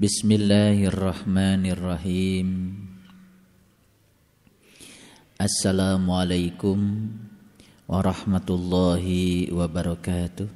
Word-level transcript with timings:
Bismillahirrahmanirrahim. 0.00 2.72
Assalamualaikum 5.36 7.12
warahmatullahi 7.84 9.52
wabarakatuh. 9.52 10.48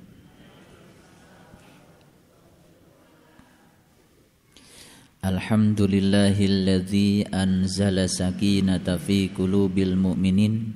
Alhamdulillahilladzi 5.20 7.28
anzala 7.28 8.08
sakinata 8.08 8.96
fi 8.96 9.28
qulubil 9.28 9.92
mu'minin 9.92 10.72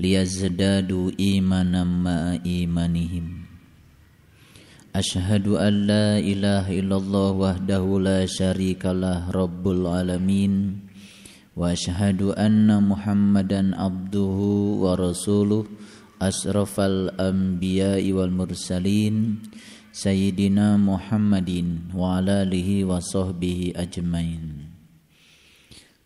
liyazdadu 0.00 1.12
imanan 1.20 2.08
ma'a 2.08 2.40
imanihim. 2.40 2.40
Ashhadu 2.40 3.20
an 3.20 3.28
la 3.28 3.43
ilaha 6.22 6.70
illallah 6.70 7.28
wahdahu 7.34 7.98
la 7.98 8.22
syarikalah 8.30 9.26
rabbul 9.34 9.90
alamin. 9.90 10.86
Wa 11.58 11.74
ashhadu 11.74 12.34
anna 12.38 12.78
muhammadan 12.78 13.74
abduhu 13.74 14.86
wa 14.86 14.94
rasuluh 14.94 15.66
asrafal 16.22 17.10
anbiya'i 17.18 18.14
wal 18.14 18.30
mursalin 18.30 19.42
Sayyidina 19.94 20.74
Muhammadin 20.74 21.94
wa 21.94 22.18
ala 22.18 22.42
alihi 22.42 22.82
wa 22.82 22.98
sahbihi 22.98 23.78
ajmain. 23.78 24.74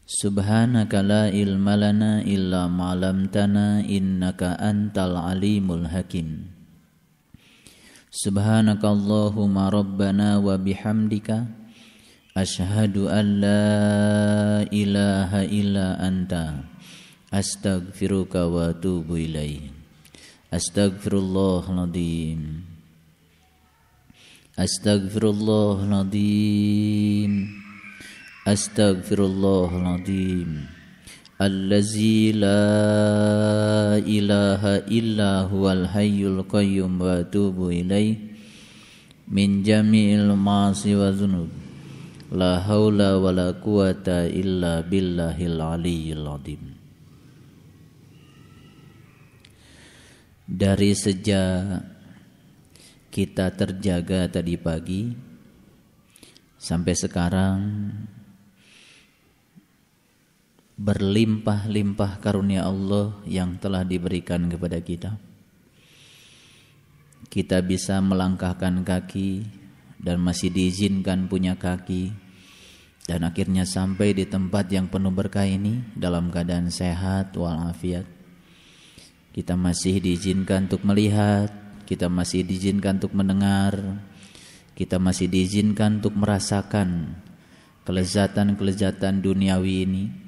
Subhanaka 0.04 1.00
la 1.00 1.32
ilma 1.32 1.72
lana 1.72 2.20
illa 2.20 2.68
ma'lamtana 2.68 3.80
innaka 3.88 4.60
antal 4.60 5.16
alimul 5.16 5.88
hakim. 5.88 6.52
Subhanaka 6.52 6.57
Allahumma 8.10 9.70
rabbana 9.70 10.40
wa 10.40 10.56
bihamdika. 10.56 11.46
Ashhadu 12.36 13.10
an 13.10 13.40
la 13.40 14.64
ilaha 14.70 15.44
illa 15.44 15.98
anta. 16.00 16.64
Astaghfiruka 17.28 18.48
wa 18.48 18.72
atubu 18.72 19.20
ilaih 19.20 19.68
Astaghfirullahaladzim 28.48 30.77
Illa 34.90 35.46
huwal 35.46 35.86
hayyul 35.86 36.42
qayyum 36.50 36.98
wa 36.98 37.22
atubu 37.22 37.70
ilaih 37.70 38.18
Min 39.30 39.62
jami'il 39.62 40.34
ma'asi 40.34 40.98
wa 40.98 41.14
zunub 41.14 41.46
La 42.34 42.58
hawla 42.58 43.22
wa 43.22 43.30
la 43.30 43.54
quwata 43.54 44.26
illa 44.26 44.82
billahil 44.82 45.62
aliyyil 45.62 46.26
azim 46.26 46.74
Dari 50.42 50.90
sejak 50.90 51.86
kita 53.14 53.54
terjaga 53.54 54.26
tadi 54.26 54.58
pagi 54.58 55.14
sampai 56.58 56.94
sekarang 56.98 57.58
berlimpah-limpah 60.78 62.22
karunia 62.22 62.62
Allah 62.62 63.18
yang 63.26 63.58
telah 63.58 63.82
diberikan 63.82 64.46
kepada 64.46 64.78
kita. 64.78 65.18
Kita 67.28 67.60
bisa 67.66 67.98
melangkahkan 67.98 68.86
kaki 68.86 69.42
dan 69.98 70.22
masih 70.22 70.54
diizinkan 70.54 71.26
punya 71.26 71.58
kaki 71.58 72.14
dan 73.08 73.24
akhirnya 73.24 73.64
sampai 73.64 74.12
di 74.12 74.28
tempat 74.28 74.68
yang 74.68 74.86
penuh 74.92 75.08
berkah 75.08 75.48
ini 75.48 75.80
dalam 75.96 76.28
keadaan 76.28 76.68
sehat 76.68 77.32
walafiat. 77.34 78.04
Kita 79.32 79.56
masih 79.56 79.96
diizinkan 80.04 80.68
untuk 80.68 80.84
melihat, 80.84 81.48
kita 81.88 82.12
masih 82.12 82.44
diizinkan 82.44 83.00
untuk 83.00 83.16
mendengar, 83.16 84.04
kita 84.76 85.00
masih 85.00 85.24
diizinkan 85.24 86.04
untuk 86.04 86.20
merasakan 86.20 87.16
kelezatan-kelezatan 87.88 89.24
duniawi 89.24 89.74
ini. 89.88 90.27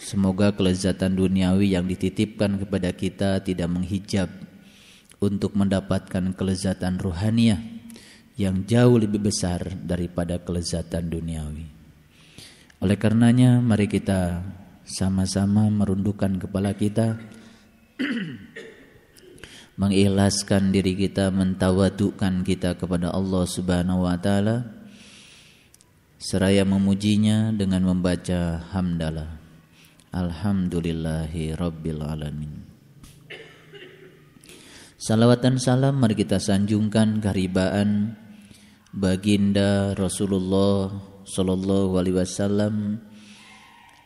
Semoga 0.00 0.56
kelezatan 0.56 1.12
duniawi 1.12 1.76
yang 1.76 1.84
dititipkan 1.84 2.56
kepada 2.56 2.88
kita 2.96 3.44
tidak 3.44 3.68
menghijab 3.68 4.32
untuk 5.20 5.52
mendapatkan 5.52 6.32
kelezatan 6.32 6.96
ruhaniah 6.96 7.60
yang 8.40 8.64
jauh 8.64 8.96
lebih 8.96 9.28
besar 9.28 9.60
daripada 9.84 10.40
kelezatan 10.40 11.12
duniawi. 11.12 11.68
Oleh 12.80 12.96
karenanya 12.96 13.60
mari 13.60 13.84
kita 13.84 14.40
sama-sama 14.88 15.68
merundukkan 15.68 16.48
kepala 16.48 16.72
kita 16.72 17.20
mengikhlaskan 19.80 20.72
diri 20.72 20.96
kita, 20.96 21.28
mentawadukan 21.28 22.40
kita 22.40 22.80
kepada 22.80 23.12
Allah 23.12 23.44
Subhanahu 23.44 24.08
wa 24.08 24.16
taala 24.16 24.64
seraya 26.16 26.64
memujinya 26.64 27.52
dengan 27.52 27.84
membaca 27.84 28.64
hamdalah. 28.72 29.49
Alhamdulillahi 30.10 31.54
rabbil 31.54 32.02
alamin. 32.02 32.66
Salawat 34.98 35.38
dan 35.38 35.62
salam 35.62 36.02
mari 36.02 36.18
kita 36.18 36.42
sanjungkan 36.42 37.22
keharibaan 37.22 38.18
baginda 38.90 39.94
Rasulullah 39.94 40.90
sallallahu 41.22 41.94
alaihi 41.94 42.18
wasallam 42.18 42.98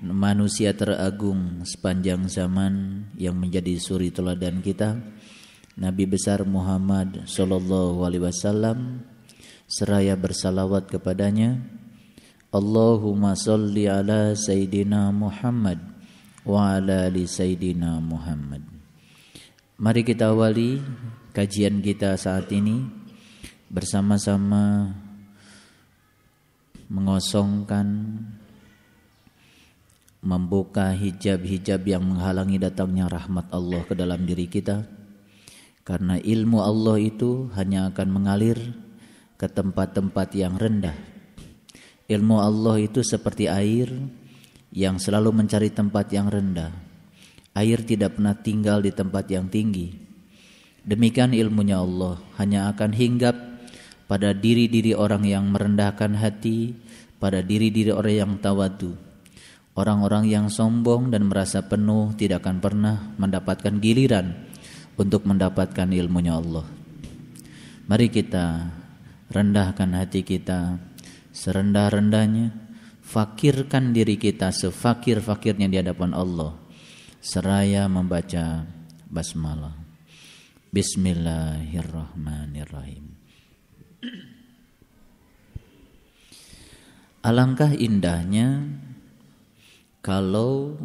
manusia 0.05 0.77
teragung 0.77 1.65
sepanjang 1.65 2.29
zaman 2.29 3.09
yang 3.17 3.41
menjadi 3.41 3.81
suri 3.81 4.13
teladan 4.13 4.61
kita 4.61 5.01
Nabi 5.81 6.05
besar 6.05 6.45
Muhammad 6.45 7.25
sallallahu 7.25 8.05
alaihi 8.05 8.29
wasallam 8.29 9.09
seraya 9.65 10.21
bersalawat 10.21 10.85
kepadanya 10.85 11.65
Allahumma 12.53 13.33
salli 13.33 13.89
ala 13.89 14.37
sayyidina 14.37 15.09
Muhammad 15.11 15.94
wa 16.45 16.77
ala 16.77 17.09
ali 17.09 17.25
sayyidina 17.25 18.01
Muhammad 18.05 18.63
Mari 19.75 20.07
kita 20.07 20.31
awali 20.31 20.79
kajian 21.35 21.83
kita 21.83 22.15
saat 22.15 22.47
ini 22.55 22.85
bersama-sama 23.67 24.95
mengosongkan 26.87 28.15
membuka 30.23 30.95
hijab-hijab 30.95 31.83
yang 31.85 32.07
menghalangi 32.07 32.63
datangnya 32.63 33.11
rahmat 33.11 33.51
Allah 33.51 33.83
ke 33.83 33.99
dalam 33.99 34.23
diri 34.23 34.47
kita 34.47 34.87
karena 35.85 36.17
ilmu 36.17 36.65
Allah 36.65 36.97
itu 36.97 37.53
hanya 37.59 37.93
akan 37.93 38.09
mengalir 38.09 38.57
ke 39.37 39.45
tempat-tempat 39.51 40.33
yang 40.33 40.57
rendah. 40.57 40.97
Ilmu 42.09 42.37
Allah 42.41 42.81
itu 42.81 43.05
seperti 43.05 43.53
air 43.53 43.93
yang 44.75 44.99
selalu 44.99 45.31
mencari 45.31 45.71
tempat 45.71 46.11
yang 46.11 46.27
rendah. 46.27 46.75
Air 47.55 47.87
tidak 47.87 48.19
pernah 48.19 48.35
tinggal 48.35 48.83
di 48.83 48.91
tempat 48.91 49.31
yang 49.31 49.47
tinggi. 49.47 49.95
Demikian 50.83 51.31
ilmunya 51.31 51.79
Allah 51.79 52.19
hanya 52.43 52.69
akan 52.75 52.91
hinggap 52.91 53.39
pada 54.11 54.35
diri-diri 54.35 54.93
orang 54.93 55.23
yang 55.23 55.47
merendahkan 55.49 56.19
hati, 56.19 56.75
pada 57.23 57.41
diri-diri 57.41 57.95
orang 57.95 58.15
yang 58.19 58.33
tawadu. 58.43 58.99
Orang-orang 59.79 60.27
yang 60.27 60.47
sombong 60.51 61.11
dan 61.11 61.31
merasa 61.31 61.63
penuh 61.63 62.15
tidak 62.19 62.43
akan 62.43 62.59
pernah 62.59 63.15
mendapatkan 63.19 63.79
giliran 63.79 64.35
untuk 64.99 65.27
mendapatkan 65.27 65.91
ilmunya 65.91 66.35
Allah. 66.39 66.67
Mari 67.87 68.07
kita 68.11 68.71
rendahkan 69.31 69.91
hati 69.99 70.23
kita 70.23 70.79
serendah-rendahnya, 71.35 72.64
fakirkan 73.05 73.93
diri 73.93 74.17
kita 74.17 74.49
sefakir-fakirnya 74.49 75.69
di 75.69 75.77
hadapan 75.77 76.17
Allah 76.17 76.57
seraya 77.21 77.85
membaca 77.85 78.65
basmalah. 79.07 79.77
Bismillahirrahmanirrahim. 80.75 83.15
Alangkah 87.25 87.73
indahnya 87.73 88.69
kalau 90.05 90.77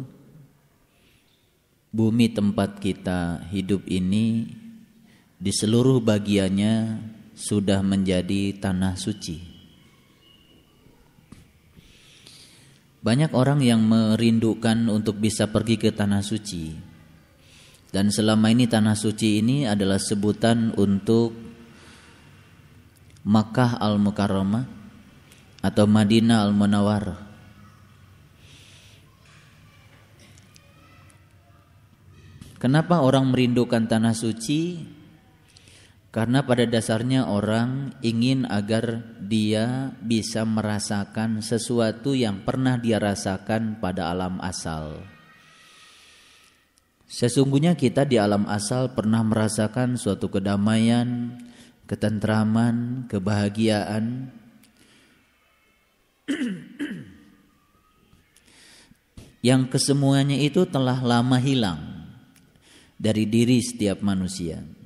bumi 1.90 2.32
tempat 2.32 2.80
kita 2.80 3.44
hidup 3.50 3.84
ini 3.90 4.46
di 5.36 5.52
seluruh 5.52 6.00
bagiannya 6.00 7.02
sudah 7.34 7.82
menjadi 7.82 8.56
tanah 8.56 8.96
suci. 8.96 9.49
Banyak 13.00 13.32
orang 13.32 13.64
yang 13.64 13.80
merindukan 13.80 14.92
untuk 14.92 15.16
bisa 15.16 15.48
pergi 15.48 15.80
ke 15.80 15.88
tanah 15.88 16.20
suci. 16.20 16.76
Dan 17.88 18.12
selama 18.12 18.52
ini 18.52 18.68
tanah 18.68 18.92
suci 18.92 19.40
ini 19.40 19.64
adalah 19.64 19.96
sebutan 19.96 20.76
untuk 20.76 21.32
Makkah 23.24 23.80
Al-Mukarramah 23.80 24.64
atau 25.64 25.84
Madinah 25.88 26.44
Al-Munawwarah. 26.44 27.20
Kenapa 32.60 33.00
orang 33.00 33.32
merindukan 33.32 33.88
tanah 33.88 34.12
suci? 34.12 34.76
Karena 36.10 36.42
pada 36.42 36.66
dasarnya 36.66 37.30
orang 37.30 37.94
ingin 38.02 38.42
agar 38.50 38.98
dia 39.22 39.94
bisa 40.02 40.42
merasakan 40.42 41.38
sesuatu 41.38 42.18
yang 42.18 42.42
pernah 42.42 42.74
dia 42.82 42.98
rasakan 42.98 43.78
pada 43.78 44.10
alam 44.10 44.42
asal. 44.42 45.06
Sesungguhnya 47.06 47.78
kita 47.78 48.02
di 48.02 48.18
alam 48.18 48.42
asal 48.50 48.90
pernah 48.90 49.22
merasakan 49.22 49.94
suatu 49.94 50.26
kedamaian, 50.26 51.38
ketentraman, 51.86 53.06
kebahagiaan. 53.06 54.34
yang 59.46 59.70
kesemuanya 59.70 60.42
itu 60.42 60.66
telah 60.66 60.98
lama 60.98 61.38
hilang 61.38 61.78
dari 62.98 63.30
diri 63.30 63.62
setiap 63.62 64.02
manusia. 64.02 64.79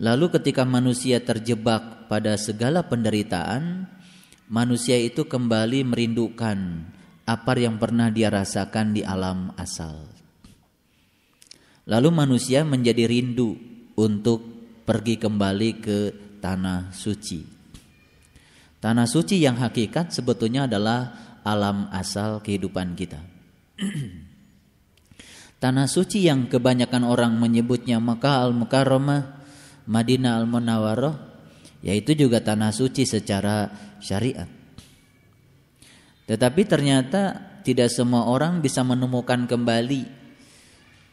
Lalu 0.00 0.32
ketika 0.32 0.64
manusia 0.64 1.20
terjebak 1.20 2.08
pada 2.08 2.36
segala 2.40 2.88
penderitaan, 2.88 3.84
manusia 4.48 4.96
itu 4.96 5.28
kembali 5.28 5.84
merindukan 5.84 6.88
apa 7.28 7.52
yang 7.60 7.76
pernah 7.76 8.08
dia 8.08 8.32
rasakan 8.32 8.96
di 8.96 9.04
alam 9.04 9.52
asal. 9.60 10.08
Lalu 11.84 12.08
manusia 12.08 12.62
menjadi 12.62 13.04
rindu 13.04 13.58
untuk 13.98 14.40
pergi 14.86 15.18
kembali 15.18 15.70
ke 15.82 15.98
tanah 16.40 16.94
suci. 16.94 17.42
Tanah 18.82 19.06
suci 19.06 19.38
yang 19.38 19.60
hakikat 19.60 20.10
sebetulnya 20.10 20.66
adalah 20.66 21.14
alam 21.46 21.90
asal 21.94 22.42
kehidupan 22.42 22.98
kita. 22.98 23.20
Tanah 25.62 25.86
suci 25.86 26.26
yang 26.26 26.50
kebanyakan 26.50 27.06
orang 27.06 27.38
menyebutnya 27.38 28.02
Makkah 28.02 28.50
al-Mukarramah, 28.50 29.41
Madinah 29.86 30.38
al-Munawwarah, 30.42 31.14
yaitu 31.82 32.14
juga 32.14 32.42
tanah 32.42 32.70
suci 32.70 33.06
secara 33.06 33.70
syariat. 33.98 34.46
Tetapi 36.26 36.62
ternyata 36.64 37.38
tidak 37.66 37.90
semua 37.90 38.30
orang 38.30 38.62
bisa 38.62 38.86
menemukan 38.86 39.46
kembali 39.46 40.06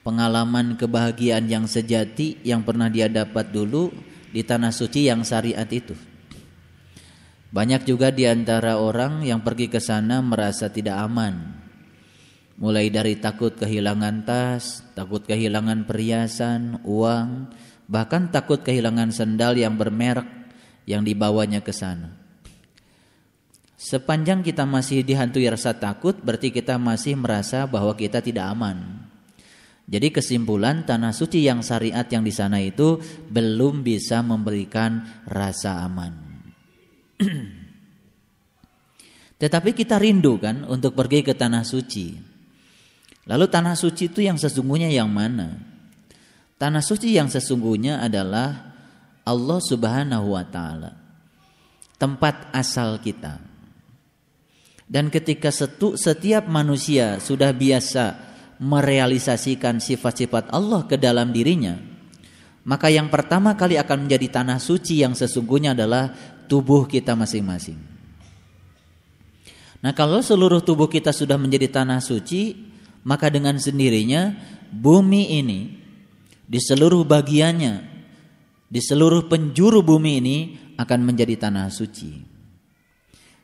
pengalaman 0.05 0.77
kebahagiaan 0.77 1.49
yang 1.49 1.65
sejati 1.65 2.41
yang 2.45 2.61
pernah 2.65 2.89
dia 2.89 3.09
dapat 3.09 3.49
dulu 3.49 3.89
di 4.29 4.45
tanah 4.45 4.69
suci 4.69 5.09
yang 5.09 5.25
syariat 5.25 5.67
itu. 5.69 5.97
Banyak 7.49 7.81
juga 7.89 8.13
di 8.13 8.29
antara 8.29 8.77
orang 8.77 9.25
yang 9.25 9.41
pergi 9.41 9.73
ke 9.73 9.81
sana 9.81 10.21
merasa 10.21 10.69
tidak 10.69 11.01
aman, 11.01 11.59
Mulai 12.59 12.91
dari 12.91 13.15
takut 13.15 13.55
kehilangan 13.55 14.27
tas, 14.27 14.83
takut 14.91 15.23
kehilangan 15.23 15.87
perhiasan, 15.87 16.83
uang, 16.83 17.47
bahkan 17.89 18.29
takut 18.29 18.61
kehilangan 18.61 19.09
sendal 19.09 19.57
yang 19.57 19.73
bermerek 19.73 20.29
yang 20.85 21.01
dibawanya 21.01 21.65
ke 21.65 21.73
sana. 21.73 22.13
Sepanjang 23.79 24.45
kita 24.45 24.69
masih 24.69 25.01
dihantui 25.01 25.49
rasa 25.49 25.73
takut, 25.73 26.13
berarti 26.21 26.53
kita 26.53 26.77
masih 26.77 27.17
merasa 27.17 27.65
bahwa 27.65 27.95
kita 27.97 28.21
tidak 28.21 28.45
aman. 28.53 29.07
Jadi 29.89 30.13
kesimpulan 30.13 30.85
tanah 30.85 31.09
suci 31.09 31.41
yang 31.41 31.65
syariat 31.65 32.05
yang 32.05 32.21
di 32.21 32.29
sana 32.29 32.61
itu 32.61 33.01
belum 33.31 33.81
bisa 33.81 34.21
memberikan 34.21 35.25
rasa 35.25 35.81
aman. 35.81 36.13
Tetapi 39.41 39.71
kita 39.73 39.97
rindu 39.97 40.37
kan 40.37 40.67
untuk 40.67 40.93
pergi 40.93 41.25
ke 41.25 41.33
tanah 41.33 41.65
suci. 41.65 42.13
Lalu 43.25 43.45
tanah 43.49 43.73
suci 43.73 44.11
itu 44.11 44.19
yang 44.21 44.35
sesungguhnya 44.35 44.91
yang 44.91 45.09
mana? 45.09 45.78
Tanah 46.59 46.83
suci 46.83 47.15
yang 47.15 47.31
sesungguhnya 47.31 48.03
adalah 48.03 48.75
Allah 49.23 49.59
Subhanahu 49.63 50.35
wa 50.35 50.43
taala. 50.43 50.91
Tempat 51.95 52.51
asal 52.51 52.99
kita. 52.99 53.39
Dan 54.83 55.07
ketika 55.07 55.55
setiap 55.95 56.51
manusia 56.51 57.23
sudah 57.23 57.55
biasa 57.55 58.19
merealisasikan 58.59 59.79
sifat-sifat 59.79 60.51
Allah 60.51 60.83
ke 60.83 60.99
dalam 60.99 61.31
dirinya, 61.31 61.79
maka 62.67 62.91
yang 62.91 63.07
pertama 63.07 63.55
kali 63.55 63.79
akan 63.79 64.09
menjadi 64.09 64.43
tanah 64.43 64.59
suci 64.59 64.99
yang 64.99 65.15
sesungguhnya 65.15 65.71
adalah 65.71 66.11
tubuh 66.51 66.83
kita 66.91 67.15
masing-masing. 67.15 67.79
Nah, 69.79 69.95
kalau 69.95 70.19
seluruh 70.19 70.59
tubuh 70.59 70.91
kita 70.91 71.15
sudah 71.15 71.39
menjadi 71.39 71.71
tanah 71.71 72.03
suci, 72.03 72.51
maka 73.07 73.31
dengan 73.31 73.55
sendirinya 73.55 74.35
bumi 74.75 75.39
ini 75.39 75.78
di 76.49 76.57
seluruh 76.57 77.05
bagiannya, 77.05 77.75
di 78.65 78.81
seluruh 78.81 79.29
penjuru 79.29 79.85
bumi 79.85 80.11
ini 80.17 80.37
akan 80.81 81.05
menjadi 81.05 81.45
tanah 81.45 81.69
suci. 81.69 82.25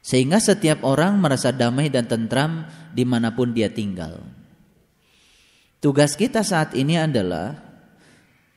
Sehingga 0.01 0.41
setiap 0.41 0.81
orang 0.81 1.21
merasa 1.21 1.53
damai 1.53 1.93
dan 1.93 2.09
tentram 2.09 2.65
di 2.93 3.05
mana 3.05 3.37
pun 3.37 3.53
dia 3.53 3.69
tinggal. 3.69 4.25
Tugas 5.77 6.17
kita 6.17 6.41
saat 6.41 6.73
ini 6.73 6.97
adalah 6.97 7.53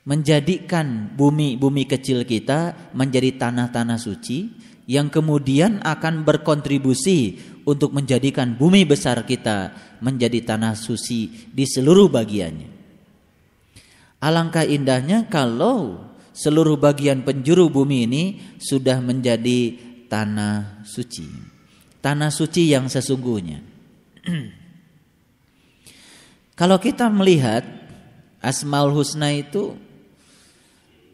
menjadikan 0.09 1.13
bumi-bumi 1.13 1.85
kecil 1.85 2.25
kita 2.25 2.93
menjadi 2.97 3.37
tanah-tanah 3.37 4.01
suci 4.01 4.49
yang 4.89 5.13
kemudian 5.13 5.85
akan 5.85 6.25
berkontribusi 6.25 7.37
untuk 7.69 7.93
menjadikan 7.93 8.57
bumi 8.57 8.89
besar 8.89 9.29
kita 9.29 9.77
menjadi 10.01 10.57
tanah 10.57 10.73
suci 10.73 11.53
di 11.53 11.69
seluruh 11.69 12.09
bagiannya. 12.09 12.78
Alangkah 14.19 14.67
indahnya 14.67 15.31
kalau 15.31 16.03
seluruh 16.35 16.79
bagian 16.79 17.23
penjuru 17.23 17.71
bumi 17.71 17.99
ini 18.07 18.25
sudah 18.59 18.99
menjadi 18.99 19.79
tanah 20.11 20.83
suci. 20.83 21.27
Tanah 22.03 22.31
suci 22.31 22.71
yang 22.71 22.91
sesungguhnya. 22.91 23.63
kalau 26.59 26.79
kita 26.83 27.07
melihat 27.11 27.63
Asmaul 28.39 28.95
Husna 28.95 29.35
itu 29.35 29.75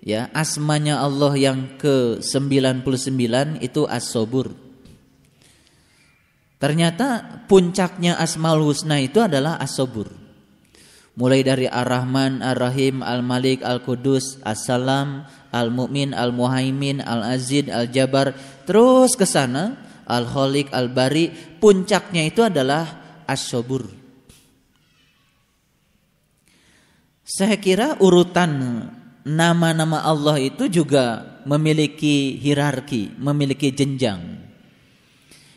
ya 0.04 0.28
asmanya 0.36 1.00
Allah 1.00 1.32
yang 1.36 1.80
ke-99 1.80 3.64
itu 3.64 3.82
As-Sobur. 3.88 4.52
Ternyata 6.60 7.40
puncaknya 7.48 8.16
Asmaul 8.20 8.64
Husna 8.64 9.00
itu 9.00 9.20
adalah 9.20 9.56
As-Sobur. 9.56 10.23
Mulai 11.14 11.46
dari 11.46 11.66
Ar-Rahman, 11.70 12.42
Ar-Rahim, 12.42 12.98
Al-Malik, 12.98 13.62
Al-Qudus, 13.62 14.42
As-Salam, 14.42 15.22
Al-Mu'min, 15.54 16.10
Al-Muhaimin, 16.10 16.98
Al-Azid, 16.98 17.70
Al-Jabar, 17.70 18.34
terus 18.66 19.14
ke 19.14 19.22
sana 19.22 19.78
Al-Khaliq, 20.10 20.74
Al-Bari, 20.74 21.58
puncaknya 21.62 22.26
itu 22.26 22.42
adalah 22.42 22.82
As-Sobur. 23.30 23.86
Saya 27.24 27.56
kira 27.62 27.96
urutan 28.02 28.50
nama-nama 29.24 30.04
Allah 30.04 30.36
itu 30.36 30.68
juga 30.68 31.38
memiliki 31.48 32.36
hierarki, 32.36 33.16
memiliki 33.16 33.72
jenjang. 33.72 34.44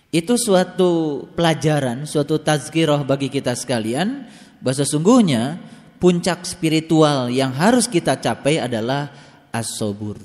Itu 0.08 0.40
suatu 0.40 1.26
pelajaran, 1.36 2.08
suatu 2.08 2.40
tazkirah 2.40 3.04
bagi 3.04 3.28
kita 3.28 3.52
sekalian 3.60 4.24
bahwa 4.62 4.76
sesungguhnya 4.78 5.58
puncak 5.98 6.46
spiritual 6.46 7.30
yang 7.34 7.54
harus 7.54 7.90
kita 7.90 8.18
capai 8.22 8.62
adalah 8.62 9.10
as-sabur. 9.50 10.18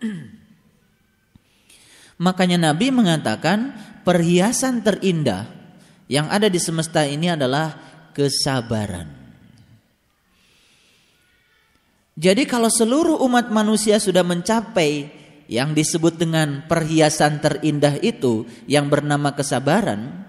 Makanya 2.24 2.70
Nabi 2.70 2.94
mengatakan 2.94 3.74
perhiasan 4.06 4.80
terindah 4.84 5.50
yang 6.06 6.28
ada 6.30 6.48
di 6.48 6.60
semesta 6.60 7.04
ini 7.04 7.32
adalah 7.32 7.74
kesabaran. 8.14 9.24
Jadi 12.14 12.46
kalau 12.46 12.70
seluruh 12.70 13.18
umat 13.26 13.50
manusia 13.50 13.98
sudah 13.98 14.22
mencapai 14.22 15.10
yang 15.50 15.74
disebut 15.74 16.14
dengan 16.16 16.62
perhiasan 16.64 17.42
terindah 17.42 17.98
itu 18.00 18.46
yang 18.70 18.86
bernama 18.86 19.34
kesabaran, 19.34 20.23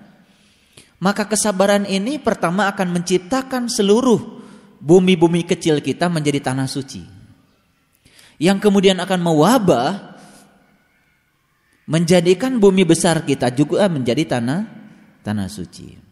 maka 0.99 1.27
kesabaran 1.27 1.83
ini 1.83 2.17
pertama 2.21 2.71
akan 2.71 3.01
menciptakan 3.01 3.67
seluruh 3.67 4.43
bumi-bumi 4.79 5.43
kecil 5.43 5.83
kita 5.83 6.07
menjadi 6.07 6.51
tanah 6.51 6.69
suci. 6.69 7.03
Yang 8.35 8.67
kemudian 8.67 8.99
akan 8.99 9.19
mewabah 9.23 10.15
menjadikan 11.87 12.57
bumi 12.57 12.83
besar 12.83 13.23
kita 13.23 13.53
juga 13.53 13.87
menjadi 13.87 14.37
tanah 14.37 14.67
tanah 15.23 15.47
suci. 15.47 16.05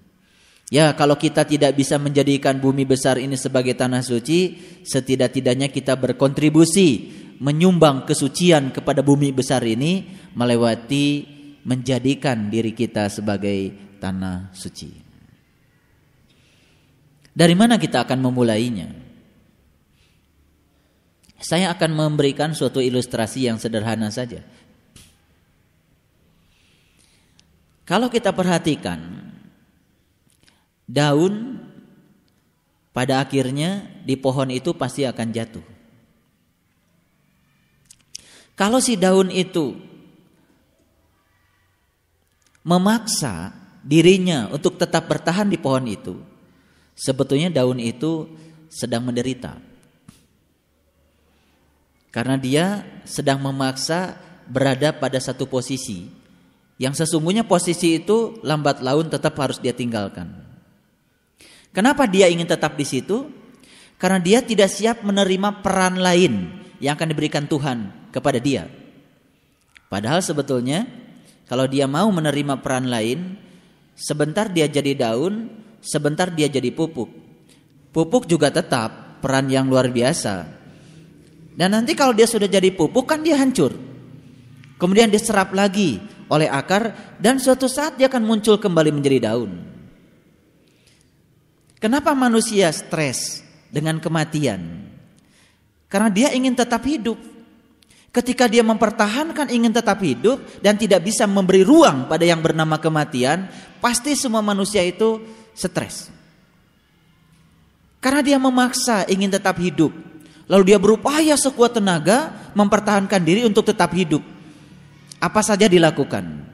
Ya, 0.74 0.90
kalau 0.98 1.20
kita 1.20 1.46
tidak 1.46 1.78
bisa 1.78 2.02
menjadikan 2.02 2.58
bumi 2.58 2.82
besar 2.88 3.22
ini 3.22 3.38
sebagai 3.38 3.78
tanah 3.78 4.02
suci, 4.02 4.58
setidak-tidaknya 4.82 5.70
kita 5.70 5.94
berkontribusi 5.94 7.14
menyumbang 7.38 8.10
kesucian 8.10 8.74
kepada 8.74 9.06
bumi 9.06 9.30
besar 9.30 9.62
ini 9.68 10.08
melewati 10.34 11.30
menjadikan 11.62 12.50
diri 12.50 12.74
kita 12.74 13.06
sebagai 13.12 13.93
tanah 14.04 14.52
suci. 14.52 14.92
Dari 17.32 17.56
mana 17.56 17.80
kita 17.80 18.04
akan 18.04 18.20
memulainya? 18.20 18.92
Saya 21.40 21.72
akan 21.72 21.92
memberikan 21.96 22.52
suatu 22.52 22.84
ilustrasi 22.84 23.48
yang 23.48 23.56
sederhana 23.56 24.12
saja. 24.12 24.44
Kalau 27.84 28.08
kita 28.08 28.32
perhatikan 28.32 29.00
daun 30.88 31.64
pada 32.96 33.24
akhirnya 33.24 33.88
di 34.04 34.16
pohon 34.16 34.52
itu 34.52 34.76
pasti 34.76 35.04
akan 35.04 35.28
jatuh. 35.36 35.66
Kalau 38.54 38.80
si 38.80 38.96
daun 38.96 39.34
itu 39.34 39.74
memaksa 42.64 43.63
dirinya 43.84 44.48
untuk 44.50 44.80
tetap 44.80 45.06
bertahan 45.12 45.52
di 45.52 45.60
pohon 45.60 45.86
itu, 45.86 46.16
sebetulnya 46.96 47.52
daun 47.52 47.78
itu 47.78 48.32
sedang 48.72 49.04
menderita. 49.04 49.60
Karena 52.10 52.40
dia 52.40 52.66
sedang 53.04 53.44
memaksa 53.44 54.16
berada 54.48 54.96
pada 54.96 55.18
satu 55.20 55.50
posisi 55.50 56.08
yang 56.82 56.94
sesungguhnya 56.94 57.46
posisi 57.46 58.02
itu 58.02 58.42
lambat 58.42 58.82
laun 58.82 59.10
tetap 59.10 59.38
harus 59.38 59.62
dia 59.62 59.74
tinggalkan. 59.74 60.30
Kenapa 61.74 62.06
dia 62.06 62.30
ingin 62.30 62.46
tetap 62.46 62.78
di 62.78 62.86
situ? 62.86 63.30
Karena 63.98 64.22
dia 64.22 64.46
tidak 64.46 64.70
siap 64.70 65.02
menerima 65.02 65.64
peran 65.66 65.98
lain 65.98 66.62
yang 66.78 66.94
akan 66.98 67.08
diberikan 67.10 67.46
Tuhan 67.50 68.10
kepada 68.14 68.38
dia. 68.38 68.70
Padahal 69.90 70.22
sebetulnya 70.22 70.86
kalau 71.50 71.70
dia 71.70 71.86
mau 71.86 72.10
menerima 72.10 72.62
peran 72.62 72.90
lain, 72.90 73.38
sebentar 73.98 74.50
dia 74.50 74.70
jadi 74.70 74.94
daun, 74.98 75.50
sebentar 75.82 76.30
dia 76.30 76.50
jadi 76.50 76.70
pupuk. 76.74 77.10
Pupuk 77.94 78.26
juga 78.26 78.50
tetap 78.50 79.22
peran 79.22 79.48
yang 79.48 79.70
luar 79.70 79.90
biasa. 79.90 80.50
Dan 81.54 81.78
nanti 81.78 81.94
kalau 81.94 82.12
dia 82.18 82.26
sudah 82.26 82.50
jadi 82.50 82.74
pupuk 82.74 83.06
kan 83.06 83.22
dia 83.22 83.38
hancur. 83.38 83.74
Kemudian 84.82 85.08
diserap 85.14 85.54
lagi 85.54 86.02
oleh 86.28 86.50
akar 86.50 87.16
dan 87.22 87.38
suatu 87.38 87.70
saat 87.70 87.96
dia 87.96 88.10
akan 88.10 88.26
muncul 88.26 88.58
kembali 88.58 88.90
menjadi 88.90 89.30
daun. 89.30 89.52
Kenapa 91.78 92.16
manusia 92.16 92.72
stres 92.72 93.44
dengan 93.70 94.00
kematian? 94.00 94.88
Karena 95.92 96.10
dia 96.10 96.30
ingin 96.34 96.56
tetap 96.58 96.82
hidup. 96.88 97.20
Ketika 98.14 98.46
dia 98.46 98.62
mempertahankan 98.62 99.50
ingin 99.50 99.74
tetap 99.74 99.98
hidup 100.06 100.38
dan 100.62 100.78
tidak 100.78 101.02
bisa 101.02 101.26
memberi 101.26 101.66
ruang 101.66 102.06
pada 102.06 102.22
yang 102.22 102.46
bernama 102.46 102.78
kematian, 102.78 103.50
pasti 103.82 104.14
semua 104.14 104.46
manusia 104.46 104.86
itu 104.86 105.18
stres. 105.58 106.14
Karena 107.98 108.22
dia 108.22 108.38
memaksa 108.38 109.10
ingin 109.10 109.34
tetap 109.34 109.58
hidup. 109.58 109.90
Lalu 110.46 110.64
dia 110.70 110.78
berupaya 110.78 111.34
sekuat 111.34 111.82
tenaga 111.82 112.52
mempertahankan 112.54 113.18
diri 113.26 113.50
untuk 113.50 113.66
tetap 113.66 113.90
hidup. 113.98 114.22
Apa 115.18 115.42
saja 115.42 115.66
dilakukan. 115.66 116.46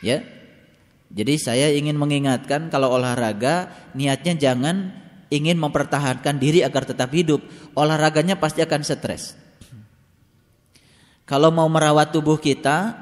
Ya. 0.00 0.24
Jadi 1.12 1.36
saya 1.36 1.68
ingin 1.76 2.00
mengingatkan 2.00 2.72
kalau 2.72 2.96
olahraga 2.96 3.68
niatnya 3.92 4.32
jangan 4.32 5.01
ingin 5.32 5.56
mempertahankan 5.56 6.36
diri 6.36 6.60
agar 6.60 6.84
tetap 6.84 7.08
hidup, 7.16 7.40
olahraganya 7.72 8.36
pasti 8.36 8.60
akan 8.60 8.84
stres. 8.84 9.32
Kalau 11.24 11.48
mau 11.48 11.64
merawat 11.72 12.12
tubuh 12.12 12.36
kita, 12.36 12.92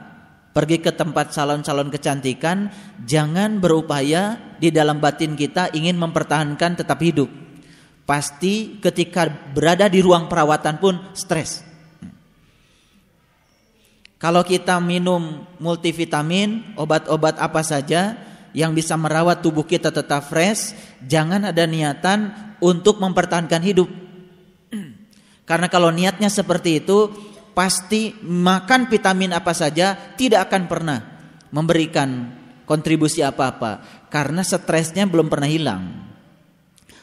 pergi 0.55 0.79
ke 0.79 0.95
tempat 0.95 1.35
salon-salon 1.35 1.91
kecantikan, 1.91 2.71
jangan 3.03 3.59
berupaya 3.59 4.55
di 4.63 4.71
dalam 4.71 5.03
batin 5.03 5.35
kita 5.35 5.75
ingin 5.75 5.99
mempertahankan 5.99 6.79
tetap 6.79 7.03
hidup. 7.03 7.27
Pasti 8.07 8.79
ketika 8.79 9.27
berada 9.27 9.91
di 9.91 9.99
ruang 9.99 10.31
perawatan 10.31 10.79
pun 10.79 10.95
stres. 11.15 11.67
Kalau 14.21 14.45
kita 14.45 14.77
minum 14.85 15.49
multivitamin, 15.57 16.77
obat-obat 16.77 17.41
apa 17.41 17.65
saja, 17.65 18.30
yang 18.52 18.75
bisa 18.75 18.99
merawat 18.99 19.42
tubuh 19.42 19.62
kita 19.62 19.95
tetap 19.95 20.26
fresh, 20.26 20.75
jangan 21.07 21.50
ada 21.50 21.64
niatan 21.66 22.35
untuk 22.59 22.99
mempertahankan 22.99 23.62
hidup. 23.62 23.88
Karena 25.49 25.66
kalau 25.71 25.90
niatnya 25.90 26.28
seperti 26.30 26.83
itu, 26.83 27.11
pasti 27.54 28.14
makan 28.23 28.87
vitamin 28.87 29.35
apa 29.35 29.50
saja 29.52 29.95
tidak 30.14 30.50
akan 30.50 30.62
pernah 30.71 30.99
memberikan 31.50 32.38
kontribusi 32.64 33.19
apa-apa 33.21 34.07
karena 34.07 34.47
stresnya 34.47 35.02
belum 35.11 35.26
pernah 35.26 35.50
hilang. 35.50 35.83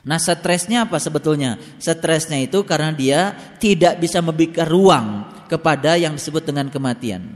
Nah, 0.07 0.15
stresnya 0.15 0.87
apa 0.87 1.03
sebetulnya? 1.03 1.59
Stresnya 1.83 2.39
itu 2.39 2.63
karena 2.63 2.95
dia 2.95 3.35
tidak 3.59 3.99
bisa 3.99 4.23
memberikan 4.23 4.63
ruang 4.63 5.07
kepada 5.51 5.99
yang 5.99 6.15
disebut 6.15 6.47
dengan 6.47 6.71
kematian. 6.71 7.27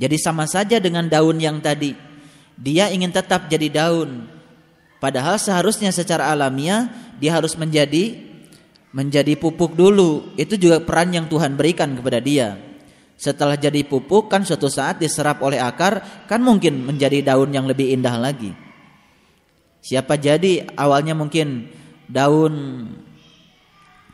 Jadi 0.00 0.16
sama 0.16 0.48
saja 0.48 0.80
dengan 0.80 1.04
daun 1.04 1.36
yang 1.36 1.60
tadi 1.60 2.07
dia 2.58 2.90
ingin 2.90 3.14
tetap 3.14 3.46
jadi 3.46 3.70
daun. 3.70 4.26
Padahal 4.98 5.38
seharusnya 5.38 5.94
secara 5.94 6.26
alamiah 6.34 6.90
dia 7.22 7.38
harus 7.38 7.54
menjadi 7.54 8.18
menjadi 8.90 9.38
pupuk 9.38 9.78
dulu. 9.78 10.34
Itu 10.34 10.58
juga 10.58 10.82
peran 10.82 11.14
yang 11.14 11.30
Tuhan 11.30 11.54
berikan 11.54 11.94
kepada 11.94 12.18
dia. 12.18 12.58
Setelah 13.14 13.54
jadi 13.54 13.86
pupuk 13.86 14.26
kan 14.26 14.42
suatu 14.42 14.66
saat 14.66 14.98
diserap 14.98 15.38
oleh 15.42 15.62
akar 15.62 16.26
kan 16.26 16.42
mungkin 16.42 16.82
menjadi 16.82 17.22
daun 17.22 17.54
yang 17.54 17.70
lebih 17.70 17.94
indah 17.94 18.18
lagi. 18.18 18.50
Siapa 19.78 20.18
jadi 20.18 20.66
awalnya 20.74 21.14
mungkin 21.14 21.70
daun 22.10 22.54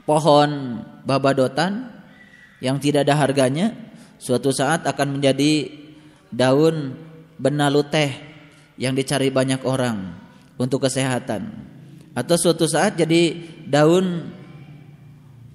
pohon 0.04 0.84
babadotan 1.08 1.88
yang 2.60 2.76
tidak 2.76 3.08
ada 3.08 3.16
harganya 3.16 3.72
suatu 4.20 4.52
saat 4.52 4.84
akan 4.84 5.20
menjadi 5.20 5.68
daun 6.28 6.96
benalu 7.40 7.84
teh 7.88 8.33
yang 8.80 8.94
dicari 8.94 9.30
banyak 9.30 9.62
orang 9.62 10.14
untuk 10.58 10.86
kesehatan. 10.86 11.50
Atau 12.14 12.38
suatu 12.38 12.66
saat 12.70 12.94
jadi 12.94 13.34
daun 13.66 14.30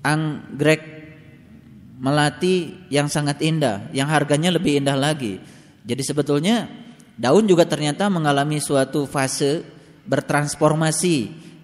anggrek 0.04 1.00
melati 2.00 2.88
yang 2.88 3.12
sangat 3.12 3.44
indah 3.44 3.92
yang 3.92 4.08
harganya 4.08 4.52
lebih 4.56 4.80
indah 4.80 4.96
lagi. 4.96 5.40
Jadi 5.84 6.04
sebetulnya 6.04 6.68
daun 7.20 7.48
juga 7.48 7.68
ternyata 7.68 8.08
mengalami 8.08 8.60
suatu 8.64 9.04
fase 9.04 9.64
bertransformasi 10.08 11.18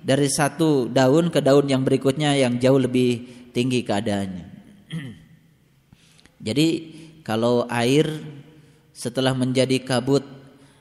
dari 0.06 0.28
satu 0.30 0.92
daun 0.92 1.32
ke 1.32 1.40
daun 1.40 1.66
yang 1.66 1.82
berikutnya 1.82 2.36
yang 2.36 2.60
jauh 2.60 2.78
lebih 2.78 3.26
tinggi 3.56 3.82
keadaannya. 3.82 4.46
Jadi 6.48 6.68
kalau 7.26 7.66
air 7.72 8.06
setelah 8.94 9.34
menjadi 9.34 9.82
kabut 9.82 10.24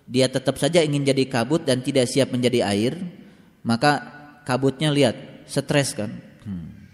dia 0.05 0.29
tetap 0.29 0.61
saja 0.61 0.85
ingin 0.85 1.05
jadi 1.05 1.25
kabut 1.25 1.65
dan 1.65 1.81
tidak 1.81 2.09
siap 2.09 2.29
menjadi 2.29 2.69
air, 2.69 3.01
maka 3.65 4.05
kabutnya 4.45 4.93
lihat 4.93 5.17
stres 5.49 5.97
kan. 5.97 6.13
Hmm. 6.45 6.85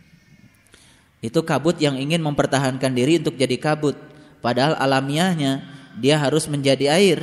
Itu 1.21 1.43
kabut 1.43 1.77
yang 1.83 1.99
ingin 1.99 2.23
mempertahankan 2.23 2.95
diri 2.95 3.19
untuk 3.21 3.37
jadi 3.37 3.59
kabut, 3.59 3.99
padahal 4.41 4.79
alamiahnya 4.79 5.67
dia 5.99 6.17
harus 6.17 6.47
menjadi 6.47 6.97
air. 6.97 7.19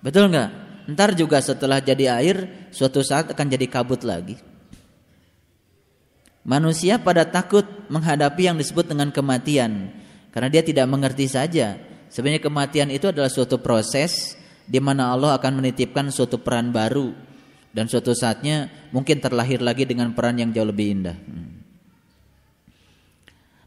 Betul 0.00 0.32
nggak? 0.32 0.50
Ntar 0.90 1.18
juga 1.18 1.38
setelah 1.44 1.82
jadi 1.82 2.16
air, 2.16 2.68
suatu 2.72 3.04
saat 3.04 3.30
akan 3.30 3.46
jadi 3.46 3.66
kabut 3.68 4.02
lagi. 4.06 4.38
Manusia 6.46 7.02
pada 7.02 7.26
takut 7.26 7.66
menghadapi 7.90 8.46
yang 8.46 8.54
disebut 8.54 8.86
dengan 8.86 9.10
kematian 9.10 9.90
karena 10.30 10.46
dia 10.46 10.62
tidak 10.62 10.86
mengerti 10.86 11.26
saja. 11.26 11.74
Sebenarnya 12.06 12.38
kematian 12.38 12.88
itu 12.94 13.10
adalah 13.10 13.26
suatu 13.26 13.58
proses 13.58 14.38
di 14.66 14.82
mana 14.82 15.14
Allah 15.14 15.38
akan 15.38 15.62
menitipkan 15.62 16.10
suatu 16.10 16.42
peran 16.42 16.74
baru 16.74 17.14
dan 17.70 17.86
suatu 17.86 18.12
saatnya 18.12 18.68
mungkin 18.90 19.22
terlahir 19.22 19.62
lagi 19.62 19.86
dengan 19.86 20.10
peran 20.12 20.36
yang 20.36 20.50
jauh 20.50 20.66
lebih 20.66 20.86
indah. 20.90 21.16
Hmm. 21.16 21.54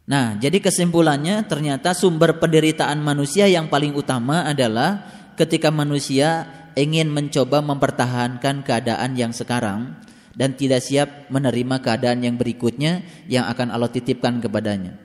Nah, 0.10 0.42
jadi 0.42 0.58
kesimpulannya 0.58 1.46
ternyata 1.46 1.94
sumber 1.94 2.42
penderitaan 2.42 2.98
manusia 2.98 3.46
yang 3.46 3.70
paling 3.70 3.94
utama 3.94 4.42
adalah 4.42 5.06
ketika 5.38 5.70
manusia 5.70 6.50
ingin 6.74 7.14
mencoba 7.14 7.62
mempertahankan 7.62 8.66
keadaan 8.66 9.14
yang 9.14 9.30
sekarang 9.30 9.94
dan 10.34 10.58
tidak 10.58 10.82
siap 10.82 11.30
menerima 11.30 11.78
keadaan 11.78 12.26
yang 12.26 12.42
berikutnya 12.42 13.06
yang 13.30 13.46
akan 13.46 13.70
Allah 13.70 13.94
titipkan 13.94 14.42
kepadanya. 14.42 14.98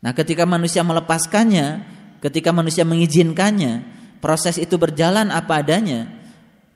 Nah, 0.00 0.16
ketika 0.16 0.48
manusia 0.48 0.80
melepaskannya, 0.80 1.84
ketika 2.24 2.56
manusia 2.56 2.88
mengizinkannya, 2.88 3.99
proses 4.20 4.60
itu 4.60 4.76
berjalan 4.76 5.32
apa 5.32 5.64
adanya, 5.64 6.06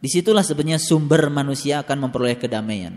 di 0.01 0.09
situlah 0.09 0.45
sebenarnya 0.45 0.81
sumber 0.81 1.29
manusia 1.33 1.81
akan 1.81 2.09
memperoleh 2.09 2.37
kedamaian. 2.37 2.93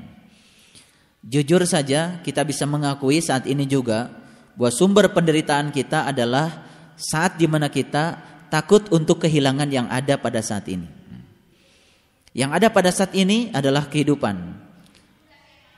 Jujur 1.23 1.63
saja 1.67 2.23
kita 2.23 2.47
bisa 2.47 2.63
mengakui 2.63 3.19
saat 3.19 3.47
ini 3.47 3.67
juga 3.67 4.11
bahwa 4.55 4.71
sumber 4.71 5.11
penderitaan 5.11 5.75
kita 5.75 6.07
adalah 6.07 6.67
saat 6.97 7.37
di 7.37 7.45
mana 7.45 7.67
kita 7.69 8.19
takut 8.49 8.87
untuk 8.89 9.23
kehilangan 9.27 9.69
yang 9.69 9.87
ada 9.91 10.17
pada 10.17 10.39
saat 10.39 10.65
ini. 10.71 10.87
Yang 12.31 12.51
ada 12.53 12.67
pada 12.71 12.89
saat 12.93 13.11
ini 13.13 13.51
adalah 13.53 13.89
kehidupan. 13.89 14.35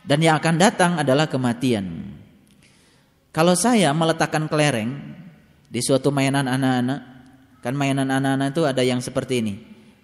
Dan 0.03 0.19
yang 0.23 0.39
akan 0.39 0.55
datang 0.57 0.91
adalah 0.97 1.27
kematian. 1.27 2.17
Kalau 3.29 3.53
saya 3.53 3.93
meletakkan 3.93 4.49
kelereng 4.49 4.97
di 5.69 5.79
suatu 5.85 6.09
mainan 6.09 6.49
anak-anak, 6.49 7.18
kan 7.59 7.75
mainan 7.75 8.07
anak-anak 8.07 8.55
itu 8.55 8.61
ada 8.63 8.81
yang 8.83 9.03
seperti 9.03 9.43
ini. 9.43 9.55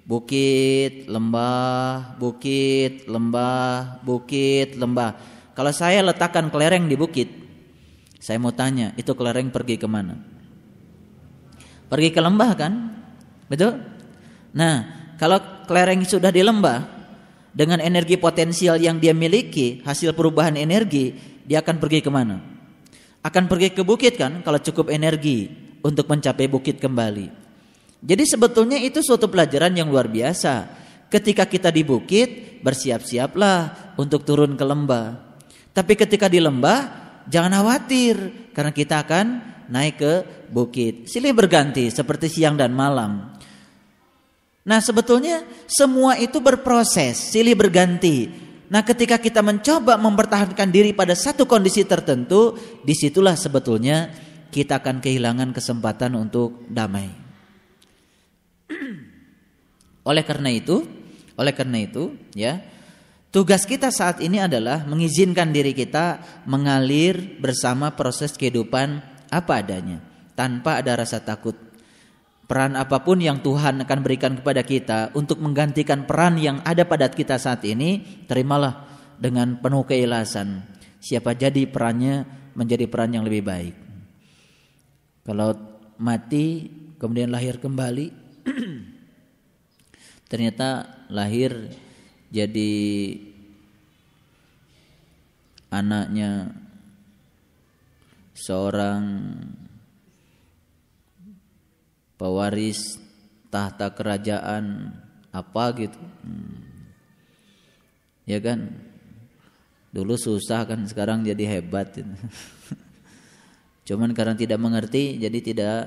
Bukit, 0.05 1.09
lembah, 1.09 2.13
bukit, 2.21 3.09
lembah, 3.09 4.05
bukit, 4.05 4.77
lembah. 4.77 5.17
Kalau 5.57 5.73
saya 5.73 6.05
letakkan 6.05 6.53
kelereng 6.53 6.85
di 6.85 6.93
bukit, 6.93 7.25
saya 8.21 8.37
mau 8.37 8.53
tanya, 8.53 8.93
itu 8.99 9.09
kelereng 9.17 9.49
pergi 9.49 9.81
ke 9.81 9.87
mana? 9.89 10.19
Pergi 11.89 12.09
ke 12.13 12.21
lembah 12.21 12.51
kan? 12.53 12.73
Betul? 13.49 13.81
Nah, 14.53 14.75
kalau 15.17 15.41
kelereng 15.65 16.05
sudah 16.05 16.29
di 16.29 16.45
lembah, 16.45 16.85
dengan 17.55 17.79
energi 17.79 18.19
potensial 18.19 18.75
yang 18.77 18.99
dia 18.99 19.15
miliki, 19.15 19.79
hasil 19.81 20.11
perubahan 20.11 20.59
energi, 20.59 21.15
dia 21.47 21.63
akan 21.63 21.79
pergi 21.79 22.03
ke 22.03 22.11
mana? 22.11 22.43
Akan 23.23 23.47
pergi 23.47 23.73
ke 23.73 23.81
bukit 23.81 24.19
kan, 24.19 24.43
kalau 24.43 24.59
cukup 24.59 24.91
energi 24.91 25.49
untuk 25.85 26.09
mencapai 26.09 26.49
bukit 26.49 26.81
kembali. 26.81 27.44
Jadi 28.05 28.23
sebetulnya 28.29 28.77
itu 28.77 29.01
suatu 29.01 29.25
pelajaran 29.25 29.73
yang 29.73 29.89
luar 29.89 30.05
biasa. 30.05 30.69
Ketika 31.09 31.49
kita 31.49 31.73
di 31.73 31.81
bukit, 31.81 32.61
bersiap-siaplah 32.61 33.93
untuk 33.97 34.21
turun 34.21 34.53
ke 34.53 34.61
lembah. 34.61 35.37
Tapi 35.73 35.97
ketika 35.97 36.29
di 36.29 36.37
lembah, 36.37 36.79
jangan 37.25 37.57
khawatir 37.61 38.15
karena 38.53 38.69
kita 38.69 39.01
akan 39.01 39.25
naik 39.73 39.97
ke 39.97 40.13
bukit. 40.53 41.09
Silih 41.09 41.33
berganti 41.33 41.89
seperti 41.89 42.29
siang 42.29 42.53
dan 42.53 42.77
malam. 42.77 43.33
Nah, 44.65 44.79
sebetulnya 44.81 45.45
semua 45.65 46.17
itu 46.17 46.37
berproses, 46.41 47.17
silih 47.17 47.57
berganti. 47.57 48.29
Nah, 48.69 48.81
ketika 48.81 49.21
kita 49.21 49.45
mencoba 49.45 49.97
mempertahankan 49.97 50.69
diri 50.73 50.93
pada 50.93 51.13
satu 51.13 51.45
kondisi 51.45 51.85
tertentu, 51.85 52.57
di 52.81 52.93
situlah 52.97 53.37
sebetulnya 53.37 54.09
kita 54.49 54.81
akan 54.81 55.01
kehilangan 55.01 55.53
kesempatan 55.53 56.17
untuk 56.17 56.65
damai. 56.65 57.24
Oleh 60.09 60.21
karena 60.21 60.53
itu, 60.53 60.85
oleh 61.35 61.51
karena 61.51 61.81
itu, 61.81 62.13
ya, 62.37 62.61
tugas 63.33 63.65
kita 63.67 63.89
saat 63.89 64.21
ini 64.21 64.39
adalah 64.39 64.85
mengizinkan 64.85 65.49
diri 65.51 65.73
kita 65.73 66.21
mengalir 66.45 67.41
bersama 67.41 67.91
proses 67.91 68.37
kehidupan 68.37 69.01
apa 69.33 69.65
adanya, 69.65 69.99
tanpa 70.37 70.79
ada 70.79 71.01
rasa 71.01 71.19
takut. 71.19 71.57
Peran 72.45 72.77
apa 72.77 73.01
pun 73.01 73.17
yang 73.17 73.41
Tuhan 73.41 73.81
akan 73.81 73.99
berikan 74.05 74.37
kepada 74.37 74.61
kita 74.61 75.09
untuk 75.17 75.41
menggantikan 75.41 76.05
peran 76.05 76.37
yang 76.37 76.61
ada 76.61 76.85
pada 76.85 77.09
kita 77.09 77.41
saat 77.41 77.65
ini, 77.65 78.23
terimalah 78.29 78.85
dengan 79.17 79.57
penuh 79.57 79.83
keikhlasan. 79.89 80.61
Siapa 81.01 81.33
jadi 81.33 81.65
perannya 81.65 82.23
menjadi 82.53 82.85
peran 82.85 83.17
yang 83.17 83.25
lebih 83.25 83.41
baik. 83.41 83.75
Kalau 85.25 85.57
mati 85.97 86.69
kemudian 87.01 87.33
lahir 87.33 87.57
kembali 87.57 88.24
ternyata 90.25 90.89
lahir 91.09 91.69
jadi 92.33 92.73
anaknya 95.69 96.51
seorang 98.35 99.03
pewaris 102.19 102.99
tahta 103.51 103.91
kerajaan 103.91 104.91
apa 105.31 105.63
gitu 105.79 105.99
hmm. 105.99 106.55
ya 108.27 108.39
kan 108.39 108.71
dulu 109.95 110.19
susah 110.19 110.67
kan 110.67 110.83
sekarang 110.83 111.23
jadi 111.23 111.59
hebat 111.59 111.95
gitu. 111.95 112.11
cuman 113.87 114.11
karena 114.11 114.35
tidak 114.35 114.59
mengerti 114.59 115.15
jadi 115.15 115.39
tidak 115.39 115.77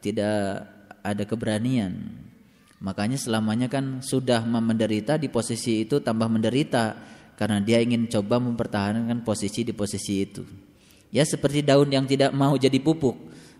tidak 0.00 0.64
ada 1.04 1.24
keberanian 1.28 1.92
Makanya 2.80 3.20
selamanya 3.20 3.68
kan 3.68 4.00
sudah 4.00 4.40
menderita 4.40 5.20
di 5.20 5.28
posisi 5.28 5.84
itu 5.84 6.00
tambah 6.00 6.32
menderita 6.32 6.96
karena 7.36 7.60
dia 7.60 7.80
ingin 7.80 8.08
coba 8.08 8.40
mempertahankan 8.40 9.20
posisi 9.20 9.64
di 9.68 9.76
posisi 9.76 10.24
itu. 10.24 10.40
Ya 11.12 11.20
seperti 11.28 11.60
daun 11.60 11.92
yang 11.92 12.08
tidak 12.08 12.32
mau 12.32 12.56
jadi 12.56 12.80
pupuk. 12.80 13.16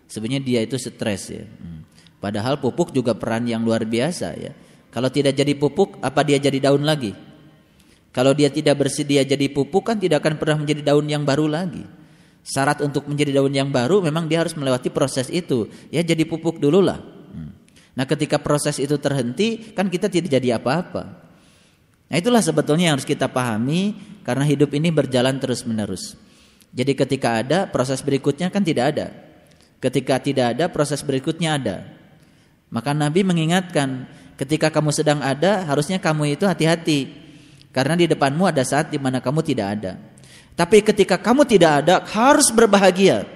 Sebenarnya 0.09 0.41
dia 0.41 0.59
itu 0.65 0.75
stres 0.81 1.29
ya. 1.29 1.45
Hmm. 1.45 1.85
Padahal 2.17 2.57
pupuk 2.57 2.89
juga 2.93 3.13
peran 3.13 3.45
yang 3.45 3.61
luar 3.61 3.85
biasa 3.85 4.27
ya. 4.41 4.51
Kalau 4.91 5.07
tidak 5.07 5.37
jadi 5.37 5.55
pupuk, 5.55 6.01
apa 6.03 6.25
dia 6.25 6.41
jadi 6.41 6.57
daun 6.57 6.83
lagi? 6.83 7.15
Kalau 8.11 8.35
dia 8.35 8.51
tidak 8.51 8.83
bersedia 8.83 9.23
jadi 9.23 9.47
pupuk 9.47 9.87
kan 9.87 9.95
tidak 10.01 10.25
akan 10.25 10.35
pernah 10.35 10.59
menjadi 10.59 10.91
daun 10.91 11.07
yang 11.07 11.23
baru 11.23 11.47
lagi. 11.47 11.85
Syarat 12.41 12.81
untuk 12.81 13.05
menjadi 13.05 13.39
daun 13.39 13.53
yang 13.53 13.69
baru 13.69 14.01
memang 14.01 14.25
dia 14.25 14.43
harus 14.43 14.57
melewati 14.57 14.89
proses 14.89 15.29
itu. 15.29 15.69
Ya 15.93 16.01
jadi 16.01 16.25
pupuk 16.25 16.57
dulu 16.57 16.81
lah. 16.83 17.20
Nah 17.95 18.07
ketika 18.07 18.39
proses 18.39 18.79
itu 18.79 18.95
terhenti 18.95 19.75
kan 19.75 19.91
kita 19.91 20.07
tidak 20.07 20.31
jadi 20.31 20.55
apa-apa. 20.55 21.03
Nah 22.11 22.15
itulah 22.19 22.43
sebetulnya 22.43 22.91
yang 22.91 22.95
harus 22.99 23.07
kita 23.07 23.31
pahami 23.31 23.95
karena 24.23 24.43
hidup 24.43 24.71
ini 24.75 24.91
berjalan 24.91 25.39
terus 25.39 25.63
menerus. 25.63 26.15
Jadi 26.71 26.95
ketika 26.95 27.43
ada 27.43 27.67
proses 27.67 27.99
berikutnya 27.99 28.47
kan 28.47 28.63
tidak 28.63 28.95
ada. 28.95 29.07
Ketika 29.83 30.19
tidak 30.23 30.55
ada 30.55 30.65
proses 30.71 31.03
berikutnya 31.03 31.59
ada. 31.59 31.77
Maka 32.71 32.95
Nabi 32.95 33.27
mengingatkan 33.27 34.07
ketika 34.39 34.71
kamu 34.71 34.95
sedang 34.95 35.19
ada 35.19 35.67
harusnya 35.67 35.99
kamu 35.99 36.39
itu 36.39 36.47
hati-hati. 36.47 37.11
Karena 37.71 37.95
di 37.95 38.07
depanmu 38.07 38.47
ada 38.47 38.63
saat 38.63 38.91
di 38.91 38.99
mana 38.99 39.19
kamu 39.19 39.43
tidak 39.43 39.67
ada. 39.79 39.99
Tapi 40.55 40.83
ketika 40.83 41.19
kamu 41.19 41.47
tidak 41.47 41.83
ada 41.83 42.03
harus 42.07 42.51
berbahagia. 42.51 43.27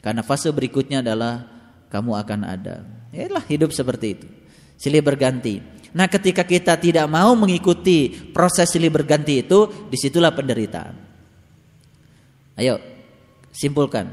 Karena 0.00 0.24
fase 0.24 0.48
berikutnya 0.48 1.04
adalah 1.04 1.44
kamu 1.92 2.12
akan 2.16 2.40
ada. 2.44 2.97
Yalah 3.18 3.42
hidup 3.50 3.74
seperti 3.74 4.06
itu. 4.14 4.26
Silih 4.78 5.02
berganti. 5.02 5.58
Nah 5.90 6.06
ketika 6.06 6.46
kita 6.46 6.78
tidak 6.78 7.10
mau 7.10 7.34
mengikuti 7.34 8.14
proses 8.30 8.70
silih 8.70 8.94
berganti 8.94 9.42
itu, 9.42 9.90
di 9.90 9.98
situlah 9.98 10.30
penderitaan. 10.30 10.94
Ayo, 12.54 12.78
simpulkan. 13.50 14.06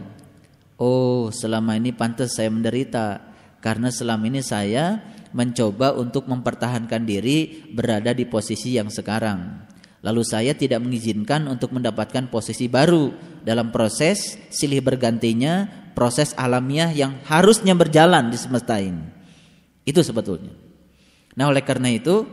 Oh 0.82 1.30
selama 1.30 1.78
ini 1.78 1.94
pantas 1.94 2.34
saya 2.34 2.50
menderita. 2.50 3.22
Karena 3.62 3.94
selama 3.94 4.26
ini 4.26 4.42
saya 4.42 5.02
mencoba 5.34 5.94
untuk 5.94 6.26
mempertahankan 6.26 7.06
diri 7.06 7.70
berada 7.70 8.14
di 8.14 8.26
posisi 8.26 8.74
yang 8.74 8.90
sekarang. 8.90 9.70
Lalu 10.06 10.22
saya 10.22 10.54
tidak 10.54 10.86
mengizinkan 10.86 11.50
untuk 11.50 11.74
mendapatkan 11.74 12.30
posisi 12.30 12.70
baru 12.70 13.10
dalam 13.42 13.74
proses 13.74 14.38
silih 14.54 14.82
bergantinya 14.86 15.85
proses 15.96 16.36
alamiah 16.36 16.92
yang 16.92 17.24
harusnya 17.24 17.72
berjalan 17.74 18.30
di 18.30 18.38
semesta 18.38 18.78
ini. 18.78 19.08
Itu 19.88 20.04
sebetulnya. 20.04 20.52
Nah, 21.40 21.48
oleh 21.48 21.64
karena 21.64 21.90
itu, 21.90 22.28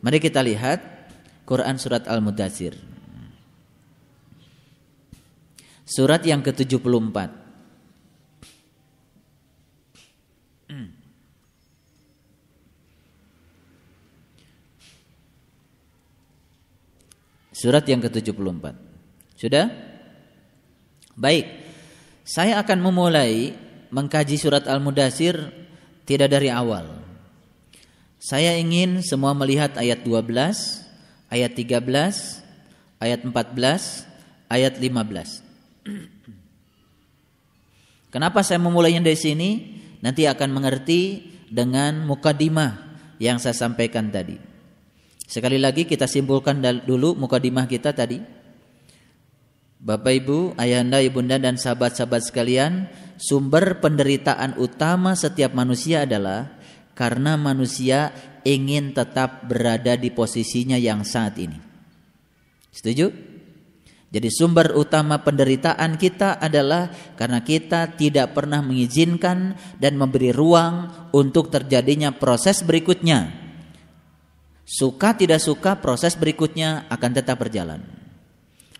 mari 0.00 0.22
kita 0.22 0.38
lihat 0.40 0.80
Quran 1.42 1.76
surat 1.76 2.06
Al-Mudathir. 2.06 2.78
Surat 5.88 6.22
yang 6.22 6.44
ke-74. 6.44 7.48
Surat 17.58 17.82
yang 17.90 17.98
ke-74. 17.98 18.64
Sudah? 19.34 19.66
Baik. 21.18 21.67
Saya 22.28 22.60
akan 22.60 22.84
memulai 22.84 23.56
mengkaji 23.88 24.36
surat 24.36 24.68
Al-Mudasir 24.68 25.48
tidak 26.04 26.28
dari 26.28 26.52
awal. 26.52 27.00
Saya 28.20 28.52
ingin 28.60 29.00
semua 29.00 29.32
melihat 29.32 29.72
ayat 29.80 30.04
12, 30.04 30.36
ayat 31.32 31.56
13, 31.56 31.88
ayat 33.00 33.24
14, 33.24 33.32
ayat 34.52 34.76
15. 34.76 35.40
Kenapa 38.12 38.44
saya 38.44 38.60
memulainya 38.60 39.00
dari 39.00 39.16
sini? 39.16 39.80
Nanti 40.04 40.28
akan 40.28 40.52
mengerti 40.52 41.32
dengan 41.48 42.04
mukadimah 42.04 42.92
yang 43.16 43.40
saya 43.40 43.56
sampaikan 43.56 44.12
tadi. 44.12 44.36
Sekali 45.24 45.56
lagi 45.56 45.88
kita 45.88 46.04
simpulkan 46.04 46.60
dulu 46.84 47.16
mukadimah 47.16 47.64
kita 47.64 47.96
tadi. 47.96 48.20
Bapak 49.78 50.10
Ibu, 50.10 50.58
Ayahanda, 50.58 50.98
Ibunda 50.98 51.38
dan 51.38 51.54
sahabat-sahabat 51.54 52.26
sekalian, 52.26 52.90
sumber 53.14 53.78
penderitaan 53.78 54.58
utama 54.58 55.14
setiap 55.14 55.54
manusia 55.54 56.02
adalah 56.02 56.58
karena 56.98 57.38
manusia 57.38 58.10
ingin 58.42 58.90
tetap 58.90 59.46
berada 59.46 59.94
di 59.94 60.10
posisinya 60.10 60.74
yang 60.74 61.06
saat 61.06 61.38
ini. 61.38 61.54
Setuju? 62.74 63.06
Jadi 64.08 64.28
sumber 64.34 64.74
utama 64.74 65.22
penderitaan 65.22 65.94
kita 65.94 66.42
adalah 66.42 66.90
karena 67.14 67.44
kita 67.46 67.94
tidak 67.94 68.34
pernah 68.34 68.64
mengizinkan 68.64 69.54
dan 69.78 69.94
memberi 69.94 70.34
ruang 70.34 70.90
untuk 71.14 71.54
terjadinya 71.54 72.10
proses 72.16 72.66
berikutnya. 72.66 73.30
Suka 74.64 75.14
tidak 75.14 75.38
suka 75.38 75.78
proses 75.78 76.18
berikutnya 76.18 76.88
akan 76.90 77.10
tetap 77.14 77.38
berjalan. 77.38 77.97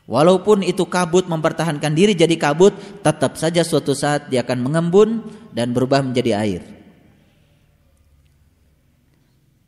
Walaupun 0.08 0.64
itu 0.64 0.88
kabut 0.88 1.28
mempertahankan 1.28 1.92
diri 1.92 2.16
jadi 2.16 2.32
kabut, 2.40 2.72
tetap 3.04 3.36
saja 3.36 3.60
suatu 3.60 3.92
saat 3.92 4.32
dia 4.32 4.40
akan 4.40 4.64
mengembun 4.64 5.20
dan 5.52 5.76
berubah 5.76 6.00
menjadi 6.00 6.32
air. 6.40 6.62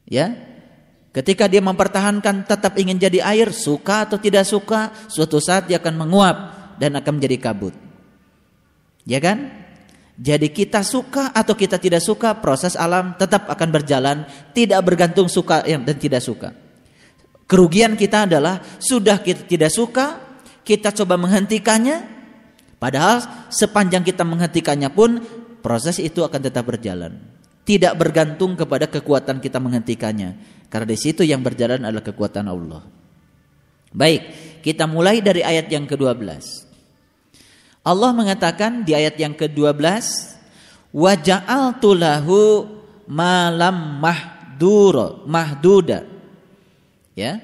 Ya, 0.09 0.50
Ketika 1.11 1.50
dia 1.50 1.59
mempertahankan 1.59 2.46
tetap 2.46 2.79
ingin 2.79 2.94
jadi 2.94 3.18
air, 3.26 3.50
suka 3.50 4.07
atau 4.07 4.14
tidak 4.14 4.46
suka, 4.46 4.94
suatu 5.11 5.42
saat 5.42 5.66
dia 5.66 5.83
akan 5.83 6.07
menguap 6.07 6.37
dan 6.79 6.94
akan 6.94 7.18
menjadi 7.18 7.50
kabut. 7.50 7.74
Ya 9.03 9.18
kan? 9.18 9.50
Jadi 10.14 10.55
kita 10.55 10.87
suka 10.87 11.35
atau 11.35 11.59
kita 11.59 11.83
tidak 11.83 11.98
suka, 11.98 12.38
proses 12.38 12.79
alam 12.79 13.18
tetap 13.18 13.50
akan 13.50 13.68
berjalan, 13.74 14.22
tidak 14.55 14.79
bergantung 14.87 15.26
suka 15.26 15.66
dan 15.66 15.96
tidak 15.98 16.22
suka. 16.22 16.55
Kerugian 17.50 17.98
kita 17.98 18.31
adalah 18.31 18.62
sudah 18.79 19.18
kita 19.18 19.50
tidak 19.50 19.74
suka, 19.74 20.30
kita 20.70 20.94
coba 20.94 21.18
menghentikannya, 21.18 22.06
padahal 22.78 23.50
sepanjang 23.50 24.06
kita 24.06 24.22
menghentikannya 24.22 24.87
pun 24.94 25.18
proses 25.66 25.98
itu 25.98 26.22
akan 26.22 26.38
tetap 26.38 26.70
berjalan. 26.70 27.18
Tidak 27.66 27.90
bergantung 27.98 28.54
kepada 28.54 28.87
kekuatan 28.87 29.42
kita 29.42 29.59
menghentikannya 29.59 30.38
karena 30.70 30.87
di 30.87 30.98
situ 30.98 31.26
yang 31.26 31.42
berjalan 31.42 31.83
adalah 31.83 32.06
kekuatan 32.06 32.46
Allah. 32.46 32.87
Baik, 33.90 34.22
kita 34.62 34.87
mulai 34.87 35.18
dari 35.18 35.42
ayat 35.42 35.66
yang 35.66 35.90
ke-12. 35.90 36.30
Allah 37.83 38.11
mengatakan 38.14 38.87
di 38.87 38.94
ayat 38.94 39.18
yang 39.18 39.35
ke-12, 39.35 39.74
"Wa 40.94 41.18
lahu 41.98 42.70
malam 43.11 43.98
mahduda." 45.26 46.06
Ya. 47.18 47.42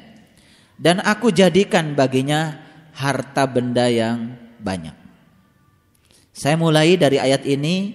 Dan 0.78 1.02
aku 1.02 1.34
jadikan 1.34 1.96
baginya 1.98 2.65
harta 2.96 3.44
benda 3.44 3.92
yang 3.92 4.40
banyak. 4.56 4.96
Saya 6.32 6.56
mulai 6.56 6.96
dari 6.96 7.20
ayat 7.20 7.44
ini 7.44 7.92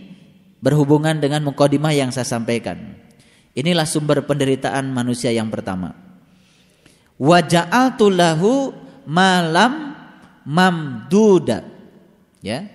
berhubungan 0.62 1.18
dengan 1.18 1.42
mukadimah 1.42 1.94
yang 1.94 2.14
saya 2.14 2.26
sampaikan. 2.26 2.78
Inilah 3.58 3.90
sumber 3.90 4.22
penderitaan 4.24 4.94
manusia 4.94 5.34
yang 5.34 5.50
pertama. 5.50 5.98
Wa 7.18 7.42
ja'altu 7.42 8.14
lahu 8.14 8.72
malam 9.06 9.98
mamduda. 10.46 11.66
Ya. 12.42 12.70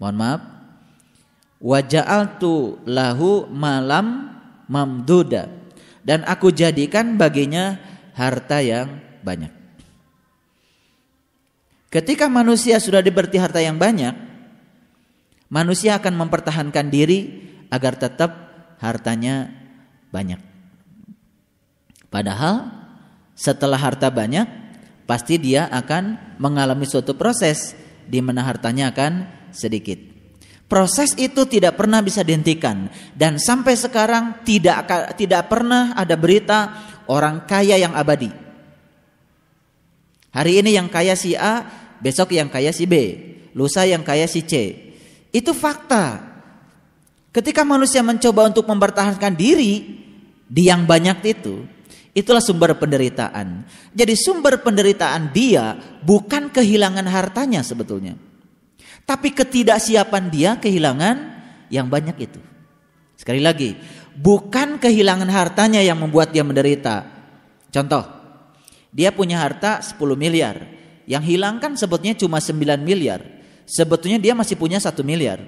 Mohon 0.00 0.16
maaf. 0.16 0.40
Wa 1.60 1.78
ja'altu 1.84 2.80
lahu 2.88 3.48
malam 3.48 4.32
mamduda. 4.68 5.48
Dan 6.04 6.24
aku 6.24 6.52
jadikan 6.52 7.20
baginya 7.20 7.76
harta 8.16 8.64
yang 8.64 9.00
banyak. 9.22 9.61
Ketika 11.92 12.24
manusia 12.32 12.80
sudah 12.80 13.04
diberi 13.04 13.36
harta 13.36 13.60
yang 13.60 13.76
banyak, 13.76 14.16
manusia 15.52 16.00
akan 16.00 16.24
mempertahankan 16.24 16.88
diri 16.88 17.44
agar 17.68 18.00
tetap 18.00 18.32
hartanya 18.80 19.52
banyak. 20.08 20.40
Padahal 22.08 22.72
setelah 23.36 23.76
harta 23.76 24.08
banyak 24.08 24.48
pasti 25.04 25.36
dia 25.36 25.68
akan 25.68 26.36
mengalami 26.40 26.88
suatu 26.88 27.12
proses 27.12 27.76
di 28.08 28.24
mana 28.24 28.40
hartanya 28.40 28.88
akan 28.88 29.28
sedikit. 29.52 30.00
Proses 30.72 31.12
itu 31.20 31.44
tidak 31.44 31.76
pernah 31.76 32.00
bisa 32.00 32.24
dihentikan 32.24 32.88
dan 33.12 33.36
sampai 33.36 33.76
sekarang 33.76 34.40
tidak 34.48 34.88
tidak 35.20 35.44
pernah 35.52 35.92
ada 35.92 36.16
berita 36.16 36.88
orang 37.12 37.44
kaya 37.44 37.76
yang 37.76 37.92
abadi. 37.92 38.32
Hari 40.32 40.64
ini 40.64 40.72
yang 40.72 40.88
kaya 40.88 41.12
si 41.12 41.36
A, 41.36 41.81
besok 42.02 42.34
yang 42.34 42.50
kaya 42.50 42.74
si 42.74 42.84
B, 42.84 42.94
lusa 43.54 43.86
yang 43.86 44.02
kaya 44.02 44.26
si 44.26 44.42
C. 44.42 44.74
Itu 45.30 45.54
fakta. 45.54 46.34
Ketika 47.32 47.64
manusia 47.64 48.04
mencoba 48.04 48.50
untuk 48.52 48.68
mempertahankan 48.68 49.32
diri, 49.32 50.02
di 50.52 50.68
yang 50.68 50.84
banyak 50.84 51.24
itu, 51.24 51.64
itulah 52.12 52.44
sumber 52.44 52.76
penderitaan. 52.76 53.64
Jadi 53.96 54.12
sumber 54.18 54.60
penderitaan 54.60 55.32
dia 55.32 55.80
bukan 56.04 56.52
kehilangan 56.52 57.08
hartanya 57.08 57.64
sebetulnya. 57.64 58.20
Tapi 59.08 59.32
ketidaksiapan 59.32 60.24
dia 60.28 60.50
kehilangan 60.60 61.16
yang 61.72 61.88
banyak 61.88 62.16
itu. 62.20 62.40
Sekali 63.16 63.40
lagi, 63.40 63.78
bukan 64.12 64.76
kehilangan 64.76 65.30
hartanya 65.32 65.80
yang 65.80 65.96
membuat 65.96 66.36
dia 66.36 66.44
menderita. 66.44 67.08
Contoh, 67.72 68.04
dia 68.92 69.08
punya 69.08 69.40
harta 69.40 69.80
10 69.80 69.96
miliar. 70.20 70.68
Yang 71.04 71.34
hilang 71.34 71.58
kan 71.58 71.74
sebetulnya 71.74 72.14
cuma 72.14 72.38
9 72.38 72.82
miliar. 72.82 73.20
Sebetulnya 73.66 74.18
dia 74.18 74.34
masih 74.36 74.54
punya 74.54 74.78
1 74.78 74.92
miliar. 75.02 75.42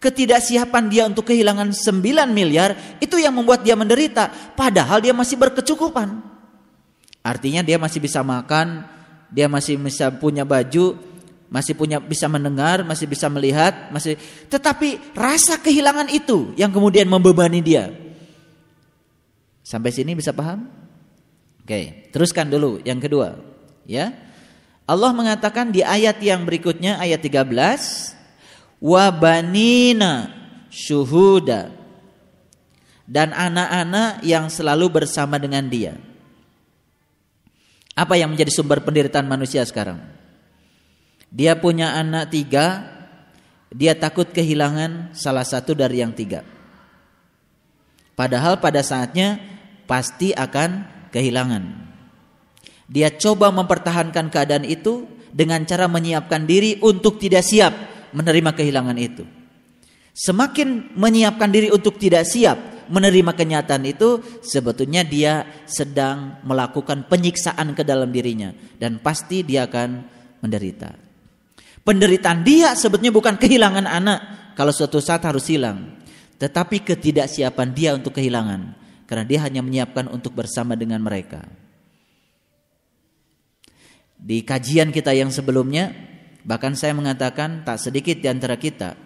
Ketidaksiapan 0.00 0.84
dia 0.88 1.04
untuk 1.04 1.28
kehilangan 1.28 1.76
9 1.76 2.00
miliar 2.32 2.72
itu 3.04 3.20
yang 3.20 3.36
membuat 3.36 3.60
dia 3.60 3.76
menderita. 3.76 4.32
Padahal 4.56 5.04
dia 5.04 5.12
masih 5.12 5.36
berkecukupan. 5.36 6.20
Artinya 7.20 7.60
dia 7.60 7.76
masih 7.76 8.00
bisa 8.00 8.24
makan 8.24 8.88
dia 9.30 9.46
masih 9.46 9.78
bisa 9.78 10.10
punya 10.10 10.42
baju 10.42 10.98
masih 11.50 11.74
punya 11.74 11.98
bisa 11.98 12.30
mendengar 12.30 12.82
masih 12.86 13.06
bisa 13.10 13.26
melihat 13.30 13.90
masih. 13.90 14.14
Tetapi 14.50 15.14
rasa 15.14 15.58
kehilangan 15.58 16.10
itu 16.10 16.54
yang 16.54 16.70
kemudian 16.70 17.06
membebani 17.10 17.58
dia. 17.62 17.90
Sampai 19.66 19.94
sini 19.94 20.14
bisa 20.14 20.34
paham? 20.34 20.66
Oke 21.62 22.10
teruskan 22.10 22.50
dulu 22.50 22.82
yang 22.82 22.98
kedua 22.98 23.38
ya 23.86 24.10
Allah 24.90 25.14
mengatakan 25.14 25.70
di 25.70 25.86
ayat 25.86 26.18
yang 26.18 26.42
berikutnya 26.42 26.98
ayat 26.98 27.22
13 27.22 27.46
wabanina 28.82 30.34
syuhuda 30.66 31.70
dan 33.06 33.30
anak-anak 33.30 34.26
yang 34.26 34.50
selalu 34.50 34.90
bersama 34.90 35.38
dengan 35.38 35.70
dia. 35.70 35.94
Apa 37.94 38.18
yang 38.18 38.34
menjadi 38.34 38.50
sumber 38.50 38.82
penderitaan 38.82 39.30
manusia 39.30 39.62
sekarang? 39.62 40.02
Dia 41.30 41.54
punya 41.54 41.94
anak 41.94 42.34
tiga, 42.34 42.82
dia 43.70 43.94
takut 43.94 44.26
kehilangan 44.26 45.14
salah 45.14 45.46
satu 45.46 45.70
dari 45.70 46.02
yang 46.02 46.10
tiga. 46.10 46.42
Padahal 48.18 48.58
pada 48.58 48.82
saatnya 48.82 49.38
pasti 49.86 50.34
akan 50.34 50.82
kehilangan. 51.14 51.89
Dia 52.90 53.14
coba 53.14 53.54
mempertahankan 53.54 54.34
keadaan 54.34 54.66
itu 54.66 55.06
dengan 55.30 55.62
cara 55.62 55.86
menyiapkan 55.86 56.42
diri 56.42 56.82
untuk 56.82 57.22
tidak 57.22 57.46
siap 57.46 57.70
menerima 58.10 58.50
kehilangan 58.50 58.98
itu. 58.98 59.22
Semakin 60.10 60.98
menyiapkan 60.98 61.54
diri 61.54 61.70
untuk 61.70 62.02
tidak 62.02 62.26
siap 62.26 62.58
menerima 62.90 63.30
kenyataan 63.38 63.86
itu, 63.86 64.18
sebetulnya 64.42 65.06
dia 65.06 65.46
sedang 65.70 66.42
melakukan 66.42 67.06
penyiksaan 67.06 67.78
ke 67.78 67.86
dalam 67.86 68.10
dirinya 68.10 68.50
dan 68.82 68.98
pasti 68.98 69.46
dia 69.46 69.70
akan 69.70 70.02
menderita. 70.42 70.90
Penderitaan 71.86 72.42
dia 72.42 72.74
sebetulnya 72.74 73.14
bukan 73.14 73.38
kehilangan 73.38 73.86
anak 73.86 74.18
kalau 74.58 74.74
suatu 74.74 74.98
saat 74.98 75.22
harus 75.22 75.46
hilang, 75.46 76.02
tetapi 76.42 76.82
ketidaksiapan 76.82 77.68
dia 77.70 77.94
untuk 77.94 78.18
kehilangan 78.18 78.74
karena 79.06 79.24
dia 79.24 79.38
hanya 79.46 79.62
menyiapkan 79.62 80.10
untuk 80.10 80.34
bersama 80.34 80.74
dengan 80.74 80.98
mereka. 81.00 81.46
Di 84.20 84.44
kajian 84.44 84.92
kita 84.92 85.16
yang 85.16 85.32
sebelumnya 85.32 86.10
Bahkan 86.40 86.72
saya 86.76 86.96
mengatakan 86.96 87.64
tak 87.68 87.76
sedikit 87.80 88.16
di 88.16 88.28
antara 88.28 88.56
kita 88.56 88.96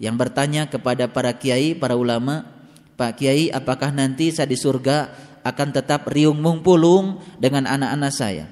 yang 0.00 0.16
bertanya 0.16 0.70
kepada 0.70 1.10
para 1.10 1.34
kiai, 1.36 1.74
para 1.74 1.98
ulama, 1.98 2.46
Pak 2.94 3.18
Kiai, 3.18 3.50
apakah 3.50 3.90
nanti 3.90 4.30
saya 4.30 4.46
di 4.46 4.58
surga 4.58 5.10
akan 5.42 5.68
tetap 5.74 6.06
riung 6.10 6.38
mungpulung 6.38 7.18
dengan 7.38 7.66
anak-anak 7.66 8.12
saya? 8.14 8.46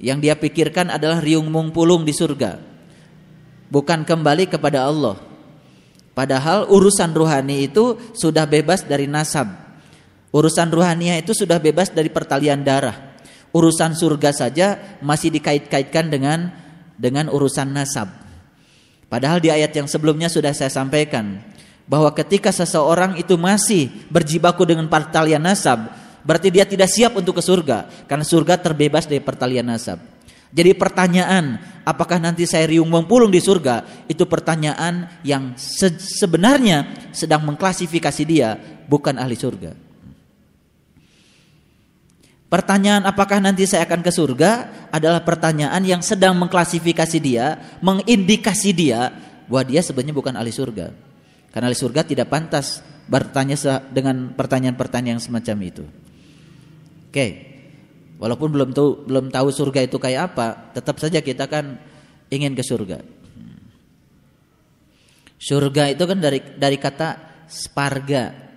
Yang 0.00 0.18
dia 0.24 0.34
pikirkan 0.36 0.88
adalah 0.88 1.20
riung 1.20 1.48
mungpulung 1.48 2.04
di 2.04 2.12
surga. 2.16 2.56
Bukan 3.68 4.04
kembali 4.08 4.48
kepada 4.48 4.88
Allah. 4.88 5.20
Padahal 6.16 6.68
urusan 6.68 7.12
ruhani 7.12 7.68
itu 7.68 7.96
sudah 8.16 8.44
bebas 8.44 8.84
dari 8.84 9.04
nasab. 9.04 9.48
Urusan 10.32 10.72
ruhania 10.72 11.20
itu 11.20 11.36
sudah 11.36 11.60
bebas 11.60 11.92
dari 11.92 12.08
pertalian 12.08 12.60
darah. 12.64 13.09
Urusan 13.50 13.98
surga 13.98 14.30
saja 14.30 14.98
masih 15.02 15.34
dikait-kaitkan 15.34 16.06
dengan 16.06 16.54
dengan 16.94 17.26
urusan 17.32 17.72
nasab. 17.72 18.12
Padahal 19.10 19.42
di 19.42 19.50
ayat 19.50 19.74
yang 19.74 19.90
sebelumnya 19.90 20.30
sudah 20.30 20.54
saya 20.54 20.70
sampaikan 20.70 21.42
bahwa 21.90 22.14
ketika 22.14 22.54
seseorang 22.54 23.18
itu 23.18 23.34
masih 23.34 23.90
berjibaku 24.06 24.62
dengan 24.62 24.86
pertalian 24.86 25.42
nasab, 25.42 25.90
berarti 26.22 26.54
dia 26.54 26.62
tidak 26.62 26.86
siap 26.86 27.18
untuk 27.18 27.40
ke 27.40 27.42
surga 27.42 28.06
karena 28.06 28.22
surga 28.22 28.54
terbebas 28.62 29.10
dari 29.10 29.18
pertalian 29.18 29.66
nasab. 29.66 29.98
Jadi 30.50 30.74
pertanyaan, 30.74 31.58
apakah 31.82 32.22
nanti 32.22 32.46
saya 32.46 32.70
riung 32.70 32.90
mempulung 32.90 33.30
di 33.30 33.42
surga? 33.42 34.06
Itu 34.06 34.26
pertanyaan 34.30 35.22
yang 35.26 35.54
se 35.58 35.94
sebenarnya 35.98 37.10
sedang 37.14 37.42
mengklasifikasi 37.46 38.22
dia 38.26 38.58
bukan 38.86 39.18
ahli 39.18 39.34
surga. 39.34 39.89
Pertanyaan 42.50 43.06
apakah 43.06 43.38
nanti 43.38 43.62
saya 43.62 43.86
akan 43.86 44.02
ke 44.02 44.10
surga 44.10 44.50
adalah 44.90 45.22
pertanyaan 45.22 45.78
yang 45.86 46.02
sedang 46.02 46.34
mengklasifikasi 46.34 47.18
dia, 47.22 47.78
mengindikasi 47.78 48.74
dia 48.74 49.14
bahwa 49.46 49.70
dia 49.70 49.78
sebenarnya 49.86 50.18
bukan 50.18 50.34
ahli 50.34 50.50
surga. 50.50 50.90
Karena 51.54 51.70
ahli 51.70 51.78
surga 51.78 52.02
tidak 52.02 52.26
pantas 52.26 52.82
bertanya 53.06 53.54
dengan 53.94 54.34
pertanyaan-pertanyaan 54.34 55.22
semacam 55.22 55.56
itu. 55.62 55.84
Oke. 57.06 57.26
Walaupun 58.18 58.50
belum 58.50 58.70
tahu 58.74 59.06
belum 59.06 59.26
tahu 59.30 59.48
surga 59.54 59.86
itu 59.86 59.96
kayak 60.02 60.34
apa, 60.34 60.74
tetap 60.74 60.98
saja 60.98 61.22
kita 61.22 61.46
kan 61.46 61.78
ingin 62.34 62.58
ke 62.58 62.66
surga. 62.66 62.98
Surga 65.38 65.94
itu 65.94 66.02
kan 66.02 66.18
dari 66.18 66.42
dari 66.58 66.76
kata 66.82 67.08
sparga. 67.46 68.50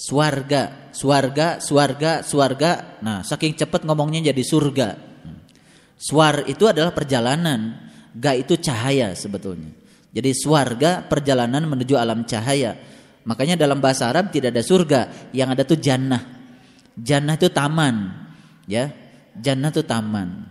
Swarga, 0.00 0.79
swarga, 0.90 1.58
swarga, 1.58 2.22
swarga. 2.22 3.00
Nah, 3.02 3.20
saking 3.26 3.58
cepat 3.58 3.86
ngomongnya 3.86 4.30
jadi 4.30 4.42
surga. 4.42 4.88
Swar 6.00 6.48
itu 6.48 6.64
adalah 6.64 6.94
perjalanan, 6.96 7.90
ga 8.16 8.32
itu 8.32 8.56
cahaya 8.56 9.12
sebetulnya. 9.12 9.72
Jadi 10.10 10.30
swarga 10.34 11.04
perjalanan 11.04 11.66
menuju 11.68 11.94
alam 11.94 12.24
cahaya. 12.24 12.74
Makanya 13.22 13.60
dalam 13.60 13.78
bahasa 13.78 14.08
Arab 14.08 14.32
tidak 14.32 14.56
ada 14.56 14.64
surga, 14.64 15.00
yang 15.36 15.52
ada 15.52 15.62
tuh 15.62 15.76
jannah. 15.76 16.40
Jannah 16.96 17.36
itu 17.36 17.48
taman 17.52 18.20
ya 18.70 18.94
jannah 19.34 19.74
itu 19.74 19.82
taman 19.82 20.46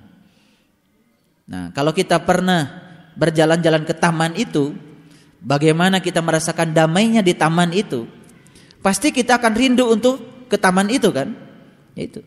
nah 1.47 1.71
kalau 1.71 1.95
kita 1.95 2.19
pernah 2.19 2.67
berjalan-jalan 3.15 3.87
ke 3.87 3.95
taman 3.95 4.35
itu 4.35 4.75
bagaimana 5.39 6.03
kita 6.03 6.19
merasakan 6.19 6.75
damainya 6.75 7.23
di 7.23 7.31
taman 7.31 7.71
itu 7.71 8.03
pasti 8.79 9.11
kita 9.11 9.39
akan 9.39 9.53
rindu 9.55 9.85
untuk 9.89 10.47
ke 10.47 10.57
taman 10.57 10.89
itu 10.89 11.09
kan 11.11 11.31
itu 11.95 12.23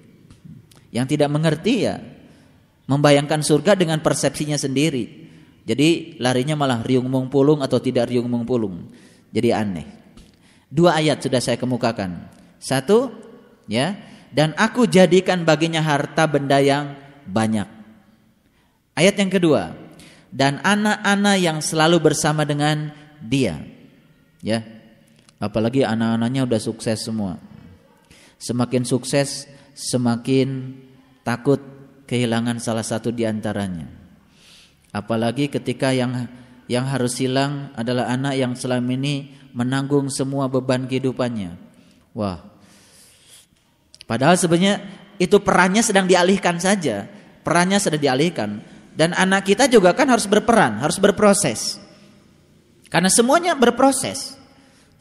yang 0.93 1.09
tidak 1.09 1.33
mengerti 1.33 1.89
ya 1.89 1.99
membayangkan 2.87 3.41
surga 3.41 3.79
dengan 3.79 4.01
persepsinya 4.05 4.57
sendiri 4.61 5.29
jadi 5.65 6.19
larinya 6.19 6.59
malah 6.59 6.83
riung 6.85 7.09
mengpulung 7.09 7.65
atau 7.65 7.79
tidak 7.81 8.13
riung 8.13 8.29
mengpulung 8.29 8.93
jadi 9.33 9.65
aneh 9.65 9.87
dua 10.69 11.01
ayat 11.01 11.21
sudah 11.25 11.41
saya 11.41 11.57
kemukakan 11.57 12.29
satu 12.61 13.11
ya 13.67 13.97
dan 14.33 14.57
aku 14.57 14.89
jadikan 14.89 15.45
baginya 15.45 15.85
harta 15.85 16.25
benda 16.25 16.57
yang 16.57 16.97
banyak. 17.29 17.69
Ayat 18.97 19.15
yang 19.21 19.29
kedua, 19.29 19.77
dan 20.33 20.57
anak-anak 20.65 21.37
yang 21.37 21.59
selalu 21.61 22.01
bersama 22.01 22.49
dengan 22.49 22.97
dia. 23.21 23.61
Ya. 24.41 24.65
Apalagi 25.43 25.83
anak-anaknya 25.83 26.47
udah 26.47 26.61
sukses 26.63 27.03
semua. 27.03 27.35
Semakin 28.39 28.87
sukses, 28.87 29.51
semakin 29.75 30.79
takut 31.27 31.59
kehilangan 32.07 32.63
salah 32.63 32.87
satu 32.87 33.11
di 33.11 33.27
antaranya. 33.27 33.91
Apalagi 34.95 35.51
ketika 35.51 35.91
yang 35.91 36.31
yang 36.71 36.87
harus 36.87 37.19
hilang 37.19 37.75
adalah 37.75 38.07
anak 38.07 38.39
yang 38.39 38.55
selama 38.55 38.95
ini 38.95 39.35
menanggung 39.51 40.07
semua 40.15 40.47
beban 40.47 40.87
kehidupannya. 40.87 41.59
Wah, 42.15 42.53
Padahal 44.13 44.37
sebenarnya 44.37 44.83
itu 45.17 45.41
perannya 45.41 45.81
sedang 45.81 46.05
dialihkan 46.05 46.61
saja. 46.61 47.09
Perannya 47.41 47.81
sedang 47.81 48.03
dialihkan. 48.03 48.61
Dan 48.93 49.17
anak 49.17 49.49
kita 49.49 49.73
juga 49.73 49.97
kan 49.97 50.05
harus 50.13 50.29
berperan, 50.29 50.85
harus 50.85 51.01
berproses. 51.01 51.81
Karena 52.93 53.09
semuanya 53.09 53.57
berproses. 53.57 54.37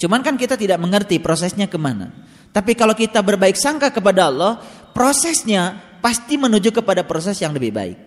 Cuman 0.01 0.25
kan 0.25 0.33
kita 0.33 0.57
tidak 0.57 0.81
mengerti 0.81 1.21
prosesnya 1.21 1.69
ke 1.69 1.77
mana. 1.77 2.09
Tapi 2.49 2.73
kalau 2.73 2.97
kita 2.97 3.21
berbaik 3.21 3.53
sangka 3.53 3.93
kepada 3.93 4.33
Allah, 4.33 4.57
prosesnya 4.97 5.77
pasti 6.01 6.41
menuju 6.41 6.73
kepada 6.73 7.05
proses 7.05 7.37
yang 7.37 7.53
lebih 7.53 7.69
baik. 7.69 7.97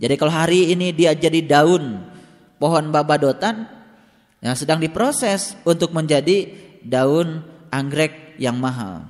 Jadi 0.00 0.14
kalau 0.16 0.32
hari 0.32 0.72
ini 0.72 0.96
dia 0.96 1.12
jadi 1.12 1.44
daun 1.44 2.00
pohon 2.56 2.88
babadotan 2.88 3.68
yang 4.40 4.56
sedang 4.56 4.80
diproses 4.80 5.60
untuk 5.68 5.92
menjadi 5.92 6.48
daun 6.80 7.44
anggrek 7.68 8.40
yang 8.40 8.56
mahal. 8.56 9.04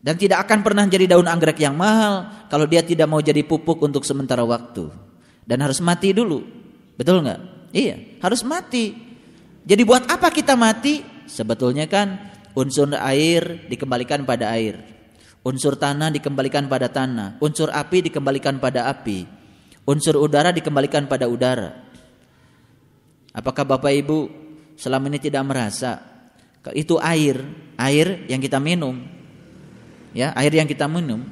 Dan 0.00 0.16
tidak 0.16 0.48
akan 0.48 0.64
pernah 0.64 0.88
jadi 0.88 1.04
daun 1.04 1.28
anggrek 1.28 1.60
yang 1.60 1.76
mahal 1.76 2.48
kalau 2.48 2.64
dia 2.64 2.80
tidak 2.80 3.04
mau 3.04 3.20
jadi 3.20 3.44
pupuk 3.44 3.76
untuk 3.84 4.08
sementara 4.08 4.40
waktu. 4.40 4.88
Dan 5.44 5.60
harus 5.60 5.84
mati 5.84 6.16
dulu. 6.16 6.40
Betul 6.96 7.20
nggak? 7.20 7.40
Iya, 7.76 8.24
harus 8.24 8.40
mati. 8.40 9.09
Jadi 9.64 9.82
buat 9.84 10.08
apa 10.08 10.32
kita 10.32 10.56
mati? 10.56 11.04
Sebetulnya 11.30 11.86
kan 11.86 12.18
unsur 12.56 12.90
air 12.96 13.68
dikembalikan 13.70 14.26
pada 14.26 14.50
air. 14.52 14.80
Unsur 15.40 15.78
tanah 15.78 16.12
dikembalikan 16.12 16.68
pada 16.68 16.90
tanah. 16.90 17.40
Unsur 17.40 17.72
api 17.72 18.10
dikembalikan 18.10 18.60
pada 18.60 18.90
api. 18.90 19.24
Unsur 19.88 20.20
udara 20.20 20.52
dikembalikan 20.52 21.08
pada 21.08 21.30
udara. 21.30 21.76
Apakah 23.30 23.62
Bapak 23.62 23.94
Ibu 23.94 24.18
selama 24.74 25.06
ini 25.08 25.22
tidak 25.22 25.46
merasa 25.46 26.02
itu 26.76 27.00
air, 27.00 27.40
air 27.78 28.28
yang 28.28 28.42
kita 28.42 28.60
minum 28.60 29.00
ya 30.12 30.34
air 30.34 30.52
yang 30.54 30.66
kita 30.66 30.90
minum, 30.90 31.22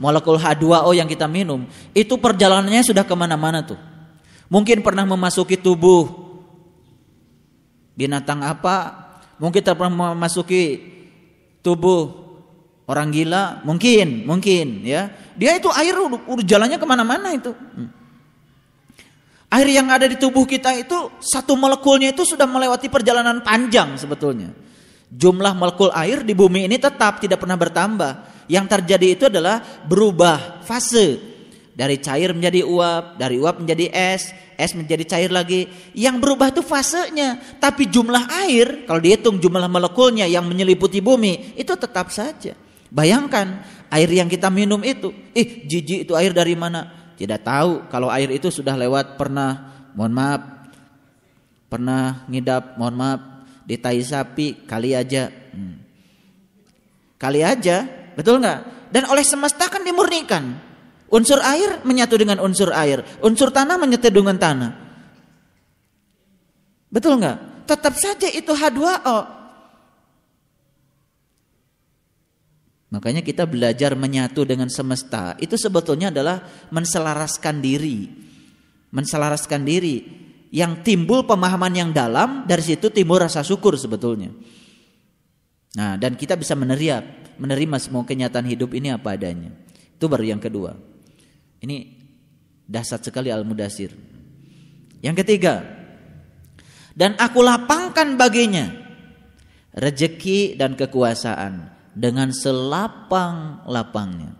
molekul 0.00 0.40
H2O 0.40 0.92
yang 0.96 1.08
kita 1.08 1.28
minum, 1.28 1.68
itu 1.92 2.16
perjalanannya 2.16 2.82
sudah 2.84 3.04
ke 3.04 3.14
mana-mana 3.16 3.64
tuh. 3.64 3.80
Mungkin 4.52 4.84
pernah 4.84 5.08
memasuki 5.08 5.56
tubuh 5.56 6.31
binatang 7.96 8.40
apa, 8.44 9.08
mungkin 9.36 9.62
pernah 9.62 10.12
memasuki 10.12 10.80
tubuh 11.64 12.22
orang 12.88 13.08
gila, 13.14 13.62
mungkin, 13.64 14.26
mungkin 14.28 14.84
ya. 14.84 15.08
Dia 15.36 15.56
itu 15.56 15.68
air 15.72 15.96
udah 16.02 16.44
jalannya 16.44 16.76
ke 16.76 16.86
mana-mana 16.86 17.32
itu. 17.32 17.52
Hmm. 17.52 17.90
Air 19.52 19.68
yang 19.68 19.92
ada 19.92 20.08
di 20.08 20.16
tubuh 20.16 20.48
kita 20.48 20.72
itu 20.80 21.12
satu 21.20 21.52
molekulnya 21.56 22.16
itu 22.16 22.24
sudah 22.24 22.48
melewati 22.48 22.88
perjalanan 22.88 23.44
panjang 23.44 24.00
sebetulnya. 24.00 24.48
Jumlah 25.12 25.52
molekul 25.52 25.92
air 25.92 26.24
di 26.24 26.32
bumi 26.32 26.64
ini 26.64 26.80
tetap 26.80 27.20
tidak 27.20 27.36
pernah 27.36 27.60
bertambah. 27.60 28.12
Yang 28.48 28.66
terjadi 28.68 29.06
itu 29.12 29.24
adalah 29.28 29.60
berubah 29.84 30.64
fase 30.64 31.31
dari 31.72 31.96
cair 31.98 32.36
menjadi 32.36 32.62
uap, 32.64 33.16
dari 33.16 33.40
uap 33.40 33.64
menjadi 33.64 33.88
es, 33.92 34.32
es 34.60 34.72
menjadi 34.76 35.04
cair 35.08 35.30
lagi. 35.32 35.66
Yang 35.96 36.16
berubah 36.20 36.52
itu 36.52 36.60
fasenya, 36.60 37.40
tapi 37.56 37.88
jumlah 37.88 38.28
air 38.44 38.84
kalau 38.84 39.00
dihitung 39.00 39.40
jumlah 39.40 39.64
molekulnya 39.66 40.28
yang 40.28 40.44
menyeliputi 40.44 41.00
bumi 41.00 41.56
itu 41.56 41.72
tetap 41.76 42.12
saja. 42.12 42.52
Bayangkan 42.92 43.64
air 43.88 44.10
yang 44.12 44.28
kita 44.28 44.52
minum 44.52 44.84
itu, 44.84 45.12
ih 45.32 45.64
jijik 45.64 46.04
itu 46.04 46.12
air 46.12 46.36
dari 46.36 46.52
mana? 46.52 47.12
Tidak 47.16 47.40
tahu 47.40 47.88
kalau 47.88 48.12
air 48.12 48.28
itu 48.28 48.52
sudah 48.52 48.76
lewat 48.76 49.16
pernah, 49.16 49.88
mohon 49.96 50.12
maaf, 50.12 50.42
pernah 51.72 52.28
ngidap, 52.28 52.76
mohon 52.76 52.96
maaf, 53.00 53.32
di 53.62 53.78
tai 53.78 54.02
sapi 54.02 54.66
kali 54.66 54.92
aja 54.92 55.30
hmm. 55.30 55.76
kali 57.18 57.40
aja 57.40 57.86
betul 58.18 58.42
nggak 58.42 58.90
dan 58.92 59.08
oleh 59.08 59.24
semesta 59.24 59.70
kan 59.70 59.86
dimurnikan 59.86 60.58
unsur 61.12 61.38
air 61.44 61.84
menyatu 61.84 62.16
dengan 62.16 62.40
unsur 62.40 62.72
air 62.72 63.04
unsur 63.20 63.52
tanah 63.52 63.76
menyatu 63.76 64.08
dengan 64.08 64.40
tanah 64.40 64.72
betul 66.88 67.20
nggak 67.20 67.68
tetap 67.68 67.94
saja 67.94 68.28
itu 68.32 68.50
H2O 68.50 69.42
Makanya 72.92 73.24
kita 73.24 73.48
belajar 73.48 73.96
menyatu 73.96 74.44
dengan 74.44 74.68
semesta 74.68 75.32
itu 75.40 75.56
sebetulnya 75.56 76.12
adalah 76.12 76.44
menselaraskan 76.68 77.64
diri. 77.64 78.04
Menselaraskan 78.92 79.64
diri 79.64 80.04
yang 80.52 80.84
timbul 80.84 81.24
pemahaman 81.24 81.72
yang 81.72 81.90
dalam 81.96 82.44
dari 82.44 82.60
situ 82.60 82.92
timbul 82.92 83.16
rasa 83.24 83.40
syukur 83.40 83.80
sebetulnya. 83.80 84.28
Nah, 85.72 85.96
dan 85.96 86.20
kita 86.20 86.36
bisa 86.36 86.52
menerima 86.52 87.24
menerima 87.40 87.76
semua 87.80 88.04
kenyataan 88.04 88.44
hidup 88.44 88.76
ini 88.76 88.92
apa 88.92 89.16
adanya. 89.16 89.56
Itu 89.96 90.12
baru 90.12 90.36
yang 90.36 90.40
kedua. 90.44 90.91
Ini 91.62 91.86
dasar 92.66 92.98
sekali 92.98 93.30
Al-Mudasir. 93.30 93.94
Yang 95.02 95.16
ketiga, 95.22 95.62
dan 96.92 97.16
aku 97.18 97.42
lapangkan 97.42 98.20
baginya 98.20 98.68
rejeki 99.72 100.60
dan 100.60 100.76
kekuasaan 100.76 101.72
dengan 101.96 102.28
selapang-lapangnya. 102.30 104.36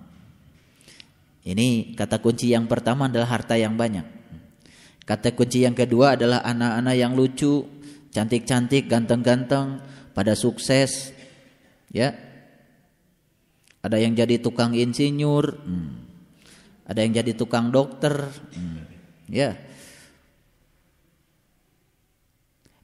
Ini 1.42 1.98
kata 1.98 2.22
kunci 2.22 2.54
yang 2.54 2.70
pertama 2.70 3.11
adalah 3.11 3.35
harta 3.35 3.58
yang 3.58 3.74
banyak. 3.74 4.06
Kata 5.02 5.35
kunci 5.35 5.66
yang 5.66 5.74
kedua 5.74 6.14
adalah 6.14 6.46
anak-anak 6.46 6.94
yang 6.94 7.18
lucu, 7.18 7.66
cantik-cantik, 8.14 8.87
ganteng-ganteng, 8.87 9.82
pada 10.14 10.38
sukses. 10.38 11.11
Ya. 11.90 12.14
Ada 13.82 13.98
yang 13.98 14.14
jadi 14.14 14.38
tukang 14.38 14.78
insinyur, 14.78 15.58
hmm. 15.58 16.12
Ada 16.92 17.00
yang 17.00 17.16
jadi 17.16 17.33
tukang 17.33 17.72
dokter. 17.72 18.28
Hmm. 18.52 18.85
Ya. 19.33 19.57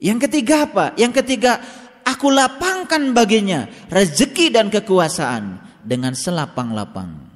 Yang 0.00 0.24
ketiga 0.26 0.64
apa? 0.64 0.96
Yang 0.96 1.20
ketiga, 1.22 1.60
aku 2.08 2.32
lapangkan 2.32 3.12
baginya 3.12 3.68
rezeki 3.92 4.48
dan 4.48 4.72
kekuasaan 4.72 5.60
dengan 5.84 6.16
selapang-lapang. 6.16 7.28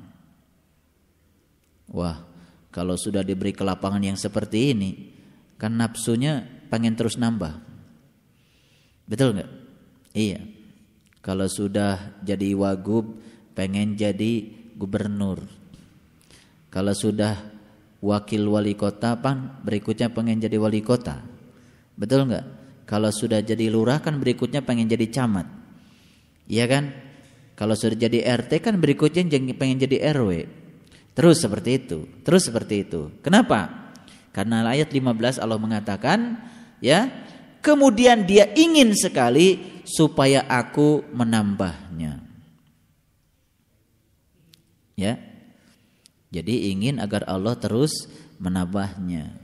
Wah, 1.93 2.25
kalau 2.73 2.97
sudah 2.97 3.21
diberi 3.21 3.53
kelapangan 3.53 4.01
yang 4.01 4.17
seperti 4.17 4.73
ini, 4.73 4.91
kan 5.61 5.77
nafsunya 5.77 6.41
pengen 6.73 6.97
terus 6.97 7.21
nambah. 7.21 7.61
Betul 9.05 9.37
nggak? 9.37 9.51
Iya. 10.17 10.41
Kalau 11.21 11.47
sudah 11.47 12.19
jadi 12.25 12.57
wagub, 12.57 13.21
pengen 13.53 13.95
jadi 13.95 14.49
gubernur. 14.75 15.62
Kalau 16.73 16.97
sudah 16.97 17.37
wakil 18.01 18.49
wali 18.49 18.73
kota, 18.73 19.21
pan 19.21 19.61
berikutnya 19.61 20.09
pengen 20.09 20.41
jadi 20.41 20.57
wali 20.57 20.81
kota. 20.81 21.21
Betul 21.93 22.33
nggak? 22.33 22.47
Kalau 22.89 23.13
sudah 23.13 23.45
jadi 23.45 23.69
lurah 23.69 24.01
kan 24.01 24.17
berikutnya 24.17 24.65
pengen 24.65 24.89
jadi 24.89 25.05
camat. 25.13 25.45
Iya 26.49 26.65
kan? 26.65 26.85
Kalau 27.53 27.77
sudah 27.77 27.95
jadi 27.95 28.25
RT 28.25 28.65
kan 28.65 28.81
berikutnya 28.81 29.29
pengen 29.55 29.79
jadi 29.79 30.17
RW. 30.17 30.49
Terus 31.13 31.45
seperti 31.45 31.77
itu, 31.77 32.09
terus 32.25 32.49
seperti 32.49 32.89
itu. 32.89 33.13
Kenapa? 33.21 33.93
Karena 34.33 34.65
ayat 34.65 34.89
15 34.89 35.37
Allah 35.37 35.61
mengatakan, 35.61 36.41
ya, 36.81 37.13
kemudian 37.61 38.25
dia 38.25 38.49
ingin 38.57 38.97
sekali 38.97 39.61
supaya 39.85 40.49
aku 40.49 41.05
menambahnya. 41.13 42.25
Ya. 44.97 45.32
Jadi 46.33 46.73
ingin 46.73 46.97
agar 46.97 47.29
Allah 47.29 47.55
terus 47.61 48.09
menambahnya. 48.41 49.37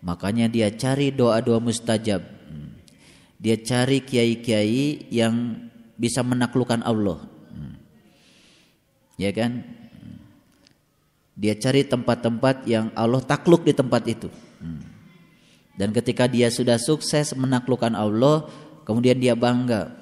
Makanya 0.00 0.48
dia 0.48 0.72
cari 0.72 1.12
doa-doa 1.12 1.60
mustajab. 1.60 2.24
Dia 3.40 3.56
cari 3.60 4.00
kiai-kiai 4.00 5.12
yang 5.12 5.60
bisa 6.00 6.24
menaklukkan 6.24 6.80
Allah. 6.80 7.28
Ya 9.20 9.28
kan? 9.36 9.60
Dia 11.36 11.56
cari 11.56 11.84
tempat-tempat 11.84 12.64
yang 12.64 12.88
Allah 12.96 13.20
takluk 13.20 13.68
di 13.68 13.76
tempat 13.76 14.08
itu. 14.08 14.32
Hmm. 14.60 14.80
Dan 15.76 15.92
ketika 15.92 16.28
dia 16.28 16.52
sudah 16.52 16.76
sukses 16.76 17.32
menaklukkan 17.32 17.96
Allah, 17.96 18.48
kemudian 18.84 19.16
dia 19.16 19.32
bangga. 19.32 19.92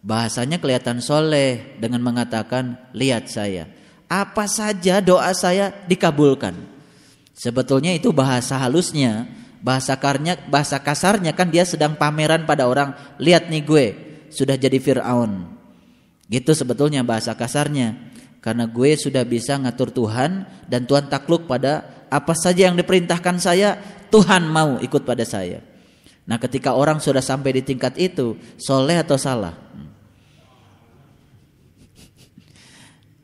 Bahasanya 0.00 0.56
kelihatan 0.60 1.04
soleh 1.04 1.76
dengan 1.76 2.00
mengatakan, 2.00 2.80
lihat 2.96 3.28
saya. 3.28 3.68
Apa 4.08 4.48
saja 4.48 5.04
doa 5.04 5.30
saya 5.36 5.70
dikabulkan. 5.84 6.56
Sebetulnya 7.36 7.92
itu 7.94 8.10
bahasa 8.10 8.56
halusnya, 8.56 9.28
bahasa 9.60 9.94
karnya, 10.00 10.40
bahasa 10.48 10.80
kasarnya 10.80 11.36
kan 11.36 11.52
dia 11.52 11.62
sedang 11.68 11.94
pameran 11.94 12.48
pada 12.48 12.66
orang, 12.66 12.96
lihat 13.20 13.52
nih 13.52 13.62
gue 13.62 13.86
sudah 14.32 14.56
jadi 14.56 14.80
Fir'aun. 14.80 15.46
Gitu 16.26 16.50
sebetulnya 16.56 17.04
bahasa 17.04 17.36
kasarnya. 17.36 18.08
Karena 18.40 18.64
gue 18.64 18.96
sudah 18.96 19.28
bisa 19.28 19.60
ngatur 19.60 19.92
Tuhan 19.92 20.46
dan 20.70 20.88
Tuhan 20.88 21.10
takluk 21.10 21.44
pada 21.44 22.06
apa 22.08 22.32
saja 22.32 22.72
yang 22.72 22.80
diperintahkan 22.80 23.36
saya, 23.36 23.76
Tuhan 24.08 24.48
mau 24.48 24.80
ikut 24.80 25.04
pada 25.04 25.26
saya. 25.28 25.60
Nah 26.24 26.40
ketika 26.40 26.72
orang 26.72 27.00
sudah 27.00 27.20
sampai 27.20 27.60
di 27.60 27.62
tingkat 27.64 27.96
itu, 28.00 28.40
soleh 28.56 28.96
atau 29.00 29.20
salah? 29.20 29.67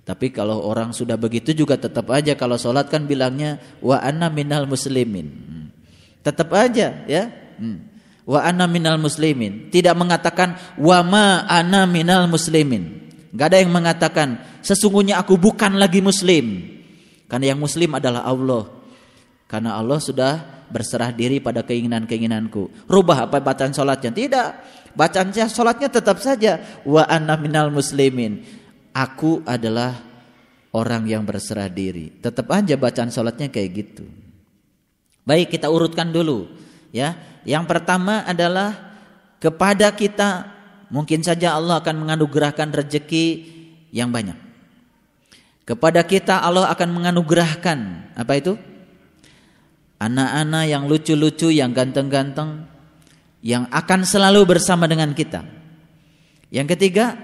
Tapi 0.05 0.37
kalau 0.37 0.61
orang 0.69 0.93
sudah 0.93 1.17
begitu 1.17 1.57
juga 1.57 1.81
tetap 1.81 2.13
aja 2.13 2.37
kalau 2.37 2.61
sholat 2.61 2.93
kan 2.93 3.09
bilangnya 3.09 3.57
wa 3.81 3.97
anna 3.97 4.29
minal 4.29 4.69
muslimin. 4.69 5.33
Tetap 6.21 6.53
aja 6.53 7.09
ya. 7.09 7.33
Hmm. 7.57 7.89
Wa 8.29 8.45
anna 8.45 8.69
minal 8.69 9.01
muslimin. 9.01 9.73
Tidak 9.73 9.97
mengatakan 9.97 10.77
wa 10.77 11.01
ma 11.01 11.27
ana 11.49 11.89
minal 11.89 12.29
muslimin. 12.29 13.09
Gak 13.33 13.49
ada 13.51 13.59
yang 13.65 13.73
mengatakan 13.73 14.61
sesungguhnya 14.61 15.25
aku 15.25 15.41
bukan 15.41 15.81
lagi 15.81 16.05
muslim. 16.05 16.77
Karena 17.25 17.57
yang 17.57 17.61
muslim 17.65 17.97
adalah 17.97 18.29
Allah. 18.29 18.69
Karena 19.49 19.81
Allah 19.81 19.99
sudah 20.05 20.33
berserah 20.69 21.17
diri 21.17 21.41
pada 21.41 21.65
keinginan-keinginanku. 21.65 22.89
Rubah 22.89 23.29
apa 23.29 23.41
bacaan 23.41 23.73
sholatnya? 23.73 24.13
Tidak. 24.13 24.49
Bacaan 24.93 25.33
sholatnya 25.33 25.89
tetap 25.89 26.21
saja. 26.21 26.61
Wa 26.85 27.09
anna 27.09 27.41
minal 27.41 27.73
muslimin. 27.73 28.64
Aku 28.95 29.43
adalah 29.43 29.99
orang 30.71 31.07
yang 31.11 31.27
berserah 31.27 31.67
diri. 31.67 32.15
Tetap 32.23 32.47
aja 32.55 32.79
bacaan 32.79 33.11
sholatnya 33.11 33.51
kayak 33.51 33.71
gitu. 33.75 34.07
Baik 35.27 35.51
kita 35.55 35.67
urutkan 35.67 36.15
dulu. 36.15 36.47
ya. 36.95 37.19
Yang 37.43 37.65
pertama 37.67 38.23
adalah 38.23 38.95
kepada 39.43 39.91
kita 39.93 40.49
mungkin 40.95 41.21
saja 41.27 41.59
Allah 41.59 41.83
akan 41.83 42.07
menganugerahkan 42.07 42.71
rezeki 42.71 43.27
yang 43.91 44.15
banyak. 44.15 44.39
Kepada 45.65 46.05
kita 46.05 46.45
Allah 46.45 46.71
akan 46.71 46.89
menganugerahkan 46.93 47.79
apa 48.15 48.33
itu? 48.37 48.55
Anak-anak 49.99 50.65
yang 50.69 50.85
lucu-lucu, 50.85 51.49
yang 51.49 51.73
ganteng-ganteng 51.73 52.69
yang 53.45 53.69
akan 53.69 54.09
selalu 54.09 54.57
bersama 54.57 54.89
dengan 54.89 55.13
kita. 55.13 55.45
Yang 56.49 56.77
ketiga, 56.77 57.17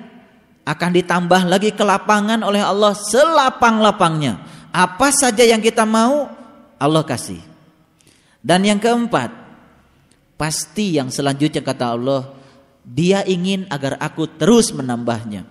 akan 0.71 0.91
ditambah 1.03 1.51
lagi 1.51 1.75
kelapangan 1.75 2.47
oleh 2.47 2.63
Allah 2.63 2.95
selapang-lapangnya. 2.95 4.39
Apa 4.71 5.11
saja 5.11 5.43
yang 5.43 5.59
kita 5.59 5.83
mau, 5.83 6.31
Allah 6.79 7.03
kasih. 7.03 7.43
Dan 8.39 8.63
yang 8.63 8.79
keempat, 8.79 9.35
pasti 10.39 10.95
yang 10.95 11.11
selanjutnya 11.11 11.67
kata 11.67 11.99
Allah, 11.99 12.23
dia 12.87 13.27
ingin 13.27 13.67
agar 13.67 13.99
aku 13.99 14.31
terus 14.39 14.71
menambahnya. 14.71 15.43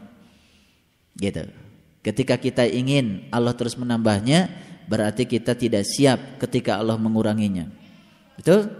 Gitu. 1.19 1.51
Ketika 1.99 2.39
kita 2.39 2.63
ingin 2.63 3.27
Allah 3.27 3.51
terus 3.59 3.75
menambahnya, 3.75 4.47
berarti 4.87 5.27
kita 5.27 5.51
tidak 5.53 5.83
siap 5.83 6.39
ketika 6.39 6.79
Allah 6.79 6.95
menguranginya. 6.95 7.67
Betul? 8.39 8.71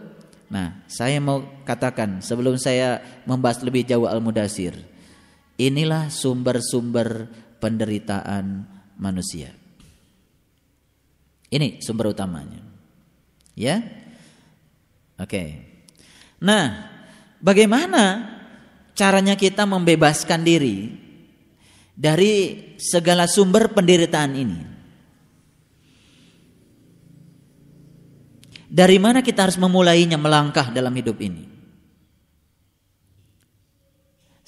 Nah, 0.48 0.82
saya 0.88 1.20
mau 1.20 1.44
katakan 1.68 2.24
sebelum 2.24 2.56
saya 2.56 3.04
membahas 3.28 3.60
lebih 3.62 3.84
jauh 3.84 4.08
Al-Mudasir. 4.08 4.99
Inilah 5.60 6.08
sumber-sumber 6.08 7.28
penderitaan 7.60 8.64
manusia. 8.96 9.52
Ini 11.52 11.84
sumber 11.84 12.16
utamanya. 12.16 12.64
Ya? 13.60 13.84
Oke. 15.20 15.68
Nah, 16.40 16.88
bagaimana 17.44 18.24
caranya 18.96 19.36
kita 19.36 19.68
membebaskan 19.68 20.48
diri 20.48 20.96
dari 21.92 22.64
segala 22.80 23.28
sumber 23.28 23.76
penderitaan 23.76 24.34
ini. 24.40 24.60
Dari 28.70 28.96
mana 29.02 29.20
kita 29.20 29.50
harus 29.50 29.60
memulainya 29.60 30.16
melangkah 30.16 30.72
dalam 30.72 30.96
hidup 30.96 31.20
ini? 31.20 31.59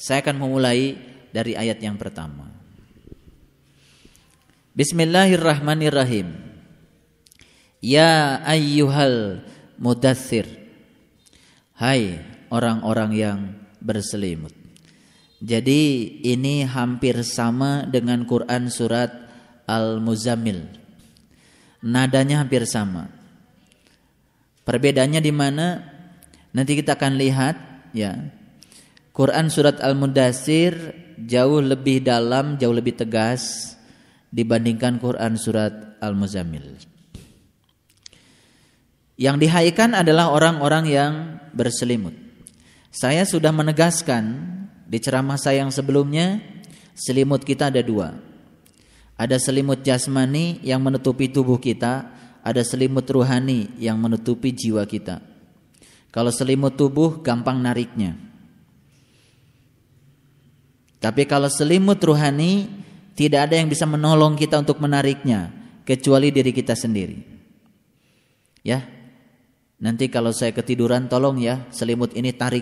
Saya 0.02 0.26
akan 0.26 0.42
memulai 0.42 0.98
dari 1.30 1.54
ayat 1.54 1.78
yang 1.78 1.94
pertama. 1.94 2.50
Bismillahirrahmanirrahim. 4.74 6.42
Ya 7.86 8.42
ayyuhal 8.42 9.46
mudathir. 9.78 10.50
Hai 11.78 12.18
orang-orang 12.50 13.12
yang 13.14 13.40
berselimut. 13.78 14.50
Jadi 15.38 16.18
ini 16.26 16.66
hampir 16.66 17.22
sama 17.22 17.86
dengan 17.86 18.26
Quran 18.26 18.74
surat 18.74 19.14
Al-Muzammil. 19.70 20.66
Nadanya 21.86 22.42
hampir 22.42 22.66
sama. 22.66 23.06
Perbedaannya 24.66 25.22
di 25.22 25.30
mana? 25.30 25.78
Nanti 26.58 26.74
kita 26.74 26.98
akan 26.98 27.22
lihat 27.22 27.56
ya. 27.94 28.41
Quran 29.22 29.54
surat 29.54 29.78
Al-Mudassir 29.86 30.98
jauh 31.22 31.62
lebih 31.62 32.02
dalam, 32.02 32.58
jauh 32.58 32.74
lebih 32.74 32.98
tegas 32.98 33.78
dibandingkan 34.34 34.98
Quran 34.98 35.38
surat 35.38 36.02
Al-Muzammil. 36.02 36.82
Yang 39.22 39.38
dihaikan 39.46 39.94
adalah 39.94 40.34
orang-orang 40.34 40.90
yang 40.90 41.14
berselimut. 41.54 42.18
Saya 42.90 43.22
sudah 43.22 43.54
menegaskan 43.54 44.42
di 44.90 44.98
ceramah 44.98 45.38
saya 45.38 45.62
yang 45.62 45.70
sebelumnya 45.70 46.42
selimut 46.98 47.46
kita 47.46 47.70
ada 47.70 47.86
dua. 47.86 48.18
Ada 49.22 49.38
selimut 49.38 49.86
jasmani 49.86 50.66
yang 50.66 50.82
menutupi 50.82 51.30
tubuh 51.30 51.62
kita, 51.62 52.10
ada 52.42 52.62
selimut 52.66 53.06
ruhani 53.06 53.70
yang 53.78 54.02
menutupi 54.02 54.50
jiwa 54.50 54.82
kita. 54.90 55.22
Kalau 56.10 56.34
selimut 56.34 56.74
tubuh 56.74 57.22
gampang 57.22 57.62
nariknya. 57.62 58.31
Tapi 61.02 61.26
kalau 61.26 61.50
selimut 61.50 61.98
ruhani 61.98 62.70
tidak 63.18 63.50
ada 63.50 63.58
yang 63.58 63.68
bisa 63.68 63.90
menolong 63.90 64.38
kita 64.38 64.62
untuk 64.62 64.78
menariknya 64.78 65.50
kecuali 65.82 66.30
diri 66.30 66.54
kita 66.54 66.78
sendiri. 66.78 67.18
Ya. 68.62 68.86
Nanti 69.82 70.14
kalau 70.14 70.30
saya 70.30 70.54
ketiduran 70.54 71.10
tolong 71.10 71.42
ya 71.42 71.66
selimut 71.74 72.14
ini 72.14 72.30
tarik 72.38 72.62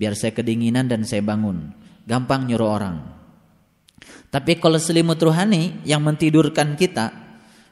biar 0.00 0.16
saya 0.16 0.32
kedinginan 0.32 0.88
dan 0.88 1.04
saya 1.04 1.20
bangun. 1.20 1.76
Gampang 2.08 2.48
nyuruh 2.48 2.70
orang. 2.72 2.96
Tapi 4.32 4.56
kalau 4.56 4.80
selimut 4.80 5.20
rohani 5.20 5.84
yang 5.84 6.00
mentidurkan 6.00 6.80
kita 6.80 7.12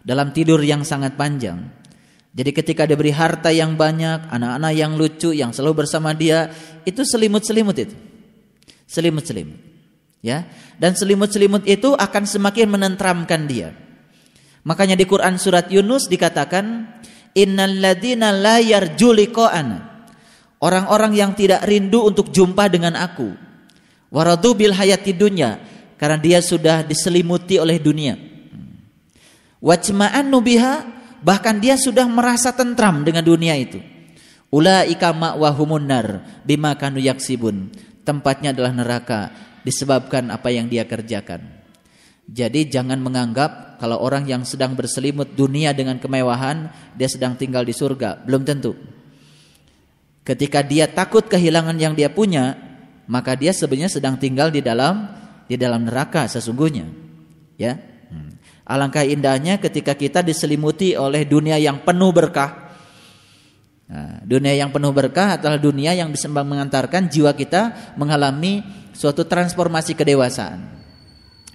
dalam 0.05 0.37
tidur 0.37 0.61
yang 0.61 0.85
sangat 0.85 1.17
panjang. 1.17 1.73
Jadi 2.37 2.51
ketika 2.53 2.85
diberi 2.85 3.13
harta 3.17 3.49
yang 3.49 3.81
banyak, 3.81 4.29
anak-anak 4.29 4.73
yang 4.77 4.93
lucu 4.97 5.33
yang 5.33 5.57
selalu 5.57 5.85
bersama 5.85 6.13
dia, 6.13 6.53
itu 6.85 7.01
selimut-selimut 7.01 7.77
itu. 7.77 7.97
Selimut-selimut. 8.89 9.72
Ya. 10.23 10.47
Dan 10.79 10.95
selimut-selimut 10.95 11.67
itu 11.67 11.93
akan 11.99 12.25
semakin 12.25 12.71
menentramkan 12.71 13.51
dia. 13.51 13.75
Makanya 14.63 14.95
di 14.95 15.03
Quran 15.03 15.37
surat 15.37 15.67
Yunus 15.69 16.07
dikatakan 16.07 16.87
innalladzina 17.35 18.31
la 18.31 18.63
yarjuliqa'ana. 18.63 20.07
Orang-orang 20.63 21.19
yang 21.19 21.35
tidak 21.35 21.67
rindu 21.67 22.07
untuk 22.07 22.31
jumpa 22.31 22.71
dengan 22.71 22.95
aku. 22.95 23.35
Waradu 24.15 24.55
bil 24.55 24.71
hayati 24.71 25.11
dunya 25.11 25.59
karena 25.99 26.23
dia 26.23 26.39
sudah 26.39 26.87
diselimuti 26.87 27.59
oleh 27.59 27.83
dunia. 27.83 28.15
Wajma'an 29.59 30.31
nubiha 30.31 30.87
bahkan 31.23 31.59
dia 31.59 31.75
sudah 31.75 32.07
merasa 32.07 32.55
tentram 32.55 33.03
dengan 33.03 33.27
dunia 33.27 33.59
itu. 33.59 33.83
Ulaika 34.55 35.11
ma'wahumun 35.11 35.83
nar 35.83 36.07
bima 36.47 36.79
kanu 36.79 37.03
yaksibun. 37.03 37.75
Tempatnya 38.07 38.55
adalah 38.55 38.71
neraka 38.75 39.31
disebabkan 39.63 40.31
apa 40.31 40.51
yang 40.51 40.67
dia 40.67 40.87
kerjakan. 40.87 41.63
Jadi 42.29 42.71
jangan 42.71 43.03
menganggap 43.03 43.83
kalau 43.83 43.99
orang 43.99 44.31
yang 44.31 44.47
sedang 44.47 44.79
berselimut 44.79 45.35
dunia 45.35 45.75
dengan 45.75 45.99
kemewahan 45.99 46.71
dia 46.95 47.11
sedang 47.11 47.35
tinggal 47.35 47.67
di 47.67 47.75
surga, 47.75 48.23
belum 48.23 48.47
tentu. 48.47 48.79
Ketika 50.23 50.63
dia 50.63 50.87
takut 50.87 51.27
kehilangan 51.27 51.75
yang 51.83 51.99
dia 51.99 52.07
punya, 52.07 52.55
maka 53.11 53.35
dia 53.35 53.51
sebenarnya 53.51 53.91
sedang 53.91 54.15
tinggal 54.15 54.55
di 54.55 54.63
dalam 54.63 55.11
di 55.51 55.59
dalam 55.59 55.83
neraka 55.83 56.31
sesungguhnya. 56.31 56.87
Ya. 57.59 57.75
Hmm. 58.07 58.39
Alangkah 58.63 59.03
indahnya 59.03 59.59
ketika 59.59 59.99
kita 59.99 60.23
diselimuti 60.23 60.95
oleh 60.95 61.27
dunia 61.27 61.59
yang 61.59 61.83
penuh 61.83 62.15
berkah. 62.15 62.71
Nah, 63.91 64.23
dunia 64.25 64.55
yang 64.55 64.71
penuh 64.71 64.95
berkah 64.95 65.37
adalah 65.37 65.59
dunia 65.59 65.93
yang 65.93 66.09
bisa 66.09 66.31
mengantarkan 66.31 67.11
jiwa 67.11 67.35
kita 67.35 67.93
mengalami 67.99 68.63
suatu 69.03 69.27
transformasi 69.27 69.99
kedewasaan 69.99 70.63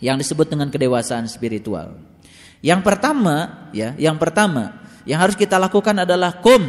yang 0.04 0.20
disebut 0.20 0.52
dengan 0.52 0.68
kedewasaan 0.68 1.32
spiritual. 1.32 1.95
Yang 2.60 2.84
pertama, 2.84 3.70
ya, 3.72 3.95
yang 3.95 4.20
pertama 4.20 4.84
yang 5.08 5.24
harus 5.24 5.39
kita 5.39 5.56
lakukan 5.56 5.95
adalah 6.04 6.43
kum 6.43 6.60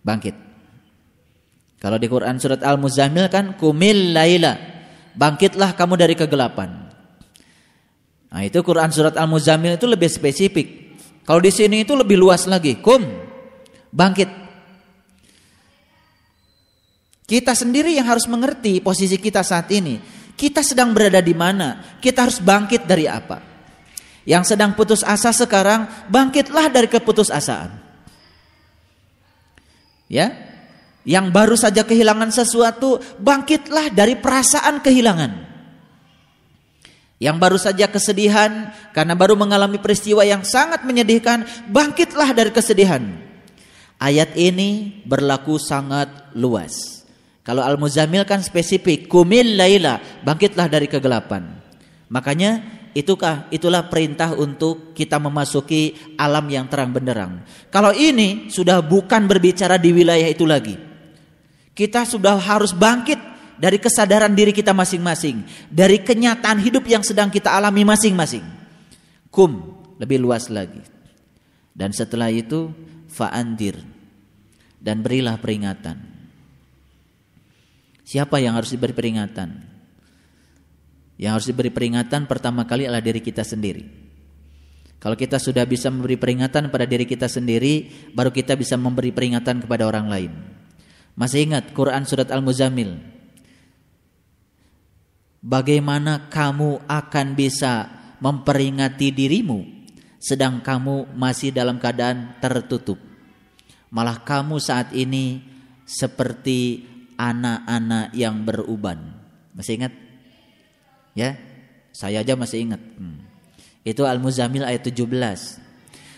bangkit. 0.00 0.32
Kalau 1.76 2.00
di 2.00 2.08
Quran 2.08 2.40
surat 2.40 2.64
Al-Muzammil 2.64 3.28
kan 3.28 3.58
kumil 3.60 4.16
laila. 4.16 4.56
Bangkitlah 5.12 5.76
kamu 5.76 6.00
dari 6.00 6.16
kegelapan. 6.16 6.88
Nah, 8.32 8.40
itu 8.40 8.64
Quran 8.64 8.88
surat 8.88 9.12
Al-Muzammil 9.12 9.76
itu 9.76 9.84
lebih 9.84 10.08
spesifik. 10.08 10.96
Kalau 11.28 11.42
di 11.42 11.52
sini 11.52 11.84
itu 11.84 11.92
lebih 11.92 12.16
luas 12.16 12.48
lagi. 12.48 12.80
Kum 12.80 13.04
bangkit. 13.92 14.41
Kita 17.32 17.56
sendiri 17.56 17.96
yang 17.96 18.04
harus 18.12 18.28
mengerti 18.28 18.84
posisi 18.84 19.16
kita 19.16 19.40
saat 19.40 19.72
ini. 19.72 19.96
Kita 20.36 20.60
sedang 20.60 20.92
berada 20.92 21.24
di 21.24 21.32
mana? 21.32 21.96
Kita 21.96 22.28
harus 22.28 22.44
bangkit 22.44 22.84
dari 22.84 23.08
apa? 23.08 23.40
Yang 24.28 24.52
sedang 24.52 24.76
putus 24.76 25.00
asa 25.00 25.32
sekarang, 25.32 25.88
bangkitlah 26.12 26.68
dari 26.68 26.92
keputusasaan. 26.92 27.72
Ya. 30.12 30.28
Yang 31.08 31.26
baru 31.32 31.56
saja 31.56 31.88
kehilangan 31.88 32.36
sesuatu, 32.36 33.00
bangkitlah 33.16 33.88
dari 33.96 34.12
perasaan 34.20 34.84
kehilangan. 34.84 35.32
Yang 37.16 37.36
baru 37.40 37.56
saja 37.56 37.88
kesedihan 37.88 38.76
karena 38.92 39.16
baru 39.16 39.40
mengalami 39.40 39.80
peristiwa 39.80 40.20
yang 40.20 40.44
sangat 40.44 40.84
menyedihkan, 40.84 41.48
bangkitlah 41.72 42.28
dari 42.36 42.52
kesedihan. 42.52 43.08
Ayat 43.96 44.36
ini 44.36 45.00
berlaku 45.08 45.56
sangat 45.56 46.12
luas. 46.36 47.01
Kalau 47.42 47.62
Al-Muzammil 47.66 48.22
kan 48.22 48.38
spesifik, 48.38 49.10
kumil 49.10 49.58
laila, 49.58 49.98
bangkitlah 50.22 50.70
dari 50.70 50.86
kegelapan. 50.86 51.58
Makanya 52.06 52.82
Itukah 52.92 53.48
itulah 53.48 53.88
perintah 53.88 54.36
untuk 54.36 54.92
kita 54.92 55.16
memasuki 55.16 55.96
alam 56.20 56.44
yang 56.52 56.68
terang 56.68 56.92
benderang. 56.92 57.40
Kalau 57.72 57.88
ini 57.96 58.52
sudah 58.52 58.84
bukan 58.84 59.24
berbicara 59.24 59.80
di 59.80 59.96
wilayah 59.96 60.28
itu 60.28 60.44
lagi. 60.44 60.76
Kita 61.72 62.04
sudah 62.04 62.36
harus 62.36 62.76
bangkit 62.76 63.16
dari 63.56 63.80
kesadaran 63.80 64.36
diri 64.36 64.52
kita 64.52 64.76
masing-masing, 64.76 65.40
dari 65.72 66.04
kenyataan 66.04 66.60
hidup 66.60 66.84
yang 66.84 67.00
sedang 67.00 67.32
kita 67.32 67.48
alami 67.48 67.80
masing-masing. 67.80 68.44
Kum 69.32 69.72
lebih 69.96 70.20
luas 70.20 70.52
lagi. 70.52 70.84
Dan 71.72 71.96
setelah 71.96 72.28
itu 72.28 72.68
fa'andir 73.08 73.80
dan 74.76 75.00
berilah 75.00 75.40
peringatan. 75.40 76.11
Siapa 78.02 78.42
yang 78.42 78.58
harus 78.58 78.74
diberi 78.74 78.94
peringatan? 78.94 79.50
Yang 81.18 81.32
harus 81.32 81.46
diberi 81.54 81.70
peringatan 81.70 82.26
pertama 82.26 82.66
kali 82.66 82.86
adalah 82.86 83.04
diri 83.04 83.22
kita 83.22 83.46
sendiri. 83.46 84.02
Kalau 85.02 85.18
kita 85.18 85.42
sudah 85.42 85.66
bisa 85.66 85.90
memberi 85.90 86.14
peringatan 86.14 86.70
pada 86.70 86.86
diri 86.86 87.02
kita 87.06 87.26
sendiri, 87.26 87.90
baru 88.14 88.30
kita 88.30 88.54
bisa 88.54 88.78
memberi 88.78 89.10
peringatan 89.10 89.62
kepada 89.66 89.86
orang 89.86 90.06
lain. 90.06 90.30
Masih 91.18 91.50
ingat 91.50 91.74
Quran 91.74 92.06
surat 92.06 92.30
Al-Muzammil? 92.30 93.02
Bagaimana 95.42 96.30
kamu 96.30 96.86
akan 96.86 97.26
bisa 97.34 97.90
memperingati 98.22 99.10
dirimu 99.10 99.66
sedang 100.22 100.62
kamu 100.62 101.10
masih 101.18 101.50
dalam 101.50 101.82
keadaan 101.82 102.38
tertutup? 102.38 102.98
Malah 103.90 104.22
kamu 104.22 104.62
saat 104.62 104.94
ini 104.94 105.42
seperti 105.82 106.91
anak-anak 107.22 108.10
yang 108.18 108.42
beruban. 108.42 109.14
Masih 109.54 109.78
ingat? 109.78 109.94
Ya, 111.14 111.38
saya 111.94 112.26
aja 112.26 112.34
masih 112.34 112.66
ingat. 112.66 112.82
Hmm. 112.98 113.22
Itu 113.86 114.02
Al-Muzammil 114.02 114.66
ayat 114.66 114.82
17. 114.82 115.06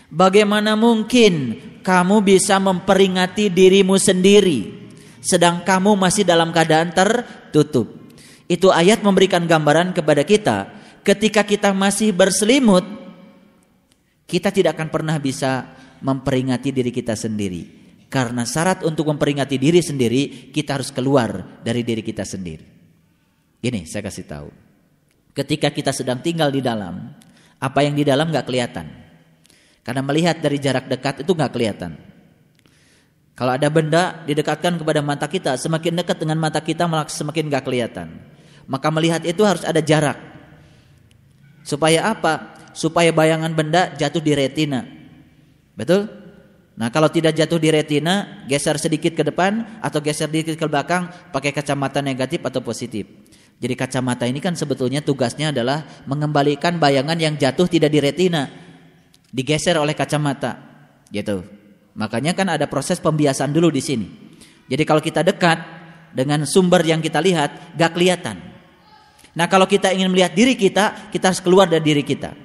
Bagaimana 0.09 0.73
mungkin 0.73 1.61
kamu 1.85 2.25
bisa 2.25 2.57
memperingati 2.57 3.53
dirimu 3.53 4.01
sendiri 4.01 4.89
sedang 5.21 5.61
kamu 5.61 5.93
masih 5.93 6.25
dalam 6.25 6.49
keadaan 6.49 6.89
tertutup? 6.89 7.89
Itu 8.49 8.69
ayat 8.73 9.01
memberikan 9.05 9.45
gambaran 9.45 9.93
kepada 9.93 10.25
kita 10.25 10.73
ketika 11.05 11.45
kita 11.45 11.69
masih 11.73 12.13
berselimut 12.13 12.85
kita 14.25 14.49
tidak 14.49 14.77
akan 14.77 14.89
pernah 14.89 15.17
bisa 15.21 15.69
memperingati 16.01 16.73
diri 16.73 16.89
kita 16.89 17.13
sendiri. 17.13 17.84
Karena 18.07 18.45
syarat 18.45 18.85
untuk 18.85 19.09
memperingati 19.09 19.57
diri 19.57 19.81
sendiri 19.81 20.53
kita 20.53 20.77
harus 20.79 20.93
keluar 20.93 21.61
dari 21.65 21.81
diri 21.81 22.05
kita 22.05 22.23
sendiri. 22.23 22.65
Ini 23.65 23.81
saya 23.89 24.05
kasih 24.05 24.25
tahu. 24.29 24.49
Ketika 25.35 25.73
kita 25.73 25.91
sedang 25.91 26.21
tinggal 26.21 26.53
di 26.53 26.63
dalam, 26.63 27.11
apa 27.59 27.79
yang 27.81 27.97
di 27.97 28.05
dalam 28.05 28.29
nggak 28.29 28.45
kelihatan. 28.45 28.87
Karena 29.85 30.01
melihat 30.05 30.39
dari 30.39 30.57
jarak 30.61 30.87
dekat 30.87 31.25
itu 31.25 31.31
nggak 31.33 31.51
kelihatan. 31.51 31.91
Kalau 33.35 33.51
ada 33.51 33.67
benda 33.67 34.23
didekatkan 34.23 34.79
kepada 34.79 35.03
mata 35.03 35.27
kita, 35.27 35.59
semakin 35.59 35.99
dekat 35.99 36.23
dengan 36.23 36.39
mata 36.39 36.63
kita 36.63 36.87
semakin 37.11 37.51
nggak 37.51 37.63
kelihatan. 37.67 38.15
Maka 38.65 38.87
melihat 38.89 39.21
itu 39.27 39.43
harus 39.43 39.67
ada 39.67 39.83
jarak. 39.83 40.15
Supaya 41.67 42.15
apa? 42.15 42.55
Supaya 42.71 43.11
bayangan 43.11 43.51
benda 43.51 43.91
jatuh 43.93 44.23
di 44.23 44.31
retina. 44.33 44.87
Betul? 45.75 46.24
Nah 46.75 46.91
kalau 46.91 47.07
tidak 47.07 47.39
jatuh 47.39 47.55
di 47.55 47.71
retina, 47.71 48.43
geser 48.51 48.75
sedikit 48.75 49.15
ke 49.15 49.23
depan 49.23 49.79
atau 49.79 50.03
geser 50.03 50.27
sedikit 50.27 50.59
ke 50.59 50.65
belakang, 50.67 51.07
pakai 51.31 51.55
kacamata 51.55 52.03
negatif 52.03 52.43
atau 52.43 52.59
positif. 52.59 53.07
Jadi 53.55 53.73
kacamata 53.79 54.27
ini 54.27 54.43
kan 54.43 54.59
sebetulnya 54.59 54.99
tugasnya 54.99 55.55
adalah 55.55 55.87
mengembalikan 56.03 56.75
bayangan 56.75 57.15
yang 57.15 57.39
jatuh 57.39 57.71
tidak 57.71 57.95
di 57.95 58.03
retina, 58.03 58.51
digeser 59.31 59.79
oleh 59.79 59.95
kacamata, 59.95 60.59
gitu. 61.07 61.47
Makanya 61.95 62.35
kan 62.35 62.51
ada 62.51 62.67
proses 62.67 62.99
pembiasan 62.99 63.55
dulu 63.55 63.71
di 63.71 63.79
sini. 63.79 64.07
Jadi 64.67 64.83
kalau 64.83 64.99
kita 64.99 65.23
dekat 65.23 65.63
dengan 66.11 66.43
sumber 66.43 66.83
yang 66.83 66.99
kita 66.99 67.23
lihat, 67.23 67.79
gak 67.79 67.95
kelihatan. 67.95 68.35
Nah 69.35 69.47
kalau 69.47 69.63
kita 69.63 69.95
ingin 69.95 70.11
melihat 70.11 70.35
diri 70.35 70.59
kita, 70.59 71.11
kita 71.11 71.31
harus 71.31 71.39
keluar 71.39 71.71
dari 71.71 71.83
diri 71.83 72.03
kita. 72.03 72.35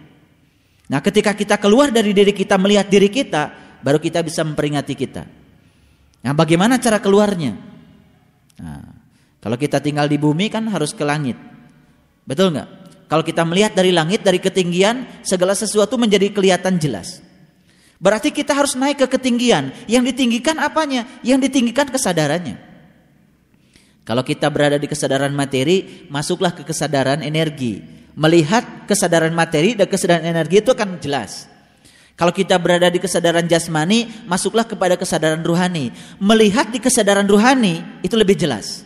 Nah 0.91 1.03
ketika 1.03 1.35
kita 1.35 1.59
keluar 1.59 1.91
dari 1.91 2.15
diri 2.15 2.31
kita 2.31 2.55
melihat 2.59 2.87
diri 2.87 3.11
kita, 3.11 3.70
baru 3.81 3.99
kita 4.01 4.25
bisa 4.25 4.45
memperingati 4.47 4.95
kita. 4.97 5.23
Nah 6.21 6.33
bagaimana 6.37 6.77
cara 6.77 7.01
keluarnya? 7.01 7.57
Nah, 8.61 8.85
kalau 9.41 9.57
kita 9.57 9.81
tinggal 9.81 10.05
di 10.07 10.21
bumi 10.21 10.53
kan 10.53 10.69
harus 10.69 10.93
ke 10.93 11.01
langit. 11.03 11.37
Betul 12.29 12.53
nggak? 12.55 12.69
Kalau 13.11 13.27
kita 13.27 13.43
melihat 13.43 13.75
dari 13.75 13.91
langit, 13.91 14.23
dari 14.23 14.39
ketinggian, 14.39 15.27
segala 15.27 15.59
sesuatu 15.59 15.99
menjadi 15.99 16.31
kelihatan 16.31 16.79
jelas. 16.79 17.19
Berarti 17.99 18.31
kita 18.31 18.55
harus 18.55 18.79
naik 18.79 19.03
ke 19.03 19.07
ketinggian. 19.19 19.75
Yang 19.91 20.15
ditinggikan 20.15 20.63
apanya? 20.63 21.11
Yang 21.27 21.51
ditinggikan 21.51 21.91
kesadarannya. 21.91 22.71
Kalau 24.07 24.23
kita 24.23 24.47
berada 24.47 24.79
di 24.79 24.87
kesadaran 24.87 25.35
materi, 25.35 26.07
masuklah 26.07 26.55
ke 26.55 26.63
kesadaran 26.63 27.21
energi. 27.27 27.83
Melihat 28.15 28.87
kesadaran 28.87 29.35
materi 29.35 29.75
dan 29.75 29.91
kesadaran 29.91 30.23
energi 30.23 30.63
itu 30.63 30.71
akan 30.71 31.03
jelas. 31.03 31.50
Kalau 32.21 32.37
kita 32.37 32.61
berada 32.61 32.93
di 32.93 33.01
kesadaran 33.01 33.49
jasmani, 33.49 34.05
masuklah 34.29 34.69
kepada 34.69 34.93
kesadaran 35.01 35.41
ruhani. 35.41 35.89
Melihat 36.21 36.69
di 36.69 36.77
kesadaran 36.77 37.25
ruhani 37.25 37.81
itu 38.05 38.13
lebih 38.13 38.37
jelas. 38.37 38.85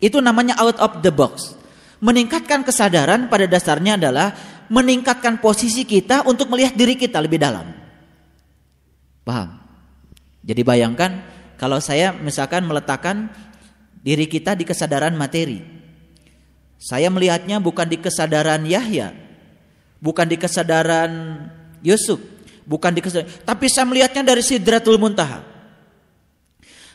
Itu 0.00 0.24
namanya 0.24 0.56
out 0.56 0.80
of 0.80 1.04
the 1.04 1.12
box. 1.12 1.52
Meningkatkan 2.00 2.64
kesadaran 2.64 3.28
pada 3.28 3.44
dasarnya 3.44 4.00
adalah 4.00 4.32
meningkatkan 4.72 5.44
posisi 5.44 5.84
kita 5.84 6.24
untuk 6.24 6.48
melihat 6.48 6.72
diri 6.72 6.96
kita 6.96 7.20
lebih 7.20 7.36
dalam. 7.36 7.68
Paham? 9.28 9.60
Jadi 10.40 10.64
bayangkan 10.64 11.20
kalau 11.60 11.84
saya 11.84 12.16
misalkan 12.16 12.64
meletakkan 12.64 13.28
diri 14.00 14.24
kita 14.24 14.56
di 14.56 14.64
kesadaran 14.64 15.12
materi. 15.12 15.60
Saya 16.80 17.12
melihatnya 17.12 17.60
bukan 17.60 17.84
di 17.84 18.00
kesadaran 18.00 18.64
Yahya, 18.64 19.12
bukan 20.00 20.24
di 20.24 20.40
kesadaran 20.40 21.12
Yusuf, 21.82 22.37
bukan 22.68 22.92
di 22.92 23.00
kesadaran, 23.00 23.32
tapi 23.48 23.66
saya 23.72 23.88
melihatnya 23.88 24.20
dari 24.20 24.44
Sidratul 24.44 25.00
Muntaha. 25.00 25.40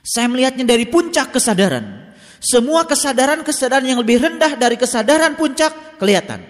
Saya 0.06 0.30
melihatnya 0.30 0.68
dari 0.68 0.86
puncak 0.86 1.34
kesadaran. 1.34 2.14
Semua 2.44 2.84
kesadaran-kesadaran 2.84 3.88
yang 3.88 4.04
lebih 4.04 4.20
rendah 4.20 4.60
dari 4.60 4.76
kesadaran 4.76 5.34
puncak 5.40 5.98
kelihatan. 5.98 6.44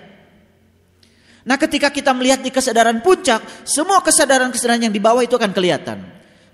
Nah 1.46 1.56
ketika 1.62 1.94
kita 1.94 2.12
melihat 2.18 2.42
di 2.42 2.50
kesadaran 2.50 3.00
puncak, 3.06 3.46
semua 3.64 4.02
kesadaran-kesadaran 4.02 4.90
yang 4.90 4.94
di 4.94 4.98
bawah 4.98 5.22
itu 5.22 5.38
akan 5.38 5.54
kelihatan. 5.54 6.02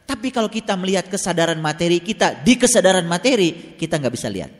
Tapi 0.04 0.28
kalau 0.34 0.52
kita 0.52 0.76
melihat 0.76 1.08
kesadaran 1.08 1.62
materi 1.62 2.04
kita 2.04 2.44
di 2.44 2.60
kesadaran 2.60 3.08
materi, 3.08 3.80
kita 3.80 3.96
nggak 3.96 4.14
bisa 4.14 4.28
lihat. 4.28 4.52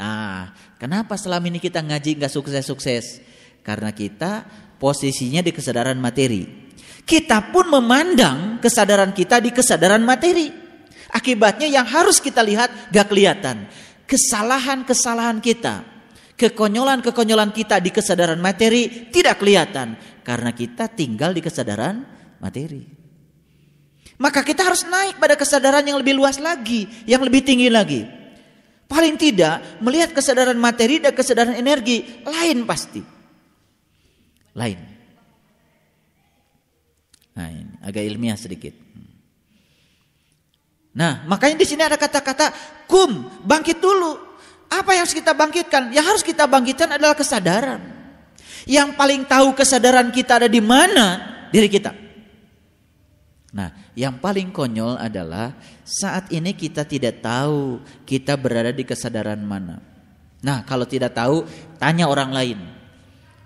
Nah, 0.00 0.50
kenapa 0.82 1.14
selama 1.14 1.46
ini 1.46 1.62
kita 1.62 1.78
ngaji 1.78 2.18
nggak 2.18 2.32
sukses-sukses? 2.32 3.22
Karena 3.62 3.94
kita 3.94 4.48
posisinya 4.82 5.46
di 5.46 5.54
kesadaran 5.54 6.00
materi. 6.00 6.65
Kita 7.06 7.54
pun 7.54 7.70
memandang 7.70 8.58
kesadaran 8.58 9.14
kita 9.14 9.38
di 9.38 9.54
kesadaran 9.54 10.02
materi. 10.02 10.50
Akibatnya 11.06 11.70
yang 11.70 11.86
harus 11.86 12.18
kita 12.18 12.42
lihat 12.42 12.90
gak 12.90 13.06
kelihatan. 13.06 13.70
Kesalahan-kesalahan 14.10 15.38
kita, 15.38 15.86
kekonyolan-kekonyolan 16.34 17.54
kita 17.54 17.78
di 17.78 17.94
kesadaran 17.94 18.42
materi 18.42 19.06
tidak 19.14 19.38
kelihatan 19.38 19.94
karena 20.26 20.50
kita 20.50 20.90
tinggal 20.90 21.30
di 21.30 21.38
kesadaran 21.38 22.02
materi. 22.42 22.82
Maka 24.18 24.42
kita 24.42 24.66
harus 24.66 24.82
naik 24.82 25.22
pada 25.22 25.38
kesadaran 25.38 25.86
yang 25.86 26.02
lebih 26.02 26.18
luas 26.18 26.42
lagi, 26.42 26.90
yang 27.06 27.22
lebih 27.22 27.46
tinggi 27.46 27.70
lagi. 27.70 28.02
Paling 28.90 29.14
tidak 29.14 29.78
melihat 29.78 30.10
kesadaran 30.10 30.58
materi 30.58 30.98
dan 30.98 31.14
kesadaran 31.14 31.54
energi 31.54 32.02
lain 32.26 32.66
pasti. 32.66 33.02
Lain. 34.58 34.95
Nah, 37.36 37.52
ini 37.52 37.76
agak 37.84 38.02
ilmiah 38.02 38.38
sedikit. 38.40 38.72
Nah, 40.96 41.28
makanya 41.28 41.60
di 41.60 41.66
sini 41.68 41.84
ada 41.84 42.00
kata-kata 42.00 42.50
kum, 42.88 43.28
bangkit 43.44 43.76
dulu. 43.76 44.16
Apa 44.72 44.96
yang 44.96 45.04
harus 45.04 45.12
kita 45.12 45.36
bangkitkan? 45.36 45.92
Yang 45.92 46.06
harus 46.08 46.22
kita 46.24 46.48
bangkitkan 46.48 46.96
adalah 46.96 47.12
kesadaran. 47.12 47.80
Yang 48.64 48.96
paling 48.96 49.22
tahu 49.28 49.52
kesadaran 49.52 50.08
kita 50.10 50.42
ada 50.42 50.48
di 50.48 50.58
mana? 50.64 51.20
Diri 51.52 51.68
kita. 51.68 51.92
Nah, 53.52 53.92
yang 53.94 54.18
paling 54.18 54.50
konyol 54.50 54.98
adalah 54.98 55.54
saat 55.84 56.32
ini 56.32 56.56
kita 56.56 56.88
tidak 56.88 57.20
tahu 57.22 57.84
kita 58.08 58.34
berada 58.34 58.72
di 58.72 58.82
kesadaran 58.82 59.38
mana. 59.44 59.78
Nah, 60.40 60.64
kalau 60.64 60.88
tidak 60.88 61.12
tahu, 61.14 61.44
tanya 61.76 62.08
orang 62.08 62.32
lain. 62.32 62.58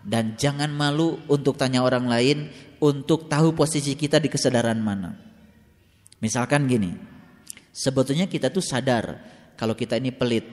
Dan 0.01 0.39
jangan 0.41 0.73
malu 0.73 1.21
untuk 1.29 1.61
tanya 1.61 1.85
orang 1.85 2.09
lain 2.09 2.49
untuk 2.81 3.29
tahu 3.29 3.53
posisi 3.53 3.95
kita 3.95 4.19
di 4.19 4.29
kesadaran 4.33 4.81
mana. 4.81 5.13
Misalkan 6.21 6.69
gini, 6.69 6.93
Sebetulnya 7.71 8.27
kita 8.27 8.51
tuh 8.51 8.63
sadar 8.63 9.23
kalau 9.55 9.79
kita 9.79 9.95
ini 9.99 10.11
pelit. 10.11 10.47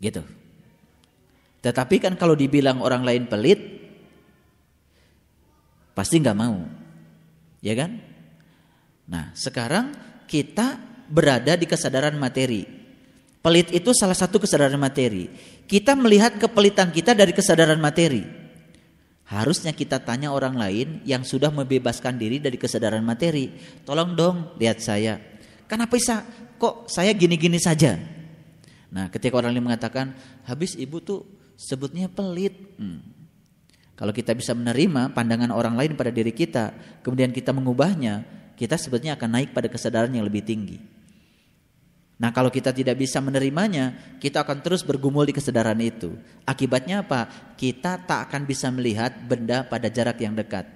Gitu. 0.00 0.22
Tetapi 1.60 1.96
kan 2.00 2.14
kalau 2.16 2.32
dibilang 2.32 2.80
orang 2.80 3.04
lain 3.04 3.28
pelit, 3.28 3.60
pasti 5.92 6.16
nggak 6.22 6.38
mau. 6.38 6.64
Ya 7.60 7.74
kan? 7.76 8.00
Nah, 9.08 9.34
sekarang 9.36 9.92
kita 10.24 10.80
berada 11.10 11.58
di 11.58 11.66
kesadaran 11.68 12.16
materi. 12.16 12.64
Pelit 13.38 13.70
itu 13.74 13.90
salah 13.92 14.16
satu 14.16 14.40
kesadaran 14.40 14.80
materi. 14.80 15.28
Kita 15.68 15.92
melihat 15.92 16.40
kepelitan 16.40 16.88
kita 16.90 17.12
dari 17.12 17.36
kesadaran 17.36 17.80
materi. 17.80 18.24
Harusnya 19.28 19.76
kita 19.76 20.00
tanya 20.00 20.32
orang 20.32 20.56
lain 20.56 21.04
yang 21.04 21.20
sudah 21.20 21.52
membebaskan 21.52 22.16
diri 22.16 22.40
dari 22.40 22.56
kesadaran 22.56 23.04
materi. 23.04 23.52
Tolong 23.84 24.16
dong 24.16 24.56
lihat 24.56 24.80
saya. 24.80 25.20
Kenapa 25.68 26.00
bisa? 26.00 26.24
Kok 26.56 26.88
saya 26.88 27.12
gini-gini 27.12 27.60
saja? 27.60 28.00
Nah 28.88 29.12
ketika 29.12 29.36
orang 29.36 29.52
lain 29.52 29.68
mengatakan, 29.68 30.16
habis 30.48 30.72
ibu 30.80 30.96
tuh 31.04 31.28
sebutnya 31.60 32.08
pelit. 32.08 32.56
Hmm. 32.80 33.04
Kalau 34.00 34.16
kita 34.16 34.32
bisa 34.32 34.56
menerima 34.56 35.12
pandangan 35.12 35.52
orang 35.52 35.76
lain 35.76 35.92
pada 35.92 36.08
diri 36.08 36.32
kita, 36.32 36.72
kemudian 37.04 37.28
kita 37.28 37.52
mengubahnya, 37.52 38.24
kita 38.56 38.80
sebetulnya 38.80 39.20
akan 39.20 39.28
naik 39.28 39.50
pada 39.52 39.68
kesadaran 39.68 40.08
yang 40.08 40.24
lebih 40.24 40.40
tinggi. 40.40 40.97
Nah 42.18 42.34
kalau 42.34 42.50
kita 42.50 42.74
tidak 42.74 42.98
bisa 42.98 43.22
menerimanya, 43.22 43.94
kita 44.18 44.42
akan 44.42 44.58
terus 44.58 44.82
bergumul 44.82 45.22
di 45.22 45.30
kesadaran 45.30 45.78
itu. 45.78 46.18
Akibatnya 46.42 47.06
apa? 47.06 47.54
Kita 47.54 48.02
tak 48.02 48.26
akan 48.26 48.42
bisa 48.42 48.74
melihat 48.74 49.14
benda 49.22 49.62
pada 49.62 49.86
jarak 49.86 50.18
yang 50.18 50.34
dekat. 50.34 50.66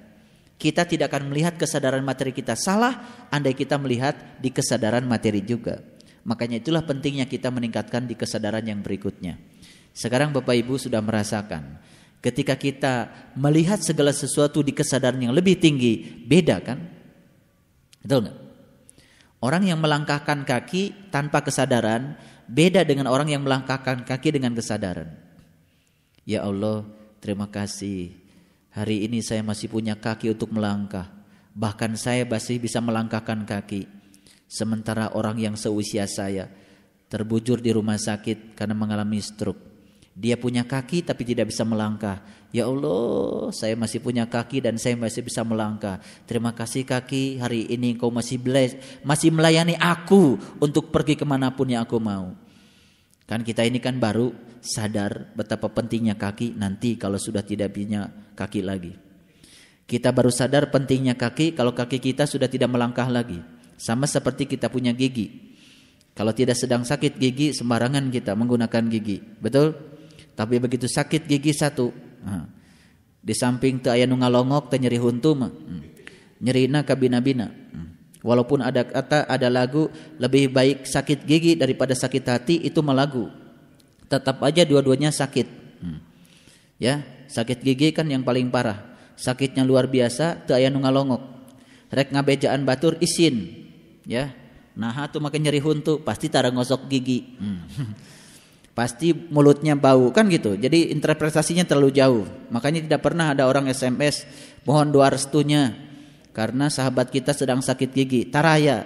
Kita 0.55 0.87
tidak 0.87 1.11
akan 1.11 1.35
melihat 1.35 1.59
kesadaran 1.59 2.07
materi 2.07 2.31
kita 2.31 2.55
salah, 2.55 3.27
andai 3.35 3.59
kita 3.59 3.75
melihat 3.75 4.15
di 4.39 4.55
kesadaran 4.55 5.03
materi 5.03 5.43
juga. 5.43 5.83
Makanya 6.23 6.63
itulah 6.63 6.87
pentingnya 6.87 7.27
kita 7.27 7.51
meningkatkan 7.51 8.07
di 8.07 8.15
kesadaran 8.15 8.63
yang 8.63 8.79
berikutnya. 8.79 9.43
Sekarang 9.91 10.31
Bapak 10.31 10.55
Ibu 10.55 10.79
sudah 10.79 11.03
merasakan, 11.03 11.83
ketika 12.23 12.55
kita 12.55 13.11
melihat 13.35 13.83
segala 13.83 14.15
sesuatu 14.15 14.63
di 14.63 14.71
kesadaran 14.71 15.19
yang 15.19 15.35
lebih 15.35 15.59
tinggi, 15.59 16.23
beda 16.23 16.63
kan? 16.63 16.79
Betul 17.99 18.31
nggak? 18.31 18.42
Orang 19.43 19.67
yang 19.67 19.83
melangkahkan 19.83 20.47
kaki 20.47 21.11
tanpa 21.11 21.43
kesadaran 21.43 22.15
beda 22.47 22.87
dengan 22.87 23.11
orang 23.11 23.27
yang 23.27 23.43
melangkahkan 23.43 24.07
kaki 24.07 24.39
dengan 24.39 24.55
kesadaran. 24.55 25.11
Ya 26.23 26.47
Allah, 26.47 26.87
terima 27.19 27.51
kasih. 27.51 28.15
Hari 28.71 29.03
ini 29.11 29.19
saya 29.19 29.43
masih 29.43 29.67
punya 29.67 29.99
kaki 29.99 30.31
untuk 30.31 30.55
melangkah. 30.55 31.11
Bahkan 31.59 31.99
saya 31.99 32.23
masih 32.23 32.63
bisa 32.63 32.79
melangkahkan 32.79 33.43
kaki. 33.43 33.91
Sementara 34.47 35.11
orang 35.11 35.43
yang 35.43 35.59
seusia 35.59 36.07
saya 36.07 36.47
terbujur 37.11 37.59
di 37.59 37.75
rumah 37.75 37.99
sakit 37.99 38.55
karena 38.55 38.79
mengalami 38.79 39.19
stroke. 39.19 39.72
Dia 40.13 40.37
punya 40.37 40.69
kaki 40.69 41.09
tapi 41.09 41.25
tidak 41.25 41.49
bisa 41.49 41.65
melangkah. 41.65 42.21
Ya 42.53 42.69
Allah, 42.69 43.49
saya 43.57 43.73
masih 43.73 44.05
punya 44.05 44.29
kaki 44.29 44.61
dan 44.61 44.77
saya 44.77 44.93
masih 44.93 45.25
bisa 45.25 45.41
melangkah. 45.41 46.05
Terima 46.29 46.53
kasih 46.53 46.85
kaki, 46.85 47.41
hari 47.41 47.65
ini 47.73 47.97
kau 47.97 48.13
masih 48.13 48.37
bless, 48.37 48.77
masih 49.01 49.33
melayani 49.33 49.73
aku 49.81 50.37
untuk 50.61 50.93
pergi 50.93 51.17
ke 51.17 51.25
mana 51.25 51.49
pun 51.57 51.73
yang 51.73 51.89
aku 51.89 51.97
mau. 51.97 52.37
Kan 53.25 53.41
kita 53.41 53.65
ini 53.65 53.81
kan 53.81 53.97
baru 53.97 54.37
sadar 54.61 55.33
betapa 55.33 55.73
pentingnya 55.73 56.21
kaki 56.21 56.53
nanti 56.61 57.01
kalau 57.01 57.17
sudah 57.17 57.41
tidak 57.41 57.73
punya 57.73 58.13
kaki 58.37 58.61
lagi. 58.61 58.93
Kita 59.89 60.13
baru 60.13 60.29
sadar 60.29 60.69
pentingnya 60.69 61.17
kaki 61.17 61.57
kalau 61.57 61.73
kaki 61.73 62.05
kita 62.05 62.29
sudah 62.29 62.53
tidak 62.53 62.69
melangkah 62.69 63.09
lagi. 63.09 63.41
Sama 63.81 64.05
seperti 64.05 64.45
kita 64.45 64.69
punya 64.69 64.93
gigi. 64.93 65.57
Kalau 66.13 66.37
tidak 66.37 66.61
sedang 66.61 66.85
sakit 66.85 67.17
gigi, 67.17 67.57
sembarangan 67.57 68.13
kita 68.13 68.37
menggunakan 68.37 68.85
gigi. 68.93 69.17
Betul? 69.41 69.73
Tapi 70.43 70.59
begitu 70.59 70.91
sakit 70.91 71.31
gigi 71.31 71.55
satu, 71.55 71.95
di 73.23 73.31
samping 73.31 73.79
tu 73.79 73.87
ayah 73.95 74.11
nungalongok 74.11 74.75
te 74.75 74.83
nyeri 74.83 74.99
huntum, 74.99 75.47
hmm. 75.47 75.81
nyerina 76.43 76.83
kabina-bina. 76.83 77.47
Hmm. 77.47 77.95
Walaupun 78.27 78.59
ada 78.59 78.83
kata 78.83 79.31
ada 79.31 79.47
lagu 79.47 79.87
lebih 80.19 80.51
baik 80.51 80.83
sakit 80.83 81.23
gigi 81.23 81.55
daripada 81.55 81.95
sakit 81.95 82.25
hati 82.27 82.59
itu 82.67 82.83
melagu. 82.83 83.31
Tetap 84.11 84.43
aja 84.43 84.67
dua-duanya 84.67 85.15
sakit. 85.15 85.47
Hmm. 85.79 86.03
Ya, 86.83 87.07
sakit 87.31 87.63
gigi 87.63 87.95
kan 87.95 88.11
yang 88.11 88.27
paling 88.27 88.51
parah. 88.51 88.99
Sakitnya 89.15 89.63
luar 89.63 89.87
biasa 89.87 90.43
tu 90.43 90.59
ayah 90.59 90.75
nungalongok. 90.75 91.23
Rek 91.95 92.11
ngabejaan 92.11 92.67
batur 92.67 92.99
isin. 92.99 93.63
Ya. 94.03 94.35
Nah, 94.75 95.07
tuh 95.07 95.23
makin 95.23 95.47
nyeri 95.47 95.63
huntu 95.63 96.03
pasti 96.03 96.27
tara 96.27 96.51
ngosok 96.51 96.91
gigi. 96.91 97.23
pasti 98.73 99.13
mulutnya 99.13 99.77
bau 99.77 100.09
kan 100.13 100.29
gitu. 100.29 100.57
Jadi 100.57 100.93
interpretasinya 100.93 101.65
terlalu 101.65 101.93
jauh. 101.93 102.25
Makanya 102.49 102.85
tidak 102.85 103.01
pernah 103.05 103.37
ada 103.37 103.45
orang 103.49 103.69
SMS 103.69 104.25
mohon 104.65 104.89
doa 104.93 105.13
restunya 105.13 105.77
karena 106.33 106.73
sahabat 106.73 107.13
kita 107.13 107.37
sedang 107.37 107.61
sakit 107.61 107.91
gigi. 107.93 108.29
Taraya. 108.29 108.85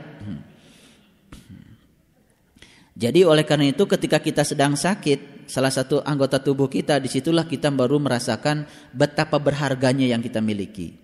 Jadi 2.96 3.28
oleh 3.28 3.44
karena 3.44 3.68
itu 3.68 3.84
ketika 3.84 4.16
kita 4.16 4.40
sedang 4.40 4.72
sakit, 4.72 5.44
salah 5.44 5.68
satu 5.68 6.00
anggota 6.00 6.40
tubuh 6.40 6.64
kita 6.64 6.96
di 6.96 7.12
situlah 7.12 7.44
kita 7.44 7.68
baru 7.68 8.00
merasakan 8.00 8.64
betapa 8.96 9.36
berharganya 9.36 10.08
yang 10.08 10.24
kita 10.24 10.40
miliki. 10.40 10.96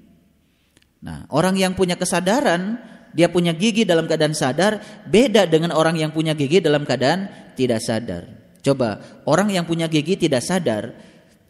Nah, 1.04 1.28
orang 1.28 1.52
yang 1.60 1.76
punya 1.76 2.00
kesadaran, 2.00 2.80
dia 3.12 3.28
punya 3.28 3.52
gigi 3.52 3.84
dalam 3.84 4.08
keadaan 4.08 4.32
sadar, 4.32 4.80
beda 5.04 5.44
dengan 5.44 5.76
orang 5.76 6.00
yang 6.00 6.16
punya 6.16 6.32
gigi 6.32 6.64
dalam 6.64 6.88
keadaan 6.88 7.28
tidak 7.60 7.84
sadar. 7.84 8.41
Coba, 8.62 9.02
orang 9.26 9.50
yang 9.50 9.66
punya 9.66 9.90
gigi 9.90 10.14
tidak 10.14 10.46
sadar, 10.46 10.94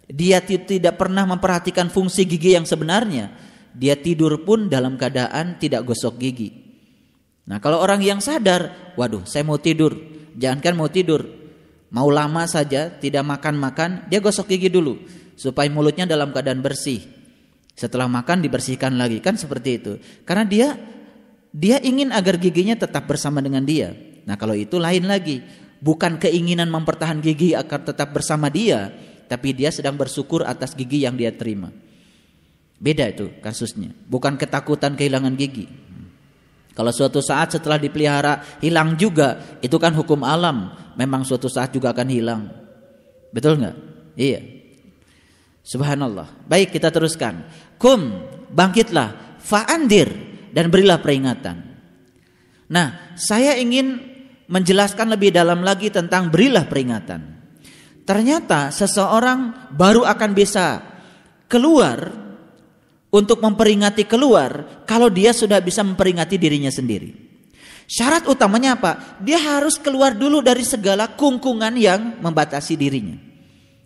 dia 0.08 0.40
tidak 0.40 0.96
pernah 0.96 1.28
memperhatikan 1.28 1.92
fungsi 1.92 2.24
gigi 2.24 2.56
yang 2.56 2.64
sebenarnya. 2.64 3.32
Dia 3.72 3.96
tidur 3.96 4.44
pun 4.44 4.68
dalam 4.68 4.96
keadaan 4.96 5.60
tidak 5.60 5.84
gosok 5.84 6.20
gigi. 6.20 6.52
Nah, 7.48 7.60
kalau 7.60 7.80
orang 7.80 8.00
yang 8.00 8.20
sadar, 8.20 8.92
waduh, 8.96 9.24
saya 9.28 9.44
mau 9.44 9.60
tidur. 9.60 9.96
Jangankan 10.32 10.74
mau 10.76 10.88
tidur, 10.88 11.28
mau 11.92 12.08
lama 12.08 12.48
saja 12.48 12.88
tidak 12.88 13.24
makan-makan, 13.28 14.08
dia 14.08 14.20
gosok 14.24 14.48
gigi 14.48 14.72
dulu 14.72 14.96
supaya 15.36 15.68
mulutnya 15.68 16.08
dalam 16.08 16.32
keadaan 16.32 16.64
bersih. 16.64 17.04
Setelah 17.72 18.08
makan 18.08 18.44
dibersihkan 18.44 18.96
lagi 18.96 19.20
kan 19.24 19.36
seperti 19.36 19.70
itu. 19.80 19.92
Karena 20.24 20.44
dia 20.44 20.68
dia 21.52 21.76
ingin 21.84 22.12
agar 22.12 22.40
giginya 22.40 22.76
tetap 22.76 23.04
bersama 23.04 23.44
dengan 23.44 23.64
dia. 23.64 23.92
Nah, 24.24 24.36
kalau 24.40 24.56
itu 24.56 24.80
lain 24.80 25.04
lagi. 25.08 25.40
Bukan 25.83 26.22
keinginan 26.22 26.70
mempertahan 26.70 27.18
gigi 27.18 27.59
agar 27.59 27.83
tetap 27.83 28.14
bersama 28.14 28.47
dia, 28.47 28.95
tapi 29.26 29.51
dia 29.51 29.74
sedang 29.74 29.99
bersyukur 29.99 30.47
atas 30.47 30.78
gigi 30.78 31.03
yang 31.03 31.18
dia 31.18 31.35
terima. 31.35 31.74
Beda 32.78 33.11
itu 33.11 33.35
kasusnya. 33.43 33.91
Bukan 34.07 34.39
ketakutan 34.39 34.95
kehilangan 34.95 35.35
gigi. 35.35 35.66
Kalau 36.72 36.95
suatu 36.95 37.18
saat 37.18 37.51
setelah 37.51 37.83
dipelihara 37.83 38.62
hilang 38.62 38.95
juga, 38.95 39.59
itu 39.59 39.74
kan 39.76 39.91
hukum 39.91 40.22
alam. 40.22 40.70
Memang 40.95 41.26
suatu 41.26 41.51
saat 41.51 41.74
juga 41.74 41.91
akan 41.91 42.09
hilang. 42.09 42.47
Betul 43.35 43.59
nggak? 43.59 43.76
Iya. 44.14 44.41
Subhanallah. 45.66 46.47
Baik 46.47 46.74
kita 46.74 46.95
teruskan. 46.95 47.47
Kum 47.74 48.22
bangkitlah 48.55 49.39
fa'andir 49.43 50.09
dan 50.55 50.68
berilah 50.68 51.03
peringatan. 51.03 51.57
Nah, 52.72 53.16
saya 53.18 53.57
ingin 53.59 54.11
menjelaskan 54.53 55.16
lebih 55.16 55.32
dalam 55.32 55.64
lagi 55.64 55.88
tentang 55.88 56.28
berilah 56.28 56.68
peringatan. 56.68 57.40
Ternyata 58.05 58.68
seseorang 58.68 59.72
baru 59.72 60.05
akan 60.05 60.30
bisa 60.36 60.84
keluar 61.48 62.12
untuk 63.09 63.40
memperingati 63.40 64.05
keluar 64.05 64.84
kalau 64.84 65.09
dia 65.09 65.32
sudah 65.32 65.57
bisa 65.64 65.80
memperingati 65.80 66.36
dirinya 66.36 66.68
sendiri. 66.68 67.32
Syarat 67.88 68.28
utamanya 68.28 68.76
apa? 68.76 69.20
Dia 69.20 69.40
harus 69.40 69.80
keluar 69.80 70.12
dulu 70.16 70.44
dari 70.44 70.64
segala 70.64 71.12
kungkungan 71.16 71.72
yang 71.76 72.20
membatasi 72.20 72.76
dirinya. 72.76 73.16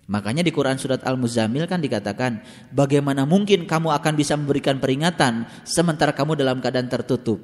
Makanya 0.07 0.47
di 0.47 0.55
Quran 0.55 0.79
surat 0.79 1.03
Al-Muzammil 1.03 1.67
kan 1.67 1.83
dikatakan, 1.83 2.39
bagaimana 2.71 3.27
mungkin 3.27 3.67
kamu 3.67 3.91
akan 3.91 4.13
bisa 4.15 4.39
memberikan 4.39 4.79
peringatan 4.79 5.51
sementara 5.67 6.15
kamu 6.15 6.39
dalam 6.39 6.63
keadaan 6.63 6.87
tertutup. 6.87 7.43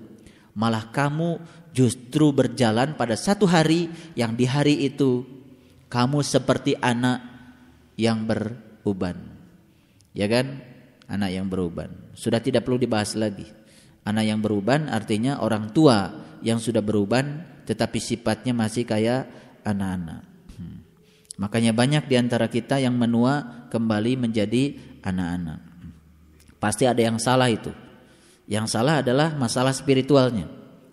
Malah 0.55 0.95
kamu 0.95 1.43
justru 1.73 2.31
berjalan 2.31 2.95
pada 2.95 3.17
satu 3.17 3.49
hari 3.49 3.89
yang 4.15 4.37
di 4.37 4.45
hari 4.45 4.87
itu 4.87 5.25
kamu 5.89 6.25
seperti 6.25 6.77
anak 6.79 7.21
yang 7.97 8.25
beruban. 8.25 9.17
Ya 10.13 10.29
kan? 10.29 10.61
Anak 11.09 11.31
yang 11.33 11.49
beruban. 11.49 11.93
Sudah 12.17 12.41
tidak 12.41 12.65
perlu 12.65 12.81
dibahas 12.81 13.17
lagi. 13.17 13.49
Anak 14.05 14.25
yang 14.25 14.41
beruban 14.41 14.89
artinya 14.89 15.41
orang 15.41 15.73
tua 15.73 16.13
yang 16.41 16.61
sudah 16.61 16.81
beruban 16.81 17.45
tetapi 17.69 17.99
sifatnya 18.01 18.57
masih 18.57 18.85
kayak 18.89 19.29
anak-anak. 19.65 20.33
Makanya 21.41 21.73
banyak 21.73 22.07
di 22.07 22.17
antara 22.21 22.47
kita 22.47 22.79
yang 22.79 22.95
menua 22.95 23.67
kembali 23.73 24.15
menjadi 24.21 24.77
anak-anak. 25.03 25.61
Pasti 26.63 26.87
ada 26.87 27.03
yang 27.03 27.19
salah 27.19 27.51
itu. 27.51 27.75
Yang 28.47 28.79
salah 28.79 29.03
adalah 29.03 29.35
masalah 29.35 29.75
spiritualnya. 29.75 30.47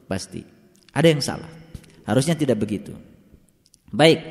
Pasti. 0.09 0.58
Ada 0.93 1.07
yang 1.09 1.21
salah. 1.21 1.51
Harusnya 2.05 2.33
tidak 2.33 2.61
begitu. 2.61 2.93
Baik. 3.93 4.21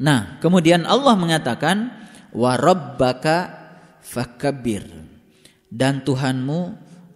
Nah, 0.00 0.36
kemudian 0.40 0.84
Allah 0.84 1.16
mengatakan 1.16 1.92
wa 2.36 2.52
rabbaka 2.56 3.64
dan 5.72 6.04
Tuhanmu 6.04 6.60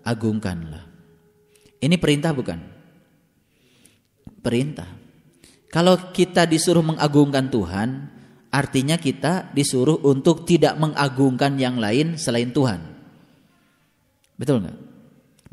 agungkanlah. 0.04 0.84
Ini 1.80 1.96
perintah 1.96 2.32
bukan? 2.32 2.60
Perintah. 4.40 4.88
Kalau 5.70 6.10
kita 6.10 6.48
disuruh 6.48 6.82
mengagungkan 6.82 7.46
Tuhan, 7.52 8.10
Artinya 8.50 8.98
kita 8.98 9.54
disuruh 9.54 10.02
untuk 10.02 10.42
tidak 10.42 10.74
mengagungkan 10.74 11.54
yang 11.54 11.78
lain 11.78 12.18
selain 12.18 12.50
Tuhan. 12.50 12.82
Betul 14.34 14.66
nggak? 14.66 14.78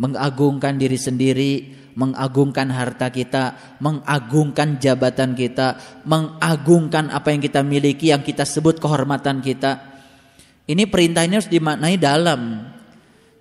Mengagungkan 0.01 0.81
diri 0.81 0.97
sendiri, 0.97 1.53
mengagungkan 1.97 2.69
harta 2.69 3.09
kita, 3.09 3.57
mengagungkan 3.81 4.77
jabatan 4.77 5.33
kita, 5.33 5.81
mengagungkan 6.05 7.09
apa 7.09 7.33
yang 7.33 7.41
kita 7.41 7.65
miliki, 7.65 8.13
yang 8.13 8.21
kita 8.21 8.45
sebut 8.45 8.77
kehormatan 8.77 9.41
kita. 9.41 9.81
Ini 10.69 10.85
perintah 10.85 11.25
ini 11.25 11.41
harus 11.41 11.49
dimaknai 11.49 11.97
dalam. 11.97 12.69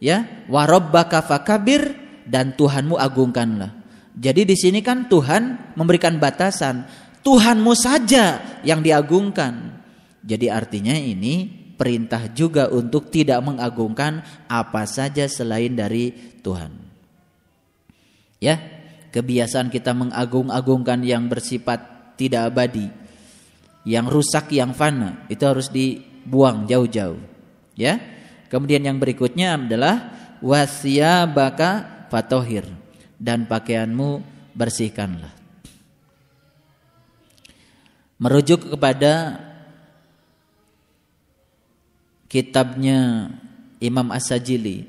Ya, 0.01 0.25
warabbaka 0.49 1.21
fakabir 1.21 1.93
dan 2.25 2.57
Tuhanmu 2.57 2.97
agungkanlah. 2.97 3.77
Jadi 4.17 4.49
di 4.49 4.57
sini 4.57 4.81
kan 4.81 5.05
Tuhan 5.13 5.77
memberikan 5.77 6.17
batasan 6.17 6.89
Tuhanmu 7.21 7.77
saja 7.77 8.41
yang 8.65 8.81
diagungkan. 8.81 9.83
Jadi 10.25 10.49
artinya 10.49 10.97
ini 10.97 11.45
perintah 11.77 12.33
juga 12.33 12.73
untuk 12.73 13.13
tidak 13.13 13.45
mengagungkan 13.45 14.25
apa 14.49 14.89
saja 14.89 15.29
selain 15.29 15.77
dari 15.77 16.15
Tuhan. 16.41 16.86
Ya, 18.47 18.63
kebiasaan 19.11 19.75
kita 19.75 19.91
mengagung-agungkan 19.91 21.03
yang 21.03 21.27
bersifat 21.27 22.15
tidak 22.15 22.55
abadi, 22.55 22.87
yang 23.83 24.07
rusak, 24.07 24.55
yang 24.55 24.71
fana, 24.71 25.27
itu 25.27 25.43
harus 25.43 25.67
dibuang 25.75 26.71
jauh-jauh. 26.71 27.19
Ya. 27.75 27.99
Kemudian 28.47 28.87
yang 28.87 29.03
berikutnya 29.03 29.59
adalah 29.59 30.15
baka 31.27 32.07
fatohir 32.07 32.63
dan 33.19 33.51
pakaianmu 33.51 34.23
bersihkanlah 34.55 35.37
merujuk 38.17 38.73
kepada 38.73 39.41
kitabnya 42.27 43.31
Imam 43.81 44.09
As-Sajili 44.09 44.89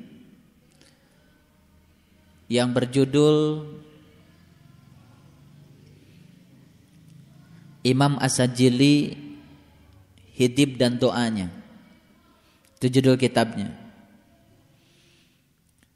yang 2.48 2.72
berjudul 2.72 3.68
Imam 7.84 8.20
As-Sajili 8.20 9.16
Hidib 10.36 10.76
dan 10.76 11.00
Doanya. 11.00 11.48
Itu 12.78 12.92
judul 13.00 13.16
kitabnya. 13.16 13.74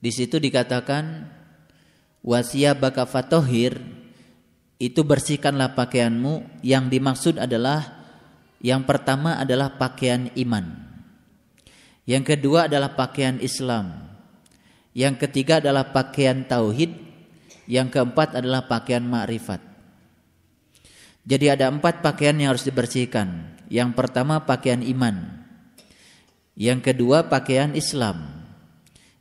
Di 0.01 0.09
situ 0.09 0.41
dikatakan 0.41 1.29
wasiyabaka 2.25 3.05
fatohir 3.05 3.77
itu 4.81 5.05
bersihkanlah 5.05 5.77
pakaianmu 5.77 6.65
yang 6.65 6.89
dimaksud 6.89 7.37
adalah 7.37 8.01
yang 8.61 8.85
pertama 8.85 9.37
adalah 9.37 9.77
pakaian 9.77 10.29
iman 10.37 10.73
yang 12.05 12.25
kedua 12.25 12.65
adalah 12.65 12.93
pakaian 12.97 13.37
Islam 13.41 14.10
yang 14.91 15.15
ketiga 15.15 15.63
adalah 15.63 15.91
pakaian 15.91 16.43
tauhid. 16.47 17.09
Yang 17.71 17.87
keempat 17.95 18.35
adalah 18.35 18.67
pakaian 18.67 19.05
ma'rifat 19.05 19.63
jadi 21.21 21.53
ada 21.53 21.69
empat 21.69 22.01
pakaian 22.01 22.33
yang 22.33 22.49
harus 22.49 22.65
dibersihkan. 22.65 23.53
Yang 23.69 23.93
pertama 23.93 24.41
pakaian 24.41 24.81
iman. 24.81 25.45
Yang 26.57 26.91
kedua 26.91 27.29
pakaian 27.29 27.77
Islam. 27.77 28.41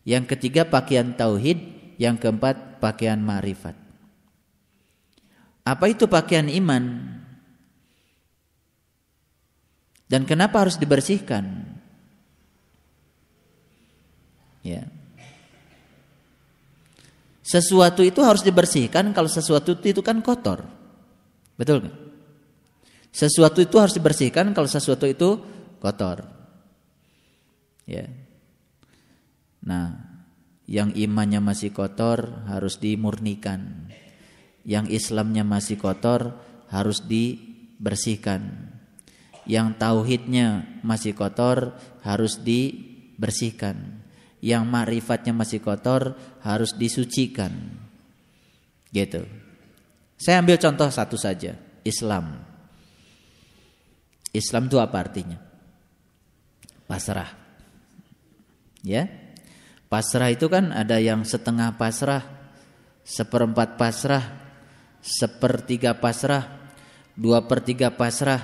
Yang 0.09 0.35
ketiga 0.35 0.65
pakaian 0.65 1.13
tauhid. 1.13 1.61
Yang 2.01 2.25
keempat 2.25 2.81
pakaian 2.81 3.21
ma'rifat 3.21 3.77
apa 5.61 5.87
itu 5.87 6.11
pakaian 6.11 6.49
iman? 6.51 6.85
Dan 10.11 10.27
kenapa 10.27 10.67
harus 10.67 10.75
dibersihkan? 10.75 11.79
Ya. 14.67 14.91
Sesuatu 17.51 18.07
itu 18.07 18.23
harus 18.23 18.47
dibersihkan 18.47 19.11
kalau 19.11 19.27
sesuatu 19.27 19.75
itu 19.75 19.99
kan 20.07 20.23
kotor. 20.23 20.63
Betul 21.59 21.83
nggak? 21.83 21.97
Sesuatu 23.11 23.59
itu 23.59 23.75
harus 23.75 23.91
dibersihkan 23.99 24.55
kalau 24.55 24.71
sesuatu 24.71 25.03
itu 25.11 25.43
kotor. 25.83 26.31
Ya. 27.91 28.07
Nah, 29.67 29.99
yang 30.71 30.95
imannya 30.95 31.43
masih 31.43 31.75
kotor 31.75 32.47
harus 32.47 32.79
dimurnikan. 32.79 33.91
Yang 34.63 35.03
Islamnya 35.03 35.43
masih 35.43 35.75
kotor 35.75 36.39
harus 36.71 37.03
dibersihkan. 37.03 38.71
Yang 39.43 39.75
tauhidnya 39.83 40.79
masih 40.87 41.19
kotor 41.19 41.75
harus 42.07 42.39
dibersihkan. 42.47 44.00
Yang 44.41 44.65
makrifatnya 44.69 45.33
masih 45.37 45.61
kotor 45.61 46.17
harus 46.41 46.73
disucikan. 46.73 47.53
Gitu. 48.89 49.23
Saya 50.21 50.41
ambil 50.41 50.57
contoh 50.61 50.89
satu 50.89 51.17
saja, 51.17 51.57
Islam. 51.85 52.41
Islam 54.33 54.69
itu 54.69 54.77
apa 54.81 54.97
artinya? 55.01 55.39
Pasrah. 56.85 57.31
Ya. 58.85 59.09
Pasrah 59.91 60.31
itu 60.31 60.47
kan 60.47 60.71
ada 60.71 61.03
yang 61.03 61.27
setengah 61.27 61.75
pasrah, 61.75 62.23
seperempat 63.03 63.75
pasrah, 63.75 64.23
sepertiga 65.03 65.99
pasrah, 65.99 66.71
dua 67.19 67.49
per 67.49 67.65
tiga 67.67 67.91
pasrah, 67.91 68.39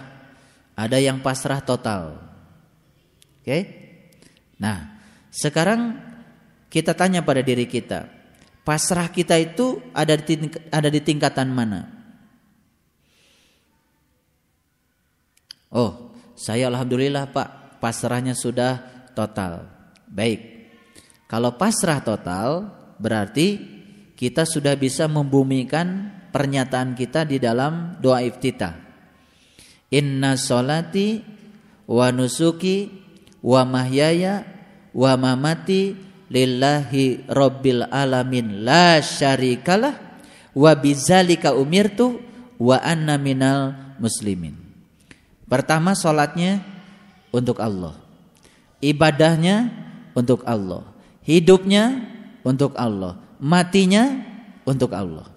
ada 0.74 0.98
yang 0.98 1.22
pasrah 1.22 1.62
total. 1.62 2.18
Oke? 3.40 3.58
Nah, 4.58 4.95
sekarang 5.36 6.00
kita 6.72 6.96
tanya 6.96 7.20
pada 7.20 7.44
diri 7.44 7.68
kita, 7.68 8.08
pasrah 8.64 9.12
kita 9.12 9.36
itu 9.36 9.84
ada 9.92 10.16
di 10.16 10.48
ada 10.72 10.88
di 10.88 11.00
tingkatan 11.04 11.52
mana? 11.52 11.92
Oh, 15.68 16.16
saya 16.32 16.72
alhamdulillah 16.72 17.36
Pak, 17.36 17.76
pasrahnya 17.84 18.32
sudah 18.32 18.80
total. 19.12 19.68
Baik. 20.08 20.72
Kalau 21.28 21.52
pasrah 21.60 22.00
total 22.00 22.72
berarti 22.96 23.60
kita 24.16 24.48
sudah 24.48 24.72
bisa 24.80 25.04
membumikan 25.04 26.16
pernyataan 26.32 26.96
kita 26.96 27.28
di 27.28 27.36
dalam 27.36 28.00
doa 28.00 28.24
iftitah. 28.24 28.72
Inna 29.92 30.40
solati 30.40 31.20
wa 31.84 32.08
nusuki 32.08 32.88
wa 33.44 33.68
mahyaya 33.68 34.55
wa 34.96 35.12
mamati 35.20 35.92
lillahi 36.32 37.28
rabbil 37.28 37.84
alamin 37.92 38.64
la 38.64 39.04
syarikalah 39.04 39.92
wa 40.56 40.72
bizalika 40.72 41.52
umirtu 41.52 42.16
wa 42.56 42.80
anna 42.80 43.20
minal 43.20 43.76
muslimin. 44.00 44.56
Pertama 45.46 45.92
sholatnya 45.92 46.64
untuk 47.30 47.60
Allah. 47.60 47.94
Ibadahnya 48.80 49.70
untuk 50.16 50.42
Allah. 50.48 50.82
Hidupnya 51.22 52.02
untuk 52.42 52.74
Allah. 52.74 53.20
Matinya 53.38 54.26
untuk 54.64 54.90
Allah. 54.96 55.28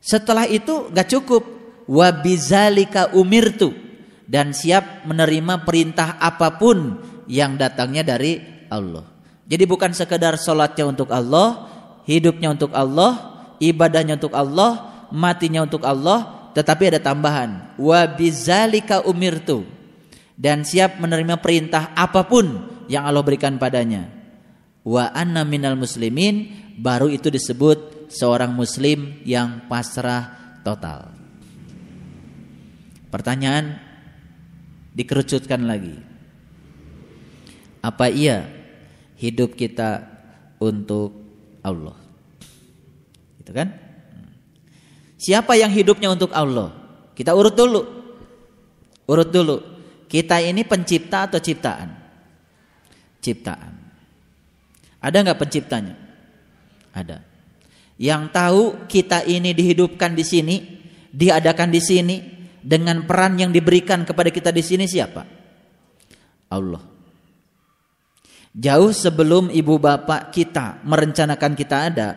Setelah 0.00 0.48
itu 0.48 0.88
gak 0.94 1.10
cukup. 1.12 1.44
Wabizalika 1.86 3.14
umirtu. 3.14 3.85
Dan 4.26 4.50
siap 4.50 5.06
menerima 5.06 5.62
perintah 5.62 6.18
apa 6.18 6.58
pun 6.58 6.98
yang 7.30 7.54
datangnya 7.54 8.02
dari 8.02 8.42
Allah. 8.66 9.06
Jadi 9.46 9.62
bukan 9.62 9.94
sekedar 9.94 10.34
sholatnya 10.34 10.90
untuk 10.90 11.14
Allah, 11.14 11.70
hidupnya 12.10 12.50
untuk 12.50 12.74
Allah, 12.74 13.46
ibadahnya 13.62 14.18
untuk 14.18 14.34
Allah, 14.34 15.06
matinya 15.14 15.62
untuk 15.62 15.86
Allah, 15.86 16.50
tetapi 16.58 16.90
ada 16.90 16.98
tambahan, 16.98 17.78
wa 17.78 18.00
bizalika 18.10 19.06
umirtu. 19.06 19.62
Dan 20.34 20.66
siap 20.66 20.98
menerima 20.98 21.38
perintah 21.38 21.94
apa 21.94 22.26
pun 22.26 22.66
yang 22.90 23.06
Allah 23.06 23.22
berikan 23.22 23.56
padanya. 23.56 24.10
Wa 24.82 25.14
anna 25.14 25.46
minal 25.46 25.78
muslimin, 25.78 26.50
baru 26.76 27.06
itu 27.08 27.30
disebut 27.30 28.10
seorang 28.10 28.50
muslim 28.54 29.22
yang 29.22 29.66
pasrah 29.70 30.58
total. 30.66 31.14
Pertanyaan 33.10 33.85
dikerucutkan 34.96 35.68
lagi. 35.68 35.92
Apa 37.84 38.08
iya 38.08 38.48
hidup 39.20 39.52
kita 39.52 40.08
untuk 40.56 41.12
Allah? 41.60 42.00
Gitu 43.44 43.52
kan? 43.52 43.68
Siapa 45.20 45.52
yang 45.60 45.68
hidupnya 45.68 46.08
untuk 46.16 46.32
Allah? 46.32 46.72
Kita 47.12 47.36
urut 47.36 47.52
dulu. 47.52 47.82
Urut 49.04 49.28
dulu. 49.28 49.56
Kita 50.08 50.40
ini 50.40 50.64
pencipta 50.64 51.28
atau 51.28 51.38
ciptaan? 51.38 51.92
Ciptaan. 53.20 53.74
Ada 55.04 55.16
nggak 55.22 55.40
penciptanya? 55.40 55.94
Ada. 56.96 57.20
Yang 57.96 58.22
tahu 58.32 58.62
kita 58.88 59.24
ini 59.24 59.56
dihidupkan 59.56 60.12
di 60.12 60.24
sini, 60.24 60.56
diadakan 61.12 61.72
di 61.72 61.80
sini 61.80 62.16
dengan 62.66 63.06
peran 63.06 63.38
yang 63.38 63.54
diberikan 63.54 64.02
kepada 64.02 64.34
kita 64.34 64.50
di 64.50 64.58
sini 64.58 64.90
siapa? 64.90 65.22
Allah. 66.50 66.82
Jauh 68.56 68.90
sebelum 68.90 69.54
ibu 69.54 69.78
bapak 69.78 70.34
kita 70.34 70.82
merencanakan 70.82 71.52
kita 71.54 71.76
ada, 71.92 72.08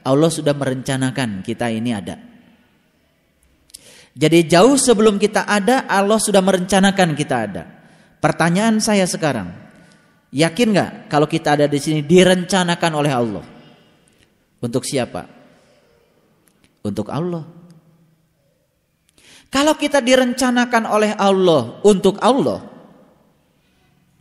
Allah 0.00 0.30
sudah 0.32 0.56
merencanakan 0.56 1.44
kita 1.44 1.68
ini 1.68 1.92
ada. 1.92 2.16
Jadi 4.16 4.48
jauh 4.48 4.80
sebelum 4.80 5.20
kita 5.20 5.44
ada 5.44 5.84
Allah 5.84 6.16
sudah 6.16 6.40
merencanakan 6.40 7.12
kita 7.12 7.36
ada. 7.36 7.62
Pertanyaan 8.18 8.80
saya 8.80 9.04
sekarang, 9.04 9.52
yakin 10.32 10.74
nggak 10.74 10.90
kalau 11.12 11.28
kita 11.28 11.54
ada 11.54 11.66
di 11.68 11.78
sini 11.78 12.00
direncanakan 12.02 12.92
oleh 12.96 13.12
Allah? 13.12 13.44
Untuk 14.58 14.82
siapa? 14.82 15.22
Untuk 16.82 17.12
Allah. 17.12 17.57
Kalau 19.48 19.74
kita 19.80 20.04
direncanakan 20.04 20.84
oleh 20.84 21.16
Allah 21.16 21.80
untuk 21.80 22.20
Allah, 22.20 22.68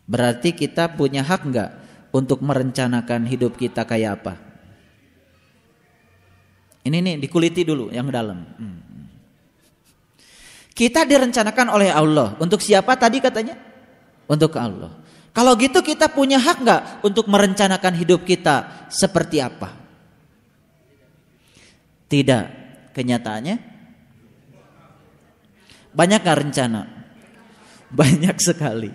berarti 0.08 0.56
kita 0.56 0.96
punya 0.96 1.20
hak 1.20 1.42
nggak 1.52 1.72
untuk 2.16 2.40
merencanakan 2.40 3.28
hidup 3.28 3.60
kita 3.60 3.84
kayak 3.84 4.24
apa? 4.24 4.34
Ini 6.88 7.04
nih 7.04 7.16
dikuliti 7.20 7.68
dulu 7.68 7.92
yang 7.92 8.08
dalam. 8.08 8.40
Hmm. 8.56 8.80
Kita 10.72 11.04
direncanakan 11.04 11.68
oleh 11.76 11.92
Allah. 11.92 12.40
Untuk 12.40 12.64
siapa 12.64 12.96
tadi 12.96 13.20
katanya? 13.20 13.60
Untuk 14.32 14.56
Allah. 14.56 14.96
Kalau 15.36 15.60
gitu 15.60 15.84
kita 15.84 16.08
punya 16.08 16.40
hak 16.40 16.58
nggak 16.64 16.82
untuk 17.04 17.28
merencanakan 17.28 17.94
hidup 18.00 18.24
kita 18.24 18.88
seperti 18.88 19.44
apa? 19.44 19.76
Tidak. 22.08 22.46
Kenyataannya 22.96 23.77
banyak 25.98 26.22
nggak 26.22 26.40
rencana? 26.46 26.82
Banyak 27.90 28.38
sekali. 28.38 28.94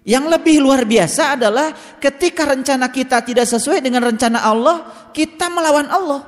Yang 0.00 0.24
lebih 0.32 0.56
luar 0.64 0.88
biasa 0.88 1.36
adalah 1.36 1.76
ketika 2.00 2.48
rencana 2.48 2.88
kita 2.88 3.20
tidak 3.20 3.44
sesuai 3.44 3.84
dengan 3.84 4.00
rencana 4.00 4.40
Allah, 4.40 4.88
kita 5.12 5.52
melawan 5.52 5.92
Allah. 5.92 6.24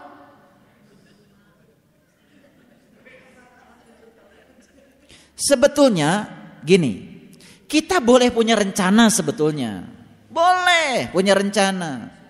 Sebetulnya 5.32 6.28
gini, 6.60 7.26
kita 7.64 8.04
boleh 8.04 8.28
punya 8.28 8.54
rencana 8.54 9.08
sebetulnya. 9.08 9.88
Boleh 10.28 11.08
punya 11.08 11.32
rencana. 11.32 12.21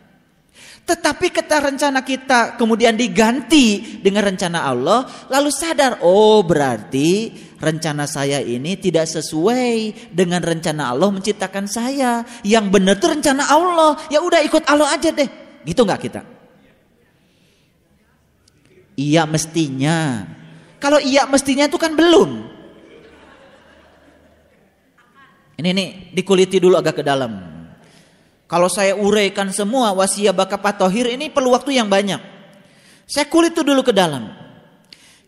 Tetapi 0.83 1.31
ketika 1.31 1.63
rencana 1.63 2.03
kita 2.03 2.59
kemudian 2.59 2.99
diganti 2.99 4.01
dengan 4.03 4.27
rencana 4.27 4.67
Allah, 4.67 5.07
lalu 5.31 5.51
sadar, 5.55 6.03
oh 6.03 6.43
berarti 6.43 7.31
rencana 7.63 8.11
saya 8.11 8.43
ini 8.43 8.75
tidak 8.75 9.07
sesuai 9.07 10.11
dengan 10.11 10.43
rencana 10.43 10.91
Allah 10.91 11.15
menciptakan 11.15 11.71
saya. 11.71 12.27
Yang 12.43 12.67
benar 12.75 12.95
tuh 12.99 13.15
rencana 13.15 13.47
Allah. 13.47 13.95
Ya 14.11 14.19
udah 14.19 14.43
ikut 14.43 14.67
Allah 14.67 14.91
aja 14.91 15.15
deh. 15.15 15.31
Gitu 15.63 15.87
nggak 15.87 16.03
kita? 16.03 16.23
Iya 18.99 19.23
mestinya. 19.31 20.27
Kalau 20.83 20.99
iya 20.99 21.31
mestinya 21.31 21.71
itu 21.71 21.79
kan 21.79 21.95
belum. 21.95 22.51
Ini 25.63 25.69
nih 25.71 25.89
dikuliti 26.11 26.59
dulu 26.59 26.75
agak 26.75 27.01
ke 27.01 27.05
dalam. 27.07 27.52
Kalau 28.53 28.69
saya 28.69 28.93
uraikan 28.93 29.49
semua 29.49 29.97
wasiat 29.97 30.37
bakat 30.37 30.61
patohir 30.61 31.09
ini 31.09 31.33
perlu 31.33 31.57
waktu 31.57 31.81
yang 31.81 31.89
banyak. 31.89 32.21
Saya 33.09 33.25
kulit 33.25 33.57
itu 33.57 33.65
dulu 33.65 33.81
ke 33.81 33.97
dalam. 33.97 34.29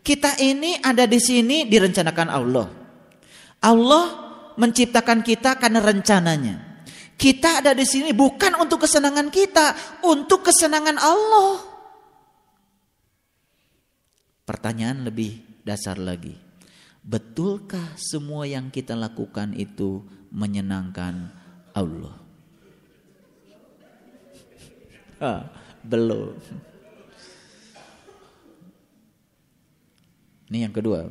Kita 0.05 0.37
ini 0.37 0.77
ada 0.77 1.09
di 1.09 1.17
sini 1.17 1.65
direncanakan 1.65 2.29
Allah. 2.29 2.69
Allah 3.65 4.05
menciptakan 4.61 5.25
kita 5.25 5.57
karena 5.57 5.81
rencananya. 5.81 6.85
Kita 7.17 7.65
ada 7.65 7.73
di 7.73 7.81
sini 7.81 8.13
bukan 8.13 8.61
untuk 8.61 8.85
kesenangan 8.85 9.33
kita, 9.33 9.73
untuk 10.05 10.45
kesenangan 10.45 11.01
Allah. 11.01 11.73
pertanyaan 14.45 15.09
lebih 15.09 15.41
dasar 15.65 15.97
lagi. 15.97 16.37
Betulkah 17.01 17.97
semua 17.97 18.45
yang 18.45 18.69
kita 18.69 18.93
lakukan 18.93 19.57
itu 19.57 20.05
menyenangkan 20.29 21.33
Allah? 21.73 22.24
Belum. 25.85 26.35
Ini 30.51 30.69
yang 30.69 30.73
kedua. 30.73 31.09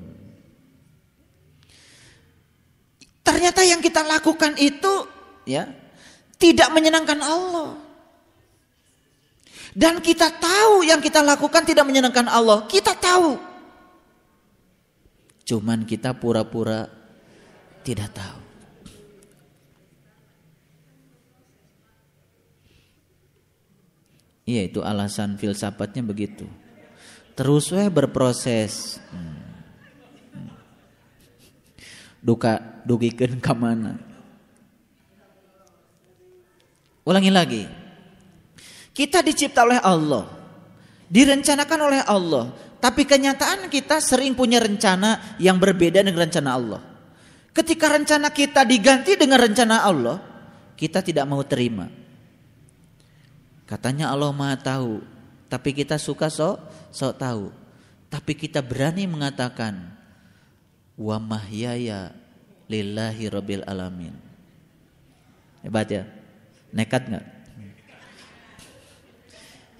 Ternyata 3.24 3.64
yang 3.66 3.80
kita 3.82 4.04
lakukan 4.04 4.54
itu 4.60 5.08
ya 5.48 5.66
tidak 6.38 6.68
menyenangkan 6.70 7.18
Allah. 7.24 7.80
Dan 9.74 9.98
kita 9.98 10.30
tahu 10.30 10.86
yang 10.86 11.02
kita 11.02 11.18
lakukan 11.18 11.66
tidak 11.66 11.82
menyenangkan 11.82 12.30
Allah. 12.30 12.62
Kita 12.70 12.94
tahu. 12.94 13.34
Cuman 15.42 15.82
kita 15.82 16.14
pura-pura 16.14 16.86
tidak 17.82 18.14
tahu. 18.14 18.43
Iya 24.44 24.68
itu 24.68 24.84
alasan 24.84 25.40
filsafatnya 25.40 26.04
begitu. 26.04 26.44
Terus 27.32 27.72
we 27.72 27.84
berproses. 27.88 29.00
Hmm. 29.08 29.40
Duka 32.20 32.60
dugikan 32.84 33.40
ke 33.44 33.52
mana? 33.56 33.96
Ulangi 37.04 37.32
lagi. 37.32 37.64
Kita 38.92 39.20
dicipta 39.24 39.64
oleh 39.64 39.80
Allah. 39.80 40.28
Direncanakan 41.08 41.80
oleh 41.84 42.00
Allah. 42.04 42.52
Tapi 42.80 43.08
kenyataan 43.08 43.72
kita 43.72 43.96
sering 44.00 44.36
punya 44.36 44.60
rencana 44.60 45.36
yang 45.40 45.56
berbeda 45.56 46.04
dengan 46.04 46.28
rencana 46.28 46.50
Allah. 46.52 46.80
Ketika 47.54 47.88
rencana 47.88 48.28
kita 48.28 48.66
diganti 48.68 49.16
dengan 49.16 49.40
rencana 49.40 49.88
Allah, 49.88 50.20
kita 50.76 51.00
tidak 51.00 51.24
mau 51.24 51.40
terima. 51.48 52.03
Katanya 53.74 54.14
Allah 54.14 54.30
Maha 54.30 54.54
tahu, 54.54 55.02
tapi 55.50 55.74
kita 55.74 55.98
suka 55.98 56.30
sok 56.30 56.62
sok 56.94 57.18
tahu. 57.18 57.50
Tapi 58.06 58.38
kita 58.38 58.62
berani 58.62 59.02
mengatakan 59.10 59.74
wa 60.94 61.18
mahyaya 61.18 62.14
lillahi 62.70 63.26
rabbil 63.26 63.66
alamin. 63.66 64.14
Hebat 65.66 65.90
ya? 65.90 66.06
Nekat 66.70 67.02
nggak? 67.10 67.26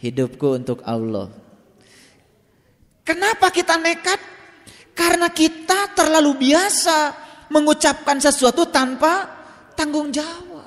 Hidupku 0.03 0.59
untuk 0.59 0.83
Allah. 0.83 1.31
Kenapa 3.07 3.55
kita 3.55 3.79
nekat? 3.79 4.19
Karena 4.91 5.31
kita 5.31 5.95
terlalu 5.95 6.51
biasa 6.51 7.15
mengucapkan 7.47 8.19
sesuatu 8.19 8.67
tanpa 8.67 9.31
tanggung 9.79 10.11
jawab. 10.11 10.67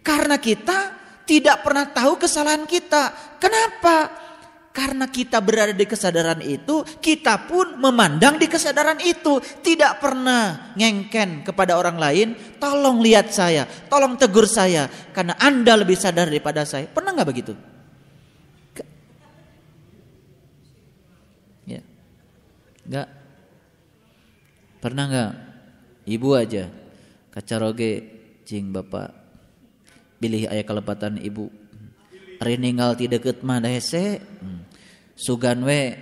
Karena 0.00 0.40
kita 0.40 0.99
tidak 1.24 1.62
pernah 1.62 1.86
tahu 1.88 2.18
kesalahan 2.18 2.66
kita. 2.66 3.36
Kenapa? 3.38 4.10
Karena 4.70 5.10
kita 5.10 5.42
berada 5.42 5.74
di 5.74 5.82
kesadaran 5.82 6.38
itu, 6.46 6.86
kita 7.02 7.50
pun 7.50 7.74
memandang 7.82 8.38
di 8.38 8.46
kesadaran 8.46 9.02
itu. 9.02 9.42
Tidak 9.42 9.98
pernah 9.98 10.70
ngengken 10.78 11.42
kepada 11.42 11.74
orang 11.74 11.98
lain, 11.98 12.28
tolong 12.62 13.02
lihat 13.02 13.34
saya, 13.34 13.66
tolong 13.90 14.14
tegur 14.14 14.46
saya. 14.46 14.86
Karena 15.10 15.34
Anda 15.42 15.74
lebih 15.74 15.98
sadar 15.98 16.30
daripada 16.30 16.62
saya. 16.62 16.86
Pernah 16.86 17.10
nggak 17.18 17.30
begitu? 17.34 17.52
Ya. 21.66 21.82
Enggak. 22.86 23.08
Pernah 24.78 25.04
nggak? 25.10 25.32
Ibu 26.06 26.28
aja. 26.38 26.70
Kacaroge, 27.34 27.92
cing 28.46 28.70
bapak 28.70 29.19
pilih 30.20 30.46
ayah 30.52 30.62
kelepatan 30.68 31.16
ibu. 31.18 31.48
Ari 32.38 32.60
ninggal 32.60 32.94
ti 32.94 33.08
deket 33.08 33.40
mah 33.40 33.58
hese. 33.64 34.20
Sugan 35.16 35.64
we 35.64 35.96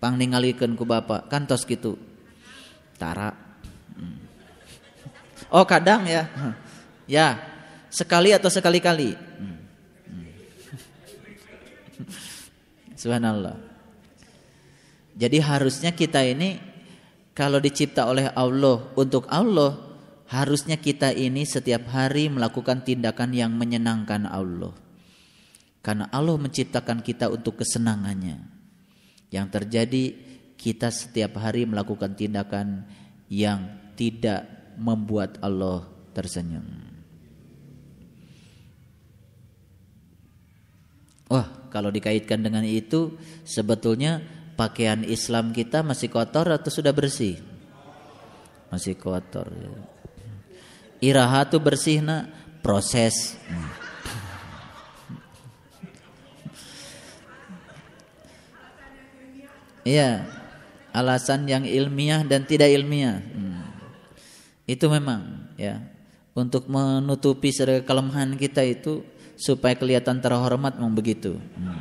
pang 0.00 0.16
ningalikeun 0.16 0.76
ku 0.76 0.88
bapak 0.88 1.28
kantos 1.28 1.68
gitu 1.68 2.00
tara. 2.96 3.32
Oh 5.52 5.62
kadang 5.68 6.08
ya. 6.08 6.26
Ya 7.06 7.38
sekali 7.92 8.34
atau 8.34 8.50
sekali-kali. 8.50 9.14
Subhanallah. 12.96 13.56
Jadi 15.16 15.38
harusnya 15.40 15.96
kita 15.96 16.20
ini 16.24 16.60
kalau 17.32 17.56
dicipta 17.56 18.04
oleh 18.04 18.28
Allah 18.36 18.92
untuk 18.96 19.24
Allah 19.32 19.85
harusnya 20.26 20.74
kita 20.78 21.14
ini 21.14 21.46
setiap 21.46 21.86
hari 21.90 22.26
melakukan 22.26 22.82
tindakan 22.82 23.30
yang 23.30 23.54
menyenangkan 23.54 24.26
Allah. 24.26 24.74
Karena 25.82 26.10
Allah 26.10 26.34
menciptakan 26.34 26.98
kita 26.98 27.30
untuk 27.30 27.62
kesenangannya. 27.62 28.42
Yang 29.30 29.46
terjadi 29.54 30.04
kita 30.58 30.90
setiap 30.90 31.38
hari 31.38 31.62
melakukan 31.62 32.18
tindakan 32.18 32.90
yang 33.30 33.70
tidak 33.94 34.74
membuat 34.74 35.38
Allah 35.46 35.86
tersenyum. 36.10 36.66
Wah, 41.26 41.70
kalau 41.70 41.90
dikaitkan 41.90 42.42
dengan 42.42 42.62
itu 42.66 43.14
sebetulnya 43.42 44.22
pakaian 44.54 45.02
Islam 45.06 45.50
kita 45.54 45.82
masih 45.86 46.10
kotor 46.10 46.50
atau 46.50 46.70
sudah 46.70 46.94
bersih? 46.94 47.38
Masih 48.70 48.94
kotor. 48.98 49.46
Ya 49.54 49.95
iraha 51.00 51.48
tu 51.48 51.60
bersihna 51.60 52.30
proses 52.64 53.36
Iya, 59.86 60.26
alasan 60.90 61.46
yang 61.46 61.62
ilmiah 61.62 62.26
dan 62.26 62.42
tidak 62.42 62.74
ilmiah. 62.74 63.22
Hmm. 63.22 63.62
Itu 64.66 64.90
memang 64.90 65.54
ya 65.54 65.78
untuk 66.34 66.66
menutupi 66.66 67.54
segala 67.54 67.86
kelemahan 67.86 68.34
kita 68.34 68.66
itu 68.66 69.06
supaya 69.38 69.78
kelihatan 69.78 70.18
terhormat 70.18 70.74
memang 70.74 70.90
begitu. 70.90 71.38
Hmm. 71.54 71.78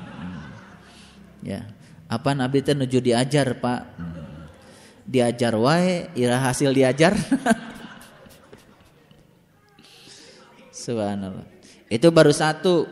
Ya, 1.41 1.65
apa 2.05 2.37
nabi 2.37 2.61
teh 2.61 2.77
nuju 2.77 3.01
diajar 3.01 3.57
pak? 3.57 3.81
Hmm. 3.97 4.53
Diajar 5.09 5.57
wae, 5.57 6.05
ira 6.13 6.37
hasil 6.45 6.77
diajar. 6.77 7.17
Subhanallah. 10.85 11.49
Itu 11.89 12.13
baru 12.13 12.29
satu. 12.29 12.85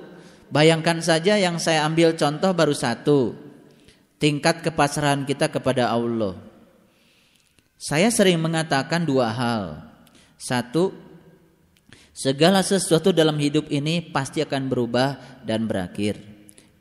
Bayangkan 0.50 0.98
saja 1.02 1.38
yang 1.38 1.62
saya 1.62 1.86
ambil 1.86 2.18
contoh 2.18 2.50
baru 2.58 2.74
satu. 2.74 3.38
Tingkat 4.18 4.66
kepasrahan 4.66 5.30
kita 5.30 5.54
kepada 5.54 5.94
Allah. 5.94 6.34
Saya 7.78 8.10
sering 8.10 8.42
mengatakan 8.42 9.06
dua 9.06 9.30
hal. 9.30 9.94
Satu, 10.40 10.96
segala 12.16 12.66
sesuatu 12.66 13.14
dalam 13.14 13.38
hidup 13.38 13.70
ini 13.70 14.02
pasti 14.02 14.42
akan 14.42 14.72
berubah 14.72 15.42
dan 15.46 15.70
berakhir. 15.70 16.18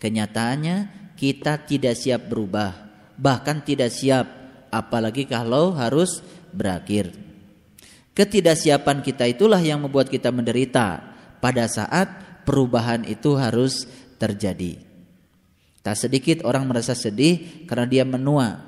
Kenyataannya 0.01 0.77
kita 1.19 1.67
tidak 1.67 1.95
siap 1.99 2.27
berubah, 2.31 2.75
bahkan 3.19 3.63
tidak 3.63 3.91
siap 3.91 4.27
apalagi 4.71 5.27
kalau 5.27 5.75
harus 5.75 6.23
berakhir. 6.55 7.32
Ketidaksiapan 8.13 9.01
kita 9.01 9.25
itulah 9.25 9.57
yang 9.57 9.81
membuat 9.81 10.13
kita 10.13 10.29
menderita 10.29 11.01
pada 11.41 11.65
saat 11.65 12.13
perubahan 12.45 13.09
itu 13.09 13.33
harus 13.41 13.89
terjadi. 14.21 14.77
Tak 15.83 15.97
sedikit 15.97 16.45
orang 16.45 16.69
merasa 16.69 16.93
sedih 16.93 17.65
karena 17.65 17.89
dia 17.89 18.05
menua. 18.05 18.61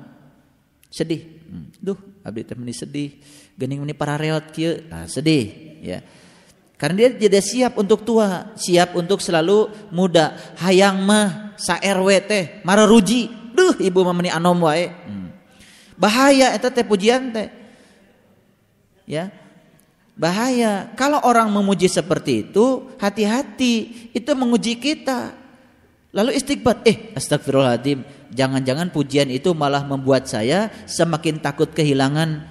Sedih. 0.89 1.45
Hmm. 1.45 1.69
Duh, 1.77 1.95
abdi 2.25 2.41
teh 2.41 2.57
sedih. 2.73 3.21
Gening 3.55 3.85
ini 3.85 3.93
para 3.95 4.17
reot 4.19 4.51
kieu. 4.51 4.83
Nah, 4.91 5.07
sedih, 5.07 5.77
ya. 5.79 6.03
Karena 6.75 7.07
dia 7.07 7.09
tidak 7.15 7.43
siap 7.45 7.73
untuk 7.79 8.03
tua, 8.03 8.51
siap 8.59 8.99
untuk 8.99 9.23
selalu 9.23 9.71
muda. 9.95 10.35
Hayang 10.59 10.99
mah 11.07 11.55
sa 11.55 11.79
RW 11.79 12.09
teh 12.27 12.43
ruji. 12.65 13.31
Duh, 13.55 13.79
ibu 13.79 14.03
mamani 14.03 14.27
anom 14.27 14.67
wae. 14.67 14.91
Hmm. 14.91 15.31
Bahaya 15.95 16.51
eta 16.51 16.67
teh 16.67 16.83
pujian 16.83 17.31
teh 17.31 17.47
ya. 19.09 19.31
Bahaya. 20.15 20.91
Kalau 20.97 21.21
orang 21.23 21.49
memuji 21.49 21.87
seperti 21.87 22.49
itu 22.49 22.91
hati-hati. 22.99 24.09
Itu 24.11 24.31
menguji 24.33 24.77
kita. 24.77 25.33
Lalu 26.11 26.35
istighfar. 26.37 26.83
Eh 26.83 27.13
astagfirullahaladzim. 27.15 28.03
Jangan-jangan 28.35 28.91
pujian 28.91 29.31
itu 29.31 29.55
malah 29.55 29.85
membuat 29.87 30.27
saya 30.27 30.67
semakin 30.89 31.39
takut 31.39 31.71
kehilangan 31.71 32.43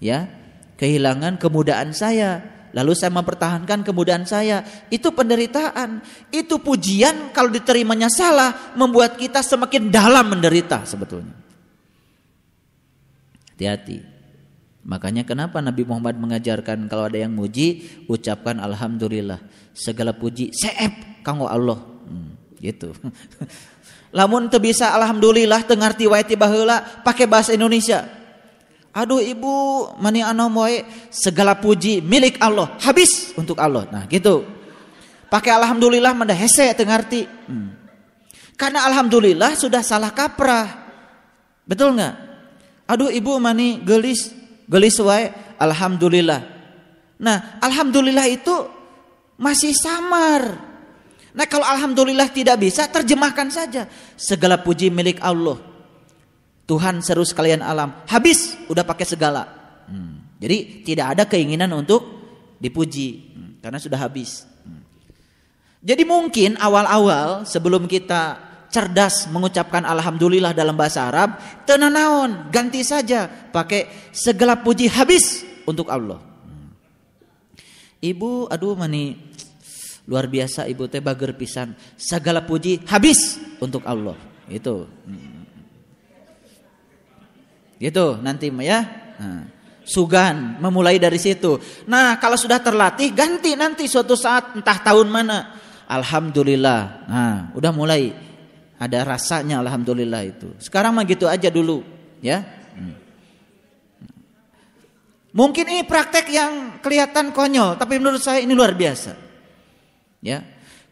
ya 0.00 0.30
kehilangan 0.78 1.36
kemudahan 1.36 1.90
saya. 1.92 2.56
Lalu 2.76 2.92
saya 2.92 3.08
mempertahankan 3.16 3.80
kemudahan 3.80 4.28
saya. 4.28 4.60
Itu 4.92 5.16
penderitaan. 5.16 6.04
Itu 6.28 6.60
pujian 6.60 7.32
kalau 7.32 7.48
diterimanya 7.48 8.12
salah 8.12 8.76
membuat 8.76 9.16
kita 9.16 9.40
semakin 9.40 9.88
dalam 9.88 10.28
menderita 10.28 10.84
sebetulnya. 10.84 11.32
Hati-hati. 13.56 14.17
Makanya 14.88 15.28
kenapa 15.28 15.60
Nabi 15.60 15.84
Muhammad 15.84 16.16
mengajarkan 16.16 16.88
kalau 16.88 17.12
ada 17.12 17.20
yang 17.20 17.36
muji 17.36 17.84
ucapkan 18.08 18.56
alhamdulillah. 18.56 19.36
Segala 19.76 20.16
puji 20.16 20.48
seep 20.56 21.20
kanggo 21.20 21.44
Allah. 21.44 21.76
Hmm, 22.08 22.32
gitu. 22.56 22.96
Lamun 24.16 24.48
teu 24.48 24.56
bisa 24.56 24.88
alhamdulillah 24.96 25.68
teu 25.68 25.76
ngarti 25.76 26.08
wae 26.08 26.24
baheula 26.32 26.80
pakai 27.04 27.28
bahasa 27.28 27.52
Indonesia. 27.52 28.08
Aduh 28.96 29.20
ibu 29.20 29.84
mani 30.00 30.24
anom 30.24 30.64
wae 30.64 30.88
segala 31.12 31.60
puji 31.60 32.00
milik 32.00 32.40
Allah 32.40 32.72
habis 32.80 33.36
untuk 33.36 33.60
Allah. 33.60 33.84
Nah 33.92 34.08
gitu. 34.08 34.48
Pakai 35.28 35.52
alhamdulillah 35.52 36.16
manda 36.16 36.32
hese 36.32 36.72
teu 36.72 36.88
ngarti. 36.88 37.28
Hmm. 37.44 37.76
Karena 38.56 38.88
alhamdulillah 38.88 39.52
sudah 39.52 39.84
salah 39.84 40.16
kaprah. 40.16 40.88
Betul 41.68 42.00
nggak? 42.00 42.14
Aduh 42.88 43.12
ibu 43.12 43.36
mani 43.36 43.84
gelis 43.84 44.37
gelis 44.68 45.00
wae 45.00 45.32
alhamdulillah. 45.56 46.40
Nah, 47.18 47.58
alhamdulillah 47.58 48.30
itu 48.30 48.54
masih 49.40 49.74
samar. 49.74 50.68
Nah 51.38 51.46
kalau 51.46 51.62
Alhamdulillah 51.62 52.34
tidak 52.34 52.58
bisa 52.58 52.90
terjemahkan 52.90 53.46
saja 53.52 53.86
Segala 54.18 54.58
puji 54.58 54.90
milik 54.90 55.22
Allah 55.22 55.60
Tuhan 56.66 56.98
seru 56.98 57.22
sekalian 57.22 57.62
alam 57.62 57.94
Habis 58.10 58.58
udah 58.66 58.82
pakai 58.82 59.06
segala 59.06 59.46
hmm. 59.86 60.42
Jadi 60.42 60.82
tidak 60.82 61.06
ada 61.14 61.22
keinginan 61.30 61.70
untuk 61.78 62.02
dipuji 62.58 63.38
hmm. 63.38 63.50
Karena 63.62 63.78
sudah 63.78 64.02
habis 64.02 64.50
hmm. 64.66 64.82
Jadi 65.84 66.02
mungkin 66.02 66.58
awal-awal 66.58 67.46
sebelum 67.46 67.86
kita 67.86 68.47
cerdas 68.68 69.28
mengucapkan 69.32 69.84
Alhamdulillah 69.84 70.52
dalam 70.52 70.76
bahasa 70.76 71.08
Arab 71.08 71.40
Tenanaon 71.64 72.52
ganti 72.52 72.84
saja 72.84 73.28
pakai 73.28 74.12
segala 74.12 74.60
puji 74.60 74.88
habis 74.92 75.44
untuk 75.64 75.88
Allah. 75.88 76.20
Ibu 77.98 78.46
aduh 78.46 78.78
mani 78.78 79.28
Luar 80.08 80.24
biasa 80.24 80.64
ibu 80.64 80.88
teh 80.88 81.04
bager 81.04 81.36
pisan. 81.36 81.76
Segala 82.00 82.40
puji 82.40 82.80
habis 82.88 83.36
untuk 83.60 83.84
Allah. 83.84 84.16
Itu. 84.48 84.88
Gitu 87.76 88.06
nanti 88.24 88.48
ya. 88.64 88.80
Nah, 89.20 89.44
sugan 89.84 90.56
memulai 90.64 90.96
dari 90.96 91.20
situ. 91.20 91.60
Nah, 91.84 92.16
kalau 92.16 92.40
sudah 92.40 92.56
terlatih 92.56 93.12
ganti 93.12 93.52
nanti 93.52 93.84
suatu 93.84 94.16
saat 94.16 94.56
entah 94.56 94.80
tahun 94.80 95.12
mana. 95.12 95.38
Alhamdulillah. 95.84 96.80
Nah, 97.04 97.36
udah 97.52 97.72
mulai 97.76 98.27
ada 98.78 98.98
rasanya 99.02 99.58
alhamdulillah 99.58 100.22
itu. 100.24 100.48
Sekarang 100.62 100.94
mah 100.94 101.04
gitu 101.04 101.26
aja 101.26 101.50
dulu, 101.50 101.82
ya. 102.22 102.58
Mungkin 105.28 105.64
ini 105.68 105.82
praktek 105.84 106.32
yang 106.32 106.80
kelihatan 106.80 107.30
konyol, 107.36 107.76
tapi 107.76 108.00
menurut 108.00 108.18
saya 108.18 108.40
ini 108.40 108.56
luar 108.56 108.72
biasa. 108.72 109.12
Ya. 110.24 110.42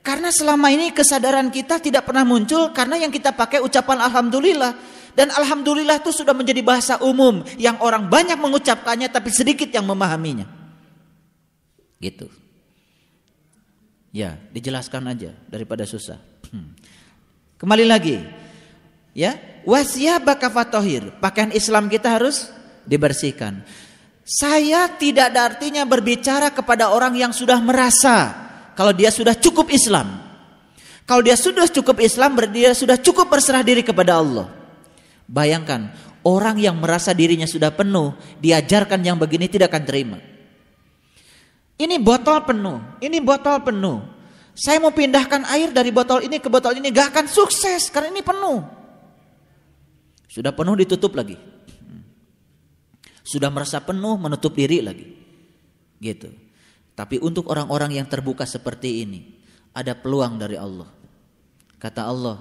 Karena 0.07 0.31
selama 0.31 0.71
ini 0.71 0.95
kesadaran 0.95 1.51
kita 1.51 1.83
tidak 1.83 2.07
pernah 2.07 2.23
muncul 2.23 2.71
karena 2.71 2.95
yang 2.95 3.11
kita 3.11 3.35
pakai 3.35 3.59
ucapan 3.59 4.07
alhamdulillah 4.07 4.79
dan 5.19 5.35
alhamdulillah 5.35 5.99
itu 5.99 6.15
sudah 6.15 6.31
menjadi 6.31 6.63
bahasa 6.63 6.95
umum 7.03 7.43
yang 7.59 7.75
orang 7.83 8.07
banyak 8.07 8.39
mengucapkannya 8.39 9.11
tapi 9.11 9.35
sedikit 9.35 9.67
yang 9.67 9.83
memahaminya. 9.83 10.47
Gitu. 11.99 12.31
Ya, 14.15 14.39
dijelaskan 14.55 15.11
aja 15.11 15.35
daripada 15.51 15.83
susah. 15.83 16.23
Hmm. 16.55 16.71
Kembali 17.57 17.85
lagi. 17.89 18.21
Ya, 19.17 19.41
wasiyabaka 19.65 20.53
fatohir. 20.53 21.09
Pakaian 21.25 21.53
Islam 21.57 21.89
kita 21.89 22.13
harus 22.13 22.53
dibersihkan. 22.85 23.65
Saya 24.27 24.91
tidak 24.99 25.33
ada 25.33 25.55
artinya 25.55 25.87
berbicara 25.87 26.53
kepada 26.53 26.91
orang 26.91 27.15
yang 27.17 27.33
sudah 27.33 27.57
merasa 27.63 28.35
kalau 28.77 28.93
dia 28.93 29.09
sudah 29.09 29.33
cukup 29.33 29.73
Islam. 29.73 30.27
Kalau 31.07 31.23
dia 31.23 31.39
sudah 31.39 31.71
cukup 31.71 32.03
Islam, 32.03 32.35
dia 32.51 32.75
sudah 32.75 32.99
cukup 32.99 33.31
berserah 33.31 33.63
diri 33.63 33.87
kepada 33.87 34.19
Allah. 34.19 34.51
Bayangkan, 35.31 35.95
orang 36.27 36.59
yang 36.59 36.75
merasa 36.83 37.15
dirinya 37.15 37.47
sudah 37.47 37.71
penuh, 37.71 38.19
diajarkan 38.43 38.99
yang 39.07 39.15
begini 39.15 39.47
tidak 39.47 39.71
akan 39.71 39.85
terima. 39.87 40.19
Ini 41.79 42.03
botol 42.03 42.43
penuh, 42.43 42.83
ini 42.99 43.23
botol 43.23 43.63
penuh. 43.63 44.16
Saya 44.57 44.81
mau 44.81 44.89
pindahkan 44.89 45.45
air 45.53 45.69
dari 45.69 45.93
botol 45.93 46.25
ini 46.25 46.41
ke 46.41 46.49
botol 46.49 46.81
ini, 46.81 46.89
gak 46.89 47.13
akan 47.13 47.27
sukses 47.29 47.93
karena 47.93 48.09
ini 48.09 48.25
penuh. 48.25 48.65
Sudah 50.33 50.57
penuh 50.57 50.81
ditutup 50.81 51.13
lagi. 51.13 51.37
Sudah 53.21 53.53
merasa 53.53 53.85
penuh 53.85 54.17
menutup 54.17 54.57
diri 54.57 54.81
lagi. 54.81 55.13
Gitu. 56.01 56.33
Tapi 56.97 57.21
untuk 57.21 57.53
orang-orang 57.53 58.01
yang 58.01 58.09
terbuka 58.09 58.49
seperti 58.49 59.05
ini, 59.05 59.21
ada 59.77 59.93
peluang 59.93 60.41
dari 60.41 60.57
Allah. 60.57 60.89
Kata 61.77 62.09
Allah, 62.09 62.41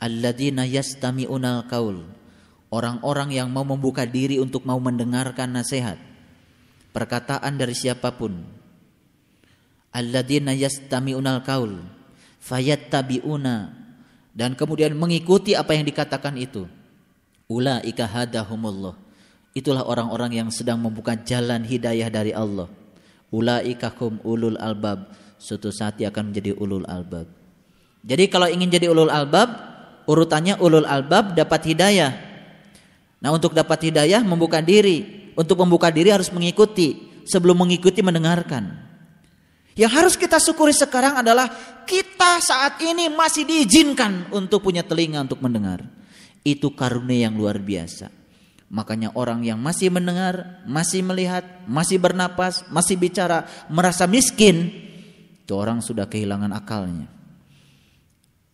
Alladzina 0.00 0.64
yastami'unal 0.64 1.68
kaul. 1.68 2.08
Orang-orang 2.72 3.36
yang 3.36 3.52
mau 3.52 3.68
membuka 3.68 4.08
diri 4.08 4.40
untuk 4.40 4.64
mau 4.64 4.80
mendengarkan 4.80 5.60
nasihat. 5.60 6.00
Perkataan 6.96 7.60
dari 7.60 7.76
siapa 7.76 8.16
pun. 8.16 8.63
Alladzina 9.94 10.50
yastami'unal 10.50 11.46
kaul. 11.46 11.78
Fayattabi'una. 12.42 13.70
Dan 14.34 14.58
kemudian 14.58 14.98
mengikuti 14.98 15.54
apa 15.54 15.78
yang 15.78 15.86
dikatakan 15.86 16.34
itu. 16.34 16.66
Ulaika 17.46 18.10
hadahumullah. 18.10 18.98
Itulah 19.54 19.86
orang-orang 19.86 20.42
yang 20.42 20.48
sedang 20.50 20.82
membuka 20.82 21.14
jalan 21.14 21.62
hidayah 21.62 22.10
dari 22.10 22.34
Allah 22.34 22.66
ulaikakum 23.34 24.22
ulul 24.22 24.54
albab 24.62 25.10
suatu 25.42 25.74
saat 25.74 25.98
dia 25.98 26.14
akan 26.14 26.30
menjadi 26.30 26.54
ulul 26.54 26.86
albab 26.86 27.26
jadi 28.06 28.30
kalau 28.30 28.46
ingin 28.46 28.70
jadi 28.70 28.86
ulul 28.94 29.10
albab 29.10 29.50
urutannya 30.06 30.54
ulul 30.62 30.86
albab 30.86 31.34
dapat 31.34 31.74
hidayah 31.74 32.14
nah 33.18 33.34
untuk 33.34 33.50
dapat 33.50 33.90
hidayah 33.90 34.22
membuka 34.22 34.62
diri 34.62 35.30
untuk 35.34 35.58
membuka 35.58 35.90
diri 35.90 36.14
harus 36.14 36.30
mengikuti 36.30 37.10
sebelum 37.26 37.58
mengikuti 37.66 37.98
mendengarkan 38.06 38.78
yang 39.74 39.90
harus 39.90 40.14
kita 40.14 40.38
syukuri 40.38 40.74
sekarang 40.74 41.18
adalah 41.18 41.50
kita 41.84 42.38
saat 42.38 42.80
ini 42.82 43.10
masih 43.10 43.46
diizinkan 43.46 44.30
untuk 44.30 44.62
punya 44.62 44.86
telinga 44.86 45.22
untuk 45.22 45.42
mendengar 45.42 45.82
itu 46.46 46.70
karunia 46.74 47.30
yang 47.30 47.34
luar 47.34 47.58
biasa 47.58 48.24
Makanya 48.74 49.14
orang 49.14 49.46
yang 49.46 49.62
masih 49.62 49.86
mendengar, 49.86 50.64
masih 50.66 51.06
melihat, 51.06 51.46
masih 51.62 51.94
bernapas, 52.02 52.66
masih 52.74 52.98
bicara, 52.98 53.46
merasa 53.70 54.10
miskin, 54.10 54.66
itu 55.46 55.52
orang 55.54 55.78
sudah 55.78 56.10
kehilangan 56.10 56.50
akalnya. 56.50 57.06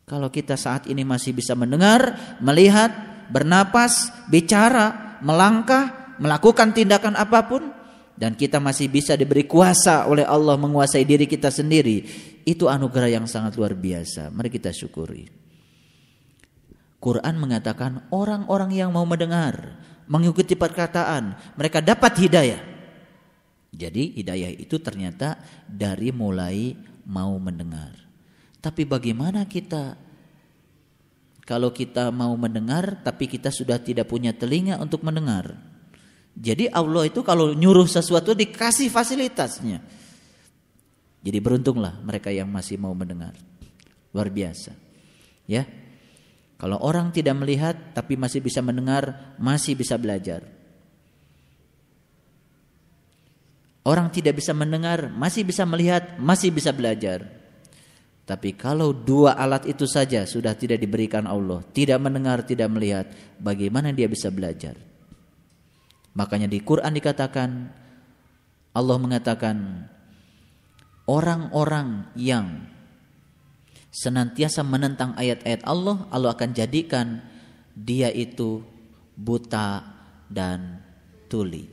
Kalau 0.04 0.28
kita 0.28 0.60
saat 0.60 0.84
ini 0.92 1.08
masih 1.08 1.32
bisa 1.32 1.56
mendengar, 1.56 2.36
melihat, 2.44 2.92
bernapas, 3.32 4.12
bicara, 4.28 5.16
melangkah, 5.24 6.12
melakukan 6.20 6.76
tindakan 6.76 7.16
apa 7.16 7.46
pun, 7.48 7.72
dan 8.20 8.36
kita 8.36 8.60
masih 8.60 8.92
bisa 8.92 9.16
diberi 9.16 9.48
kuasa 9.48 10.04
oleh 10.04 10.28
Allah 10.28 10.60
menguasai 10.60 11.08
diri 11.08 11.24
kita 11.24 11.48
sendiri, 11.48 12.04
itu 12.44 12.68
anugerah 12.68 13.16
yang 13.16 13.24
sangat 13.24 13.56
luar 13.56 13.72
biasa. 13.72 14.28
Mari 14.28 14.52
kita 14.52 14.68
syukuri. 14.76 15.24
Quran 17.00 17.40
mengatakan 17.40 18.04
orang-orang 18.12 18.76
yang 18.76 18.92
mau 18.92 19.08
mendengar, 19.08 19.80
mengikuti 20.04 20.52
perkataan, 20.52 21.32
mereka 21.56 21.80
dapat 21.80 22.12
hidayah. 22.20 22.60
Jadi 23.72 24.20
hidayah 24.20 24.52
itu 24.52 24.76
ternyata 24.76 25.40
dari 25.64 26.12
mulai 26.12 26.76
mau 27.08 27.32
mendengar. 27.40 27.96
Tapi 28.60 28.84
bagaimana 28.84 29.48
kita 29.48 29.96
kalau 31.48 31.72
kita 31.72 32.12
mau 32.12 32.36
mendengar 32.36 33.00
tapi 33.00 33.24
kita 33.32 33.48
sudah 33.48 33.80
tidak 33.80 34.12
punya 34.12 34.36
telinga 34.36 34.76
untuk 34.76 35.00
mendengar? 35.00 35.69
Jadi 36.37 36.70
Allah 36.70 37.11
itu 37.11 37.20
kalau 37.26 37.53
nyuruh 37.53 37.87
sesuatu 37.91 38.33
dikasih 38.33 38.89
fasilitasnya. 38.89 39.83
Jadi 41.20 41.39
beruntunglah 41.43 42.01
mereka 42.01 42.33
yang 42.33 42.49
masih 42.49 42.81
mau 42.81 42.97
mendengar. 42.97 43.37
Luar 44.14 44.33
biasa. 44.33 44.72
Ya. 45.45 45.68
Kalau 46.61 46.76
orang 46.81 47.09
tidak 47.12 47.37
melihat 47.41 47.76
tapi 47.97 48.16
masih 48.20 48.45
bisa 48.45 48.61
mendengar, 48.61 49.37
masih 49.41 49.76
bisa 49.76 49.97
belajar. 49.97 50.45
Orang 53.81 54.12
tidak 54.12 54.37
bisa 54.37 54.53
mendengar, 54.53 55.09
masih 55.09 55.41
bisa 55.41 55.64
melihat, 55.64 56.20
masih 56.20 56.53
bisa 56.53 56.68
belajar. 56.68 57.24
Tapi 58.28 58.55
kalau 58.55 58.93
dua 58.93 59.35
alat 59.35 59.64
itu 59.66 59.89
saja 59.89 60.28
sudah 60.28 60.53
tidak 60.53 60.78
diberikan 60.78 61.24
Allah, 61.24 61.64
tidak 61.72 61.99
mendengar, 61.99 62.45
tidak 62.45 62.68
melihat, 62.70 63.09
bagaimana 63.41 63.91
dia 63.91 64.07
bisa 64.07 64.28
belajar? 64.28 64.76
Makanya 66.14 66.50
di 66.50 66.58
Quran 66.62 66.90
dikatakan 66.94 67.50
Allah 68.74 68.96
mengatakan 68.98 69.86
orang-orang 71.06 72.06
yang 72.14 72.66
senantiasa 73.90 74.62
menentang 74.62 75.14
ayat-ayat 75.18 75.66
Allah, 75.66 76.06
Allah 76.14 76.34
akan 76.34 76.50
jadikan 76.54 77.22
dia 77.74 78.11
itu 78.14 78.62
buta, 79.18 80.00
dan 80.30 80.78
tuli. 81.26 81.66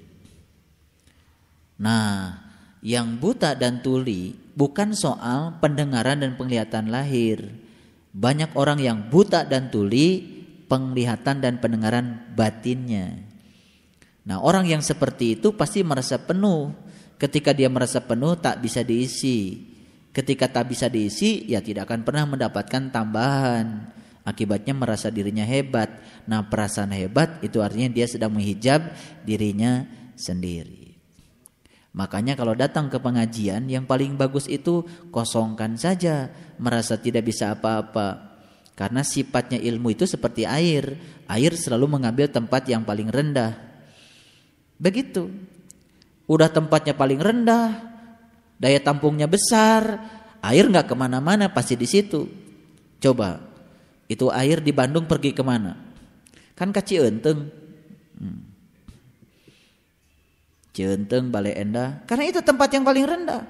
Nah, 1.78 2.42
yang 2.82 3.22
buta 3.22 3.54
dan 3.54 3.86
tuli 3.86 4.34
bukan 4.58 4.98
soal 4.98 5.62
pendengaran 5.62 6.26
dan 6.26 6.34
penglihatan 6.34 6.90
lahir. 6.90 7.54
Banyak 8.18 8.58
orang 8.58 8.82
yang 8.82 9.14
buta 9.14 9.46
dan 9.46 9.70
tuli 9.70 10.26
penglihatan 10.66 11.38
dan 11.38 11.62
pendengaran 11.62 12.34
batinnya. 12.34 13.27
Nah, 14.28 14.44
orang 14.44 14.68
yang 14.68 14.84
seperti 14.84 15.40
itu 15.40 15.56
pasti 15.56 15.80
merasa 15.88 16.20
penuh. 16.20 16.76
Ketika 17.16 17.56
dia 17.56 17.72
merasa 17.72 18.04
penuh 18.04 18.36
tak 18.36 18.60
bisa 18.60 18.84
diisi. 18.84 19.64
Ketika 20.12 20.52
tak 20.52 20.68
bisa 20.68 20.92
diisi, 20.92 21.48
ya 21.48 21.64
tidak 21.64 21.88
akan 21.88 22.04
pernah 22.04 22.28
mendapatkan 22.28 22.92
tambahan. 22.92 23.96
Akibatnya 24.28 24.76
merasa 24.76 25.08
dirinya 25.08 25.48
hebat. 25.48 26.04
Nah 26.28 26.44
perasaan 26.44 26.92
hebat 26.92 27.40
itu 27.40 27.64
artinya 27.64 27.88
dia 27.88 28.04
sedang 28.04 28.36
menghijab 28.36 28.92
dirinya 29.24 29.88
sendiri. 30.20 31.00
Makanya 31.96 32.36
kalau 32.36 32.52
datang 32.52 32.92
ke 32.92 33.00
pengajian 33.00 33.72
yang 33.72 33.88
paling 33.88 34.20
bagus 34.20 34.52
itu 34.52 34.84
kosongkan 35.10 35.80
saja. 35.80 36.28
Merasa 36.60 37.00
tidak 37.00 37.32
bisa 37.32 37.56
apa-apa. 37.56 38.36
Karena 38.76 39.02
sifatnya 39.08 39.58
ilmu 39.58 39.96
itu 39.96 40.04
seperti 40.04 40.44
air. 40.44 41.00
Air 41.32 41.56
selalu 41.56 41.98
mengambil 41.98 42.28
tempat 42.28 42.68
yang 42.68 42.84
paling 42.84 43.08
rendah. 43.08 43.67
Begitu. 44.78 45.30
Udah 46.30 46.50
tempatnya 46.50 46.94
paling 46.94 47.22
rendah. 47.22 47.78
Daya 48.58 48.82
tampungnya 48.82 49.30
besar. 49.30 50.02
Air 50.42 50.70
nggak 50.70 50.90
ke 50.90 50.96
mana-mana 50.96 51.50
pasti 51.50 51.78
di 51.78 51.90
situ. 51.90 52.30
Coba 52.98 53.42
itu 54.08 54.32
air 54.32 54.64
di 54.64 54.72
Bandung 54.72 55.04
pergi 55.04 55.36
ke 55.36 55.44
mana? 55.44 55.76
Kan 56.56 56.72
ke 56.72 56.82
Cienteng. 56.82 57.52
Hmm. 58.18 58.42
Cienteng, 60.72 61.34
Balai 61.34 61.58
Endah. 61.58 62.06
Karena 62.08 62.30
itu 62.30 62.40
tempat 62.42 62.70
yang 62.72 62.86
paling 62.86 63.06
rendah. 63.06 63.44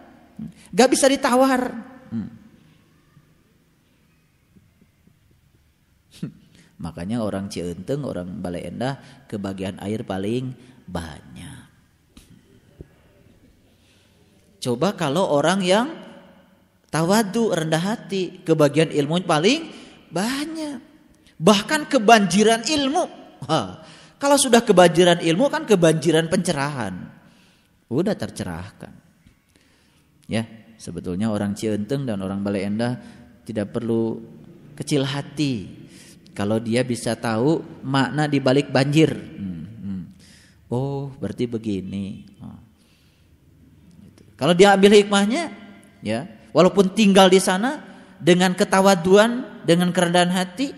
Gak 0.73 0.89
bisa 0.91 1.11
ditawar. 1.11 1.75
Hmm. 2.09 2.32
Makanya 6.84 7.19
orang 7.21 7.51
Cienteng, 7.51 8.07
orang 8.07 8.39
Balai 8.39 8.71
Endah 8.71 8.97
kebagian 9.28 9.78
air 9.84 10.07
paling 10.07 10.55
banyak. 10.88 11.67
Coba 14.57 14.97
kalau 14.97 15.29
orang 15.29 15.61
yang 15.61 15.88
tawadu, 16.89 17.53
rendah 17.53 17.83
hati, 17.83 18.41
kebagian 18.41 18.89
ilmu 18.89 19.21
paling 19.27 19.69
banyak. 20.09 20.81
Bahkan 21.38 21.85
kebanjiran 21.85 22.65
ilmu. 22.65 23.03
Ha, 23.45 23.59
kalau 24.17 24.38
sudah 24.39 24.65
kebanjiran 24.65 25.21
ilmu 25.21 25.45
kan 25.53 25.69
kebanjiran 25.69 26.25
pencerahan. 26.25 26.93
Udah 27.88 28.17
tercerahkan. 28.17 28.91
Ya, 30.27 30.43
sebetulnya 30.75 31.31
orang 31.31 31.55
Cienteng 31.55 32.03
dan 32.03 32.19
orang 32.19 32.41
Balai 32.43 32.67
Endah 32.67 32.99
tidak 33.47 33.71
perlu 33.71 34.19
kecil 34.75 35.07
hati 35.07 35.88
kalau 36.35 36.59
dia 36.61 36.83
bisa 36.83 37.15
tahu 37.17 37.63
makna 37.81 38.27
di 38.27 38.38
balik 38.38 38.69
banjir. 38.69 39.09
Hmm. 39.13 39.57
Oh, 40.68 41.11
berarti 41.20 41.47
begini. 41.47 42.28
Oh. 42.43 42.59
Kalau 44.38 44.53
dia 44.53 44.76
ambil 44.76 44.93
hikmahnya, 44.93 45.49
ya, 46.03 46.28
walaupun 46.51 46.91
tinggal 46.93 47.32
di 47.32 47.39
sana, 47.41 47.82
dengan 48.20 48.53
ketawaduan, 48.53 49.63
dengan 49.65 49.89
kerendahan 49.89 50.30
hati, 50.30 50.76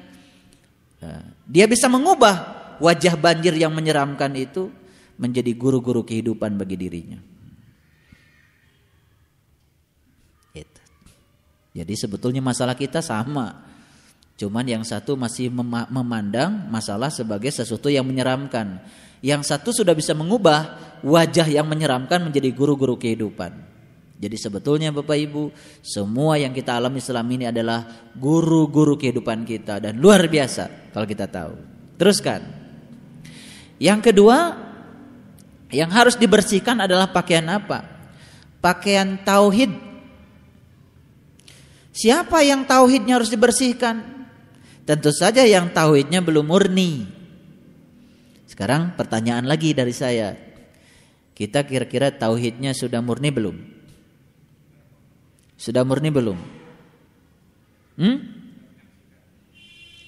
ya, 1.02 1.26
dia 1.50 1.66
bisa 1.66 1.90
mengubah 1.92 2.60
wajah 2.80 3.20
banjir 3.20 3.58
yang 3.58 3.76
menyeramkan 3.76 4.32
itu 4.38 4.72
menjadi 5.20 5.52
guru-guru 5.52 6.08
kehidupan 6.08 6.56
bagi 6.56 6.80
dirinya. 6.80 7.20
Itu. 10.56 10.82
Jadi 11.76 11.94
sebetulnya 12.00 12.40
masalah 12.40 12.80
kita 12.80 13.04
sama. 13.04 13.68
Cuman 14.40 14.64
yang 14.64 14.88
satu 14.88 15.20
masih 15.20 15.52
memandang 15.92 16.72
masalah 16.72 17.12
sebagai 17.12 17.52
sesuatu 17.52 17.92
yang 17.92 18.08
menyeramkan. 18.08 18.80
Yang 19.20 19.52
satu 19.52 19.76
sudah 19.76 19.92
bisa 19.92 20.16
mengubah 20.16 20.80
wajah 21.04 21.48
yang 21.48 21.68
menyeramkan 21.68 22.24
menjadi 22.24 22.52
guru-guru 22.56 22.96
kehidupan. 22.96 23.52
Jadi 24.20 24.36
sebetulnya 24.36 24.92
Bapak 24.92 25.16
Ibu, 25.16 25.44
semua 25.80 26.36
yang 26.36 26.52
kita 26.52 26.76
alami 26.76 27.00
selama 27.00 27.32
ini 27.32 27.46
adalah 27.48 28.12
guru-guru 28.20 29.00
kehidupan 29.00 29.48
kita 29.48 29.80
dan 29.80 29.96
luar 29.96 30.28
biasa 30.28 30.92
kalau 30.92 31.08
kita 31.08 31.32
tahu. 31.32 31.56
Teruskan. 31.96 32.44
Yang 33.80 34.12
kedua, 34.12 34.60
yang 35.72 35.88
harus 35.88 36.20
dibersihkan 36.20 36.84
adalah 36.84 37.16
pakaian 37.16 37.48
apa? 37.48 37.88
Pakaian 38.60 39.24
tauhid. 39.24 39.72
Siapa 41.96 42.44
yang 42.44 42.68
tauhidnya 42.68 43.24
harus 43.24 43.32
dibersihkan? 43.32 44.28
Tentu 44.84 45.16
saja 45.16 45.48
yang 45.48 45.72
tauhidnya 45.72 46.20
belum 46.20 46.44
murni. 46.44 47.19
Sekarang 48.60 48.92
pertanyaan 49.00 49.48
lagi 49.48 49.72
dari 49.72 49.96
saya. 49.96 50.36
Kita 51.32 51.64
kira-kira 51.64 52.12
tauhidnya 52.12 52.76
sudah 52.76 53.00
murni 53.00 53.32
belum? 53.32 53.56
Sudah 55.56 55.88
murni 55.88 56.12
belum? 56.12 56.36
Hmm? 57.96 58.20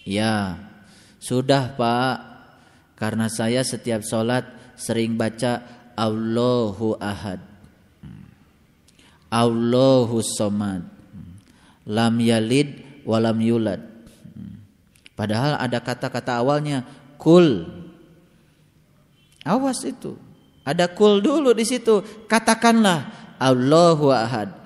Ya, 0.04 0.60
sudah 1.24 1.80
Pak. 1.80 2.18
Karena 3.00 3.32
saya 3.32 3.64
setiap 3.64 4.04
sholat 4.04 4.44
sering 4.76 5.16
baca 5.16 5.64
Allahu 5.96 7.00
Ahad. 7.00 7.40
Allahu 9.32 10.20
Somad. 10.20 10.84
Lam 11.88 12.20
yalid 12.20 12.84
walam 13.08 13.40
yulad. 13.40 13.80
Padahal 15.16 15.56
ada 15.56 15.80
kata-kata 15.80 16.44
awalnya 16.44 16.84
kul. 17.16 17.80
Awas 19.46 19.82
itu. 19.86 20.18
Ada 20.62 20.90
kul 20.92 21.22
dulu 21.22 21.54
di 21.58 21.66
situ. 21.66 22.06
Katakanlah 22.30 23.34
Allahu 23.42 24.14
Ahad. 24.14 24.62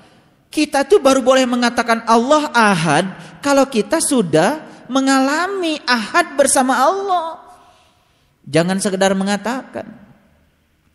Kita 0.56 0.88
tuh 0.88 1.04
baru 1.04 1.20
boleh 1.20 1.44
mengatakan 1.44 2.08
Allah 2.08 2.48
ahad 2.56 3.06
kalau 3.44 3.68
kita 3.68 4.00
sudah 4.00 4.64
mengalami 4.88 5.76
ahad 5.84 6.32
bersama 6.40 6.80
Allah. 6.80 7.44
Jangan 8.48 8.80
sekedar 8.80 9.12
mengatakan. 9.20 9.84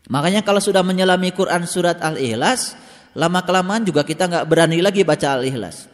Makanya 0.09 0.41
kalau 0.41 0.65
sudah 0.65 0.81
menyelami 0.81 1.37
Quran 1.37 1.69
surat 1.69 2.01
Al-Ikhlas, 2.01 2.73
lama 3.13 3.45
kelamaan 3.45 3.85
juga 3.85 4.01
kita 4.01 4.33
nggak 4.33 4.49
berani 4.49 4.81
lagi 4.81 5.05
baca 5.05 5.37
Al-Ikhlas. 5.37 5.93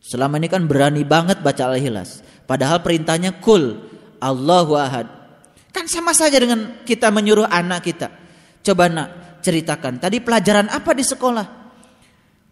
Selama 0.00 0.40
ini 0.40 0.48
kan 0.48 0.64
berani 0.64 1.04
banget 1.04 1.44
baca 1.44 1.60
Al-Ikhlas. 1.68 2.24
Padahal 2.48 2.80
perintahnya 2.80 3.36
kul 3.36 3.84
Allahu 4.16 4.80
ahad. 4.80 5.06
Kan 5.76 5.92
sama 5.92 6.16
saja 6.16 6.40
dengan 6.40 6.80
kita 6.88 7.12
menyuruh 7.12 7.44
anak 7.44 7.84
kita. 7.84 8.08
Coba 8.64 8.88
nak 8.88 9.08
ceritakan. 9.44 10.00
Tadi 10.00 10.24
pelajaran 10.24 10.72
apa 10.72 10.96
di 10.96 11.04
sekolah? 11.04 11.46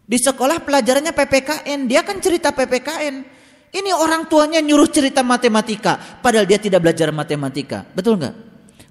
Di 0.04 0.20
sekolah 0.20 0.60
pelajarannya 0.60 1.16
PPKN, 1.16 1.88
dia 1.88 2.04
kan 2.04 2.20
cerita 2.20 2.52
PPKN. 2.52 3.24
Ini 3.72 3.90
orang 3.96 4.28
tuanya 4.28 4.60
nyuruh 4.60 4.92
cerita 4.92 5.24
matematika, 5.24 6.20
padahal 6.20 6.44
dia 6.44 6.60
tidak 6.60 6.84
belajar 6.84 7.08
matematika. 7.16 7.88
Betul 7.96 8.20
nggak? 8.20 8.36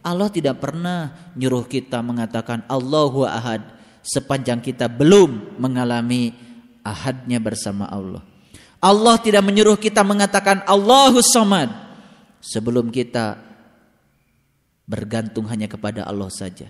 Allah 0.02 0.28
tidak 0.34 0.58
pernah 0.58 1.32
nyuruh 1.38 1.70
kita 1.70 2.02
mengatakan 2.02 2.66
Allahu 2.66 3.30
Ahad 3.30 3.62
sepanjang 4.02 4.60
kita 4.60 4.90
belum 4.90 5.62
mengalami 5.62 6.34
ahadnya 6.82 7.38
bersama 7.38 7.86
Allah. 7.88 8.26
Allah 8.84 9.16
tidak 9.22 9.46
menyuruh 9.46 9.80
kita 9.80 10.04
mengatakan 10.04 10.66
Allahu 10.68 11.24
Samad 11.24 11.72
sebelum 12.44 12.92
kita 12.92 13.53
bergantung 14.84 15.48
hanya 15.48 15.68
kepada 15.72 16.04
Allah 16.08 16.30
saja. 16.32 16.68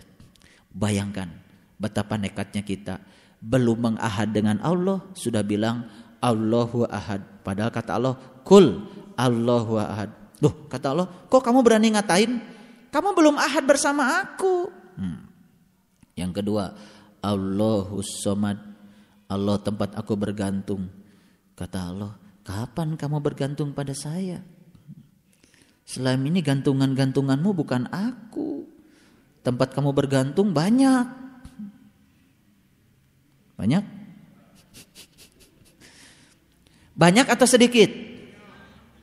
Bayangkan 0.73 1.29
betapa 1.77 2.17
nekatnya 2.17 2.65
kita 2.65 3.01
belum 3.43 3.93
mengahad 3.93 4.31
dengan 4.31 4.57
Allah 4.63 5.03
sudah 5.13 5.43
bilang 5.43 5.85
Allahu 6.23 6.87
ahad. 6.87 7.43
Padahal 7.43 7.71
kata 7.73 7.99
Allah, 7.99 8.15
kul 8.47 8.87
Allahu 9.19 9.75
ahad. 9.75 10.09
Loh, 10.39 10.71
kata 10.71 10.95
Allah, 10.95 11.07
kok 11.27 11.43
kamu 11.43 11.59
berani 11.59 11.91
ngatain? 11.91 12.39
Kamu 12.87 13.11
belum 13.11 13.35
ahad 13.35 13.67
bersama 13.67 14.23
aku. 14.23 14.71
Hmm. 14.95 15.27
Yang 16.15 16.39
kedua, 16.39 16.71
Allahu 17.19 17.99
somad. 17.99 18.59
Allah 19.27 19.57
tempat 19.59 19.97
aku 19.97 20.13
bergantung. 20.15 20.87
Kata 21.57 21.89
Allah, 21.89 22.11
kapan 22.45 22.95
kamu 22.95 23.17
bergantung 23.19 23.73
pada 23.73 23.91
saya? 23.91 24.39
Selama 25.83 26.25
ini 26.31 26.39
gantungan-gantunganmu 26.39 27.49
bukan 27.51 27.91
aku. 27.91 28.63
Tempat 29.43 29.75
kamu 29.75 29.91
bergantung 29.91 30.55
banyak. 30.55 31.07
Banyak? 33.59 33.83
Banyak 36.93 37.27
atau 37.27 37.47
sedikit? 37.49 37.91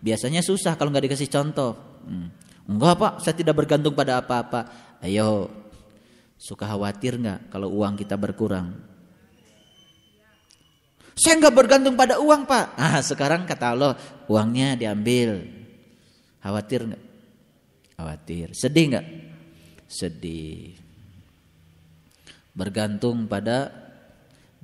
Biasanya 0.00 0.40
susah 0.40 0.78
kalau 0.80 0.88
nggak 0.88 1.12
dikasih 1.12 1.28
contoh. 1.28 1.76
Hmm. 2.08 2.32
Enggak 2.64 2.96
pak, 2.96 3.12
saya 3.20 3.34
tidak 3.36 3.58
bergantung 3.60 3.92
pada 3.92 4.22
apa-apa. 4.22 4.70
Ayo, 5.04 5.52
suka 6.40 6.64
khawatir 6.64 7.20
nggak 7.20 7.52
kalau 7.52 7.68
uang 7.76 8.00
kita 8.00 8.16
berkurang? 8.16 8.72
Saya 11.18 11.36
nggak 11.36 11.52
bergantung 11.52 12.00
pada 12.00 12.16
uang 12.16 12.48
pak. 12.48 12.72
Ah 12.80 13.04
sekarang 13.04 13.44
kata 13.44 13.76
Allah 13.76 13.92
uangnya 14.24 14.72
diambil. 14.78 15.59
Khawatir 16.40 16.88
nggak? 16.88 17.02
Khawatir. 18.00 18.46
Sedih 18.56 18.84
nggak? 18.96 19.06
Sedih. 19.84 20.76
Bergantung 22.56 23.28
pada 23.28 23.68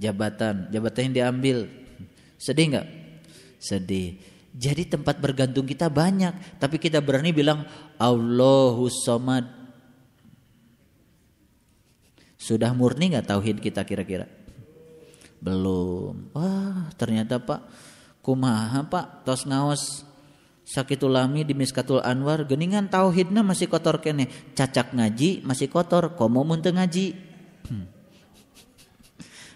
jabatan, 0.01 0.73
jabatan 0.73 1.13
yang 1.13 1.15
diambil. 1.15 1.59
Sedih 2.41 2.73
nggak? 2.73 2.87
Sedih. 3.61 4.17
Jadi 4.57 4.89
tempat 4.89 5.21
bergantung 5.21 5.69
kita 5.69 5.93
banyak, 5.93 6.57
tapi 6.57 6.81
kita 6.81 7.05
berani 7.05 7.29
bilang 7.29 7.69
Allahu 8.01 8.89
Somad. 8.89 9.45
Sudah 12.41 12.73
murni 12.73 13.13
nggak 13.13 13.29
tauhid 13.29 13.61
kita 13.61 13.85
kira-kira? 13.85 14.25
Belum. 15.43 16.33
Wah, 16.33 16.89
ternyata 16.97 17.37
Pak 17.37 17.61
kumaha 18.25 18.81
Pak 18.87 19.29
tos 19.29 19.45
ngaos 19.45 20.06
sakitul 20.67 21.15
lami 21.15 21.47
di 21.47 21.55
Miskatul 21.55 22.03
Anwar 22.03 22.43
geningan 22.43 22.91
tauhidna 22.91 23.47
masih 23.47 23.71
kotor 23.71 24.03
kene 24.03 24.27
cacak 24.59 24.91
ngaji 24.91 25.47
masih 25.47 25.71
kotor 25.71 26.19
komo 26.19 26.43
mun 26.43 26.59
ngaji 26.59 27.15
hmm. 27.71 27.87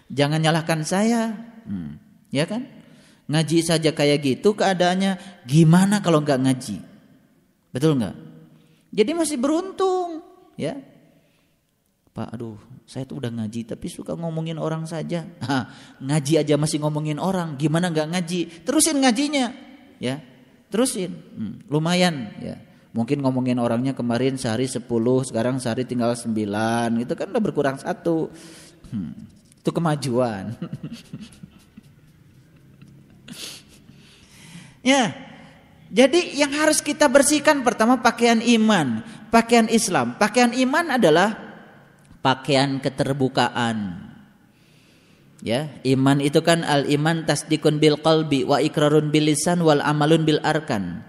jangan 0.07 0.39
nyalahkan 0.39 0.87
saya 0.87 1.35
hmm. 1.67 1.99
ya 2.31 2.47
kan 2.47 2.81
Ngaji 3.31 3.57
saja 3.63 3.95
kayak 3.95 4.19
gitu 4.27 4.51
keadaannya 4.51 5.15
gimana 5.47 6.03
kalau 6.03 6.19
nggak 6.19 6.41
ngaji? 6.43 6.83
Betul 7.71 7.95
nggak? 8.03 8.15
Jadi 8.91 9.11
masih 9.15 9.37
beruntung, 9.39 10.19
ya. 10.59 10.75
Pak, 12.11 12.35
aduh, 12.35 12.59
saya 12.83 13.07
tuh 13.07 13.23
udah 13.23 13.31
ngaji 13.31 13.63
tapi 13.63 13.87
suka 13.87 14.19
ngomongin 14.19 14.59
orang 14.59 14.83
saja. 14.83 15.23
Ha, 15.47 15.71
ngaji 16.03 16.43
aja 16.43 16.59
masih 16.59 16.83
ngomongin 16.83 17.23
orang, 17.23 17.55
gimana 17.55 17.87
nggak 17.87 18.11
ngaji? 18.11 18.67
Terusin 18.67 18.99
ngajinya, 18.99 19.55
ya. 20.03 20.19
Terusin, 20.71 21.11
hmm, 21.11 21.67
lumayan, 21.67 22.31
ya. 22.39 22.55
Mungkin 22.91 23.23
ngomongin 23.23 23.59
orangnya 23.59 23.91
kemarin 23.95 24.35
sehari 24.35 24.67
10, 24.67 24.83
sekarang 25.27 25.59
sehari 25.59 25.83
tinggal 25.83 26.15
9, 26.15 27.03
itu 27.03 27.13
kan 27.15 27.27
udah 27.27 27.43
berkurang 27.43 27.77
satu. 27.79 28.31
Hmm, 28.91 29.15
itu 29.59 29.69
kemajuan. 29.71 30.55
Ya. 34.81 35.13
Jadi 35.91 36.39
yang 36.39 36.55
harus 36.55 36.79
kita 36.79 37.11
bersihkan 37.11 37.67
pertama 37.67 37.99
pakaian 37.99 38.39
iman, 38.39 39.03
pakaian 39.27 39.67
Islam. 39.67 40.15
Pakaian 40.15 40.55
iman 40.55 40.95
adalah 40.95 41.35
pakaian 42.23 42.79
keterbukaan. 42.79 44.00
Ya, 45.41 45.73
iman 45.81 46.21
itu 46.21 46.37
kan 46.45 46.61
al 46.61 46.85
iman 46.85 47.25
tasdikun 47.25 47.81
bil 47.81 47.97
qalbi 47.97 48.45
wa 48.45 48.61
ikrarun 48.61 49.09
bil 49.09 49.25
lisan 49.25 49.65
wal 49.65 49.81
amalun 49.81 50.21
bil 50.21 50.37
arkan. 50.45 51.01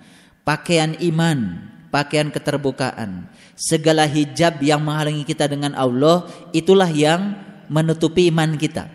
Pakaian 0.48 0.96
iman, 1.04 1.68
pakaian 1.92 2.32
keterbukaan. 2.32 3.28
Segala 3.52 4.09
hijab 4.09 4.59
yang 4.64 4.80
menghalangi 4.80 5.28
kita 5.28 5.44
dengan 5.52 5.76
Allah 5.76 6.24
itulah 6.56 6.88
yang 6.88 7.36
menutupi 7.68 8.32
iman 8.32 8.56
kita. 8.56 8.88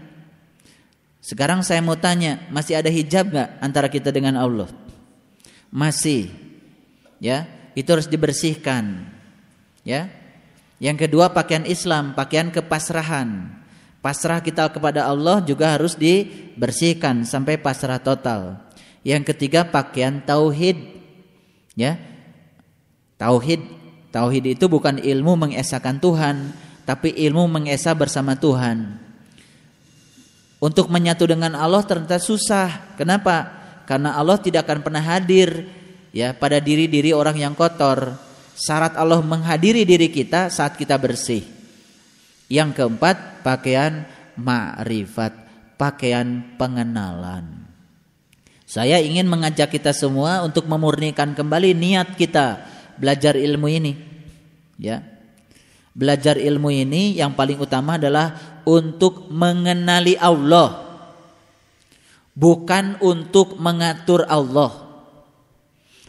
Sekarang 1.22 1.62
saya 1.62 1.86
mau 1.86 1.94
tanya, 1.94 2.42
masih 2.50 2.82
ada 2.82 2.90
hijab 2.90 3.30
nggak 3.30 3.50
antara 3.62 3.88
kita 3.94 4.10
dengan 4.10 4.42
Allah? 4.42 4.72
Masih. 5.70 6.34
Ya, 7.22 7.46
itu 7.78 7.86
harus 7.94 8.10
dibersihkan. 8.10 9.06
Ya. 9.86 10.10
Yang 10.82 11.06
kedua 11.10 11.30
pakaian 11.30 11.66
Islam, 11.70 12.18
pakaian 12.18 12.50
kepasrahan. 12.50 13.54
Pasrah 14.00 14.40
kita 14.40 14.70
kepada 14.72 15.10
Allah 15.10 15.42
juga 15.44 15.74
harus 15.74 15.98
dibersihkan 15.98 17.26
sampai 17.28 17.58
pasrah 17.58 18.00
total. 18.00 18.62
Yang 19.02 19.34
ketiga 19.34 19.68
pakaian 19.68 20.22
tauhid. 20.24 20.78
Ya. 21.74 21.98
Tauhid 23.18 23.78
Tauhid 24.18 24.58
itu 24.58 24.66
bukan 24.72 24.98
ilmu 24.98 25.36
mengesahkan 25.36 26.00
Tuhan, 26.00 26.56
tapi 26.90 27.12
ilmu 27.28 27.46
mengesah 27.52 27.94
bersama 27.94 28.40
Tuhan. 28.40 28.98
Untuk 30.58 30.90
menyatu 30.90 31.30
dengan 31.30 31.54
Allah 31.54 31.86
ternyata 31.86 32.18
susah. 32.18 32.98
Kenapa? 32.98 33.52
Karena 33.86 34.18
Allah 34.18 34.42
tidak 34.42 34.66
akan 34.66 34.82
pernah 34.82 35.04
hadir 35.06 35.70
ya 36.10 36.34
pada 36.34 36.58
diri-diri 36.58 37.14
orang 37.14 37.38
yang 37.38 37.54
kotor. 37.54 38.18
Syarat 38.58 38.98
Allah 38.98 39.22
menghadiri 39.22 39.86
diri 39.86 40.10
kita 40.10 40.50
saat 40.50 40.74
kita 40.74 40.98
bersih. 40.98 41.46
Yang 42.48 42.80
keempat, 42.80 43.44
pakaian 43.44 44.08
ma'rifat, 44.40 45.34
pakaian 45.76 46.56
pengenalan. 46.56 47.68
Saya 48.68 49.00
ingin 49.00 49.28
mengajak 49.28 49.72
kita 49.72 49.96
semua 49.96 50.44
untuk 50.44 50.68
memurnikan 50.68 51.32
kembali 51.32 51.72
niat 51.72 52.20
kita 52.20 52.64
belajar 53.00 53.36
ilmu 53.40 53.68
ini. 53.72 53.94
Ya. 54.80 55.04
Belajar 55.98 56.38
ilmu 56.38 56.70
ini 56.70 57.18
yang 57.18 57.34
paling 57.34 57.58
utama 57.58 57.96
adalah 57.96 58.60
untuk 58.68 59.32
mengenali 59.32 60.14
Allah 60.20 60.88
bukan 62.38 63.02
untuk 63.02 63.58
mengatur 63.58 64.30
Allah. 64.30 64.86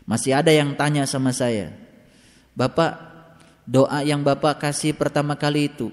Masih 0.04 0.36
ada 0.36 0.52
yang 0.52 0.76
tanya 0.76 1.08
sama 1.08 1.32
saya, 1.32 1.72
Bapak, 2.52 2.96
doa 3.64 4.04
yang 4.04 4.20
Bapak 4.20 4.60
kasih 4.60 4.92
pertama 4.92 5.36
kali 5.36 5.72
itu 5.72 5.88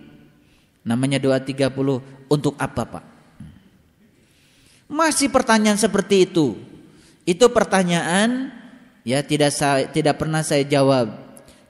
namanya 0.85 1.17
doa 1.17 1.41
30 1.41 1.73
untuk 2.29 2.53
apa, 2.61 2.83
Pak? 2.85 3.05
Masih 4.85 5.33
pertanyaan 5.33 5.81
seperti 5.81 6.29
itu. 6.29 6.53
Itu 7.25 7.49
pertanyaan 7.49 8.53
ya 9.01 9.25
tidak 9.25 9.49
saya, 9.49 9.89
tidak 9.89 10.21
pernah 10.21 10.45
saya 10.45 10.61
jawab. 10.61 11.09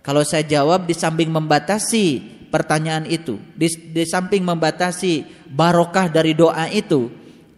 Kalau 0.04 0.22
saya 0.22 0.44
jawab 0.44 0.86
di 0.86 0.94
samping 0.94 1.32
membatasi 1.32 2.36
pertanyaan 2.52 3.08
itu. 3.08 3.40
Di, 3.56 3.72
di 3.96 4.04
samping 4.04 4.44
membatasi 4.44 5.26
barokah 5.48 6.12
dari 6.12 6.36
doa 6.36 6.68
itu, 6.70 7.10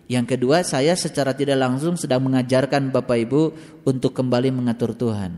yang 0.07 0.23
kedua 0.23 0.63
saya 0.63 0.95
secara 0.95 1.35
tidak 1.35 1.59
langsung 1.59 1.99
sedang 1.99 2.23
mengajarkan 2.23 2.93
Bapak 2.93 3.17
Ibu 3.27 3.41
untuk 3.84 4.15
kembali 4.15 4.53
mengatur 4.53 4.95
Tuhan. 4.95 5.35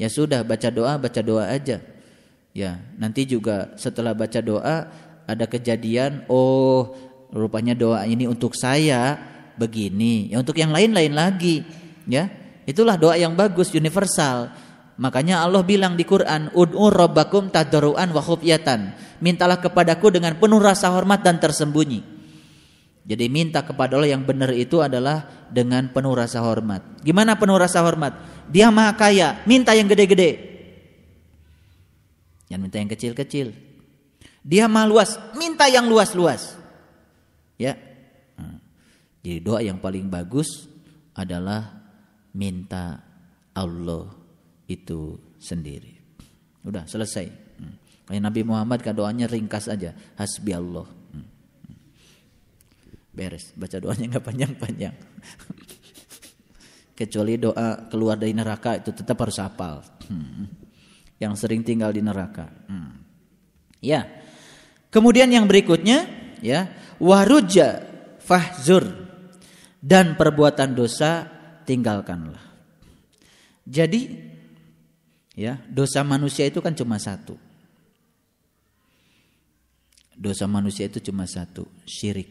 Ya 0.00 0.10
sudah 0.10 0.42
baca 0.42 0.68
doa, 0.72 0.98
baca 0.98 1.20
doa 1.22 1.46
aja. 1.46 1.78
Ya, 2.52 2.84
nanti 3.00 3.24
juga 3.24 3.72
setelah 3.80 4.12
baca 4.12 4.40
doa 4.44 4.90
ada 5.32 5.48
kejadian, 5.48 6.28
oh 6.28 6.92
rupanya 7.32 7.72
doa 7.72 8.04
ini 8.04 8.28
untuk 8.28 8.52
saya 8.52 9.16
begini. 9.56 10.32
Ya 10.32 10.40
untuk 10.40 10.56
yang 10.56 10.70
lain-lain 10.70 11.12
lagi, 11.12 11.64
ya. 12.04 12.28
Itulah 12.62 12.94
doa 12.94 13.18
yang 13.18 13.34
bagus 13.34 13.74
universal. 13.74 14.54
Makanya 15.00 15.42
Allah 15.42 15.66
bilang 15.66 15.98
di 15.98 16.06
Quran, 16.06 16.52
"Ud'u 16.54 16.92
rabbakum 16.92 17.50
tadarruan 17.50 18.12
wa 18.14 18.22
khufyatan." 18.22 18.94
Mintalah 19.18 19.58
kepadaku 19.58 20.14
dengan 20.14 20.38
penuh 20.38 20.62
rasa 20.62 20.92
hormat 20.94 21.26
dan 21.26 21.42
tersembunyi. 21.42 22.12
Jadi 23.02 23.26
minta 23.26 23.66
kepada 23.66 23.98
Allah 23.98 24.14
yang 24.14 24.22
benar 24.22 24.54
itu 24.54 24.78
adalah 24.78 25.26
dengan 25.50 25.90
penuh 25.90 26.14
rasa 26.14 26.38
hormat. 26.38 27.02
Gimana 27.02 27.34
penuh 27.34 27.58
rasa 27.58 27.82
hormat? 27.82 28.14
Dia 28.46 28.70
maha 28.70 28.94
kaya, 28.94 29.42
minta 29.42 29.74
yang 29.74 29.90
gede-gede. 29.90 30.38
Jangan 32.46 32.62
minta 32.62 32.78
yang 32.78 32.90
kecil-kecil. 32.94 33.71
Dia 34.42 34.66
maha 34.66 34.90
luas, 34.90 35.14
minta 35.38 35.70
yang 35.70 35.86
luas-luas. 35.86 36.58
Ya. 37.54 37.78
Nah, 38.34 38.58
jadi 39.22 39.38
doa 39.38 39.62
yang 39.62 39.78
paling 39.78 40.10
bagus 40.10 40.66
adalah 41.14 41.78
minta 42.34 42.98
Allah 43.54 44.10
itu 44.66 45.14
sendiri. 45.38 45.94
Udah 46.66 46.90
selesai. 46.90 47.26
Hmm. 47.62 47.78
Kayak 48.10 48.22
Nabi 48.26 48.42
Muhammad 48.42 48.82
kan 48.82 48.98
doanya 48.98 49.30
ringkas 49.30 49.70
aja. 49.70 49.94
Hasbi 50.18 50.50
Allah. 50.50 50.90
Hmm. 50.90 51.26
Beres. 53.14 53.54
Baca 53.54 53.78
doanya 53.78 54.18
nggak 54.18 54.26
panjang-panjang. 54.26 54.96
Kecuali 56.98 57.34
doa 57.38 57.86
keluar 57.86 58.18
dari 58.18 58.34
neraka 58.34 58.78
itu 58.78 58.90
tetap 58.90 59.22
harus 59.22 59.38
hafal. 59.38 59.86
Hmm. 60.10 60.50
Yang 61.22 61.46
sering 61.46 61.62
tinggal 61.62 61.94
di 61.94 62.02
neraka. 62.02 62.50
Ya. 63.82 64.21
Kemudian 64.92 65.32
yang 65.32 65.48
berikutnya 65.48 66.04
ya, 66.44 66.68
waruja 67.00 67.80
fahzur 68.20 68.84
dan 69.80 70.14
perbuatan 70.20 70.76
dosa 70.76 71.24
tinggalkanlah. 71.64 72.44
Jadi 73.64 74.32
Ya, 75.32 75.56
dosa 75.64 76.04
manusia 76.04 76.44
itu 76.44 76.60
kan 76.60 76.76
cuma 76.76 77.00
satu. 77.00 77.40
Dosa 80.12 80.44
manusia 80.44 80.84
itu 80.84 81.00
cuma 81.00 81.24
satu, 81.24 81.64
syirik. 81.88 82.28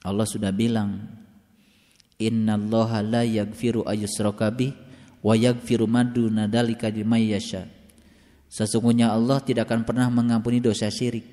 Allah 0.00 0.24
sudah 0.24 0.48
bilang, 0.48 1.04
"Innallaha 2.16 3.04
la 3.04 3.22
yaghfiru 3.28 3.84
ayyushraka 3.84 4.48
bih 4.56 4.72
wa 5.20 5.36
yaghfiru 5.36 5.84
ma 5.84 6.00
duna 6.00 6.48
dzalika 6.48 6.88
yasha. 6.88 7.68
Sesungguhnya 8.48 9.12
Allah 9.12 9.44
tidak 9.44 9.68
akan 9.68 9.84
pernah 9.84 10.08
mengampuni 10.08 10.58
dosa 10.58 10.88
syirik. 10.88 11.24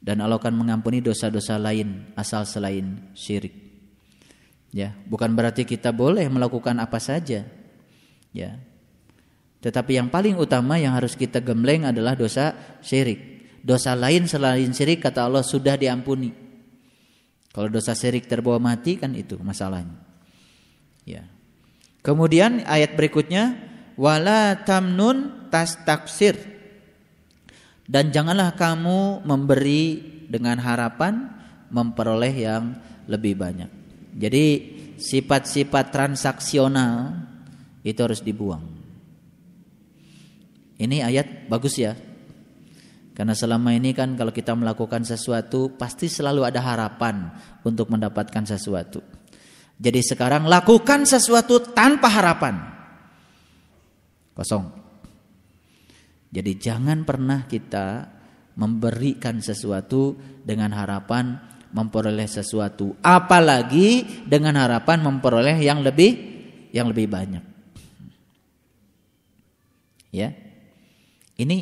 Dan 0.00 0.24
Allah 0.24 0.40
akan 0.40 0.56
mengampuni 0.56 1.04
dosa-dosa 1.04 1.60
lain 1.60 2.16
asal 2.16 2.48
selain 2.48 3.12
syirik. 3.12 3.52
Ya, 4.72 4.96
bukan 5.04 5.36
berarti 5.36 5.68
kita 5.68 5.92
boleh 5.92 6.24
melakukan 6.32 6.80
apa 6.80 6.96
saja. 6.96 7.44
Ya. 8.32 8.50
Tetapi 9.60 10.00
yang 10.00 10.08
paling 10.08 10.40
utama 10.40 10.80
yang 10.80 10.96
harus 10.96 11.12
kita 11.12 11.44
gembleng 11.44 11.84
adalah 11.84 12.16
dosa 12.16 12.56
syirik. 12.80 13.44
Dosa 13.60 13.92
lain 13.92 14.24
selain 14.24 14.72
syirik 14.72 15.04
kata 15.04 15.28
Allah 15.28 15.44
sudah 15.44 15.76
diampuni. 15.76 16.32
Kalau 17.52 17.68
dosa 17.68 17.92
syirik 17.92 18.24
terbawa 18.24 18.56
mati 18.56 18.96
kan 18.96 19.12
itu 19.12 19.36
masalahnya. 19.36 20.00
Ya. 21.04 21.28
Kemudian 22.00 22.64
ayat 22.64 22.96
berikutnya 22.96 23.69
wala 24.00 24.64
tamnun 24.64 25.52
tas 25.52 25.76
taksir 25.84 26.40
dan 27.84 28.08
janganlah 28.08 28.56
kamu 28.56 29.28
memberi 29.28 30.00
dengan 30.30 30.56
harapan 30.56 31.28
memperoleh 31.68 32.32
yang 32.32 32.78
lebih 33.10 33.34
banyak. 33.34 33.66
Jadi 34.14 34.44
sifat-sifat 34.94 35.90
transaksional 35.90 37.18
itu 37.82 37.98
harus 37.98 38.22
dibuang. 38.22 38.62
Ini 40.80 41.02
ayat 41.02 41.50
bagus 41.50 41.76
ya. 41.76 41.98
Karena 43.12 43.36
selama 43.36 43.74
ini 43.74 43.92
kan 43.92 44.16
kalau 44.16 44.32
kita 44.32 44.56
melakukan 44.56 45.04
sesuatu 45.04 45.76
pasti 45.76 46.08
selalu 46.08 46.46
ada 46.46 46.62
harapan 46.62 47.28
untuk 47.66 47.92
mendapatkan 47.92 48.48
sesuatu. 48.48 49.04
Jadi 49.76 50.00
sekarang 50.00 50.46
lakukan 50.46 51.04
sesuatu 51.04 51.60
tanpa 51.74 52.08
harapan. 52.08 52.79
Kosong. 54.40 54.64
Jadi 56.32 56.56
jangan 56.56 57.04
pernah 57.04 57.44
kita 57.44 58.08
memberikan 58.56 59.44
sesuatu 59.44 60.16
dengan 60.40 60.72
harapan 60.72 61.36
memperoleh 61.76 62.24
sesuatu, 62.24 62.96
apalagi 63.04 64.24
dengan 64.24 64.56
harapan 64.56 65.04
memperoleh 65.04 65.60
yang 65.60 65.84
lebih 65.84 66.16
yang 66.72 66.88
lebih 66.88 67.04
banyak. 67.04 67.44
Ya. 70.08 70.32
Ini 71.36 71.56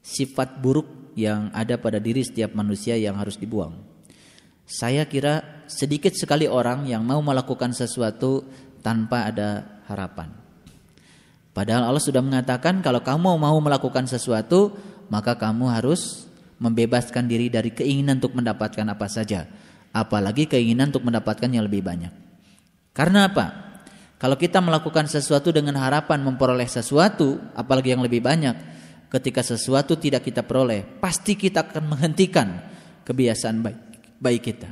sifat 0.00 0.64
buruk 0.64 1.12
yang 1.20 1.52
ada 1.52 1.76
pada 1.76 2.00
diri 2.00 2.24
setiap 2.24 2.56
manusia 2.56 2.96
yang 2.96 3.20
harus 3.20 3.36
dibuang. 3.36 3.76
Saya 4.64 5.04
kira 5.04 5.64
sedikit 5.68 6.16
sekali 6.16 6.48
orang 6.48 6.88
yang 6.88 7.04
mau 7.04 7.20
melakukan 7.20 7.76
sesuatu 7.76 8.48
tanpa 8.80 9.28
ada 9.28 9.80
harapan. 9.84 10.47
Padahal 11.56 11.90
Allah 11.90 12.02
sudah 12.02 12.22
mengatakan 12.22 12.80
kalau 12.84 13.02
kamu 13.02 13.34
mau 13.36 13.56
melakukan 13.58 14.06
sesuatu, 14.06 14.74
maka 15.08 15.34
kamu 15.34 15.72
harus 15.72 16.28
membebaskan 16.58 17.26
diri 17.26 17.48
dari 17.48 17.70
keinginan 17.70 18.18
untuk 18.18 18.34
mendapatkan 18.34 18.86
apa 18.86 19.06
saja, 19.06 19.46
apalagi 19.94 20.46
keinginan 20.46 20.90
untuk 20.90 21.06
mendapatkan 21.06 21.48
yang 21.48 21.64
lebih 21.66 21.82
banyak. 21.82 22.10
Karena 22.92 23.30
apa? 23.30 23.46
Kalau 24.18 24.34
kita 24.34 24.58
melakukan 24.58 25.06
sesuatu 25.06 25.54
dengan 25.54 25.78
harapan 25.78 26.18
memperoleh 26.26 26.66
sesuatu, 26.66 27.38
apalagi 27.54 27.94
yang 27.94 28.02
lebih 28.02 28.18
banyak, 28.18 28.58
ketika 29.06 29.46
sesuatu 29.46 29.94
tidak 29.94 30.26
kita 30.26 30.42
peroleh, 30.42 30.82
pasti 30.98 31.38
kita 31.38 31.70
akan 31.70 31.94
menghentikan 31.94 32.58
kebiasaan 33.06 33.62
baik, 33.62 33.80
baik 34.18 34.42
kita. 34.42 34.70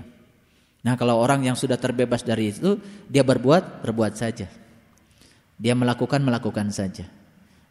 Nah, 0.83 0.99
kalau 0.99 1.23
orang 1.23 1.47
yang 1.47 1.55
sudah 1.55 1.79
terbebas 1.79 2.27
dari 2.27 2.51
itu, 2.51 2.79
dia 3.07 3.23
berbuat, 3.23 3.87
berbuat 3.87 4.19
saja. 4.19 4.51
Dia 5.57 5.73
melakukan 5.73 6.21
melakukan 6.21 6.69
saja. 6.69 7.09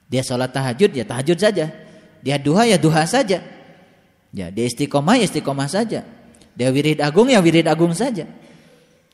Dia 0.10 0.22
sholat 0.22 0.54
tahajud 0.54 0.94
ya 0.94 1.06
tahajud 1.06 1.38
saja. 1.38 1.70
Dia 2.26 2.38
duha 2.42 2.66
ya 2.66 2.78
duha 2.82 3.06
saja. 3.06 3.42
Ya, 4.36 4.52
dia 4.52 4.66
istiqomah 4.68 5.22
ya 5.22 5.26
istiqomah 5.30 5.70
saja. 5.70 6.04
Dia 6.58 6.70
wirid 6.74 7.00
agung 7.00 7.30
ya 7.30 7.40
wirid 7.40 7.70
agung 7.70 7.94
saja. 7.94 8.28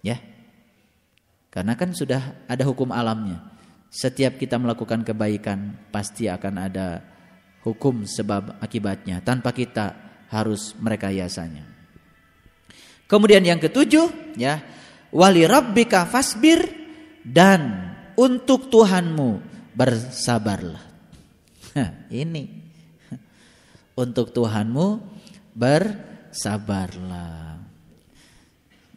Ya. 0.01 0.17
Karena 1.51 1.75
kan 1.75 1.91
sudah 1.91 2.47
ada 2.47 2.63
hukum 2.63 2.89
alamnya. 2.95 3.43
Setiap 3.91 4.39
kita 4.39 4.55
melakukan 4.55 5.03
kebaikan 5.03 5.75
pasti 5.91 6.31
akan 6.31 6.55
ada 6.63 7.03
hukum 7.67 8.07
sebab 8.07 8.63
akibatnya 8.63 9.19
tanpa 9.19 9.51
kita 9.51 9.93
harus 10.31 10.73
merekayasanya. 10.79 11.67
Kemudian 13.11 13.43
yang 13.43 13.59
ketujuh 13.59 14.39
ya, 14.39 14.63
wali 15.11 15.43
rabbika 15.43 16.07
fasbir 16.07 16.63
dan 17.27 17.90
untuk 18.21 18.69
Tuhanmu 18.69 19.41
bersabarlah. 19.73 20.85
ini 22.13 22.45
untuk 23.97 24.29
Tuhanmu 24.29 25.01
bersabarlah. 25.57 27.57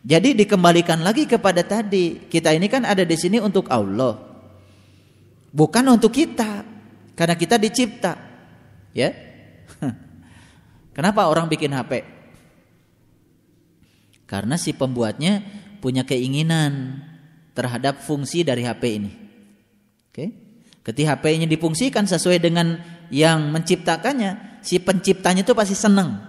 Jadi 0.05 0.37
dikembalikan 0.37 1.01
lagi 1.01 1.25
kepada 1.25 1.65
tadi. 1.65 2.29
Kita 2.29 2.53
ini 2.53 2.69
kan 2.69 2.85
ada 2.85 3.09
di 3.09 3.17
sini 3.17 3.41
untuk 3.41 3.73
Allah. 3.73 4.21
Bukan 5.49 5.89
untuk 5.89 6.13
kita. 6.13 6.61
Karena 7.17 7.33
kita 7.33 7.57
dicipta. 7.57 8.13
Ya. 8.93 9.17
Kenapa 10.97 11.33
orang 11.33 11.49
bikin 11.49 11.73
HP? 11.73 12.05
Karena 14.29 14.61
si 14.61 14.77
pembuatnya 14.77 15.41
punya 15.81 16.05
keinginan 16.05 17.01
terhadap 17.55 18.03
fungsi 18.03 18.43
dari 18.43 18.67
HP 18.67 18.83
ini. 18.99 19.11
Oke. 20.11 20.25
Ketika 20.85 21.17
HP 21.17 21.25
ini 21.41 21.47
difungsikan 21.49 22.05
sesuai 22.05 22.43
dengan 22.45 22.77
yang 23.09 23.49
menciptakannya, 23.49 24.61
si 24.61 24.77
penciptanya 24.77 25.41
itu 25.41 25.57
pasti 25.57 25.73
senang. 25.73 26.21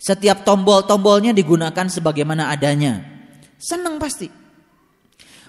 Setiap 0.00 0.42
tombol-tombolnya 0.42 1.30
digunakan 1.30 1.86
sebagaimana 1.86 2.50
adanya. 2.50 3.04
Senang 3.60 4.00
pasti. 4.00 4.26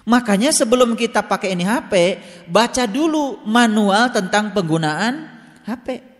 Makanya 0.04 0.52
sebelum 0.52 0.94
kita 0.94 1.26
pakai 1.26 1.56
ini 1.56 1.64
HP, 1.64 1.92
baca 2.46 2.84
dulu 2.86 3.42
manual 3.48 4.12
tentang 4.12 4.52
penggunaan 4.52 5.26
HP. 5.64 6.12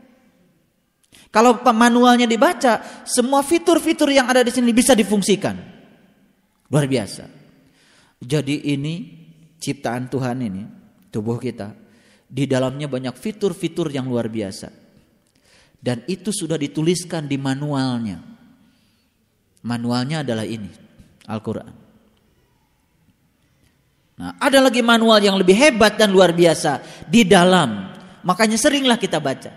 Kalau 1.32 1.60
manualnya 1.72 2.28
dibaca, 2.28 3.04
semua 3.08 3.40
fitur-fitur 3.40 4.12
yang 4.12 4.28
ada 4.28 4.44
di 4.44 4.52
sini 4.52 4.68
bisa 4.70 4.92
difungsikan. 4.92 5.56
Luar 6.68 6.84
biasa. 6.84 7.41
Jadi 8.22 8.70
ini 8.70 8.94
ciptaan 9.58 10.06
Tuhan 10.06 10.38
ini, 10.46 10.62
tubuh 11.10 11.42
kita, 11.42 11.74
di 12.30 12.46
dalamnya 12.46 12.86
banyak 12.86 13.18
fitur-fitur 13.18 13.90
yang 13.90 14.06
luar 14.06 14.30
biasa. 14.30 14.70
Dan 15.82 16.06
itu 16.06 16.30
sudah 16.30 16.54
dituliskan 16.54 17.26
di 17.26 17.34
manualnya. 17.34 18.22
Manualnya 19.66 20.22
adalah 20.22 20.46
ini, 20.46 20.70
Al-Quran. 21.26 21.74
Nah, 24.22 24.38
ada 24.38 24.62
lagi 24.62 24.86
manual 24.86 25.18
yang 25.18 25.34
lebih 25.34 25.58
hebat 25.58 25.98
dan 25.98 26.14
luar 26.14 26.30
biasa 26.30 26.78
di 27.10 27.26
dalam. 27.26 27.90
Makanya 28.22 28.54
seringlah 28.54 28.94
kita 28.94 29.18
baca. 29.18 29.50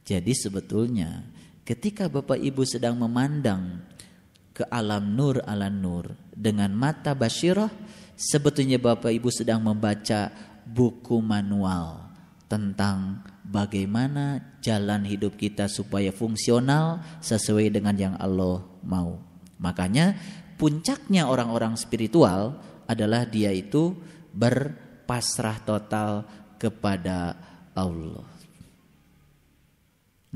Jadi 0.00 0.32
sebetulnya 0.32 1.20
ketika 1.62 2.08
Bapak 2.08 2.40
Ibu 2.40 2.64
sedang 2.64 2.96
memandang 2.96 3.84
ke 4.60 4.64
alam 4.68 5.16
nur 5.16 5.40
ala 5.48 5.72
nur 5.72 6.12
dengan 6.36 6.68
mata 6.76 7.16
basyirah 7.16 7.72
sebetulnya 8.12 8.76
Bapak 8.76 9.08
Ibu 9.08 9.32
sedang 9.32 9.64
membaca 9.64 10.28
buku 10.68 11.16
manual 11.24 12.12
tentang 12.44 13.24
bagaimana 13.40 14.58
jalan 14.60 15.08
hidup 15.08 15.40
kita 15.40 15.64
supaya 15.64 16.12
fungsional 16.12 17.00
sesuai 17.24 17.72
dengan 17.72 17.96
yang 17.96 18.14
Allah 18.20 18.60
mau. 18.84 19.16
Makanya 19.56 20.12
puncaknya 20.60 21.24
orang-orang 21.24 21.80
spiritual 21.80 22.60
adalah 22.84 23.24
dia 23.24 23.48
itu 23.56 23.96
berpasrah 24.36 25.64
total 25.64 26.28
kepada 26.60 27.32
Allah. 27.72 28.28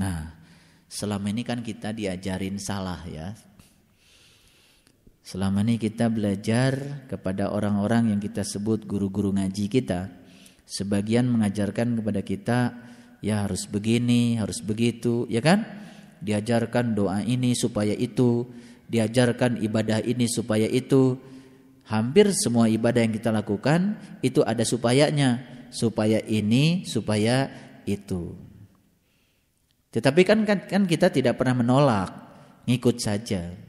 Nah, 0.01 0.33
selama 0.89 1.29
ini 1.29 1.45
kan 1.45 1.61
kita 1.61 1.93
diajarin 1.93 2.57
salah 2.57 2.99
ya. 3.05 3.37
Selama 5.25 5.65
ini 5.65 5.81
kita 5.81 6.05
belajar 6.13 7.01
kepada 7.09 7.49
orang-orang 7.49 8.13
yang 8.13 8.21
kita 8.21 8.45
sebut 8.45 8.85
guru-guru 8.85 9.33
ngaji 9.33 9.65
kita. 9.73 10.13
Sebagian 10.69 11.25
mengajarkan 11.25 11.97
kepada 11.97 12.21
kita 12.21 12.59
ya 13.25 13.41
harus 13.41 13.65
begini, 13.65 14.37
harus 14.37 14.61
begitu, 14.61 15.25
ya 15.25 15.41
kan? 15.41 15.65
Diajarkan 16.21 16.93
doa 16.93 17.25
ini 17.25 17.57
supaya 17.57 17.97
itu, 17.97 18.45
diajarkan 18.85 19.65
ibadah 19.65 20.05
ini 20.05 20.29
supaya 20.29 20.69
itu. 20.69 21.17
Hampir 21.89 22.29
semua 22.37 22.69
ibadah 22.69 23.01
yang 23.01 23.17
kita 23.17 23.33
lakukan 23.33 23.97
itu 24.21 24.45
ada 24.45 24.61
supayanya, 24.61 25.41
supaya 25.73 26.21
ini, 26.21 26.85
supaya 26.85 27.49
itu. 27.89 28.37
Tetapi 29.89 30.21
kan 30.21 30.45
kan, 30.45 30.69
kan 30.69 30.85
kita 30.85 31.09
tidak 31.09 31.41
pernah 31.41 31.65
menolak, 31.65 32.13
ngikut 32.69 33.01
saja. 33.01 33.64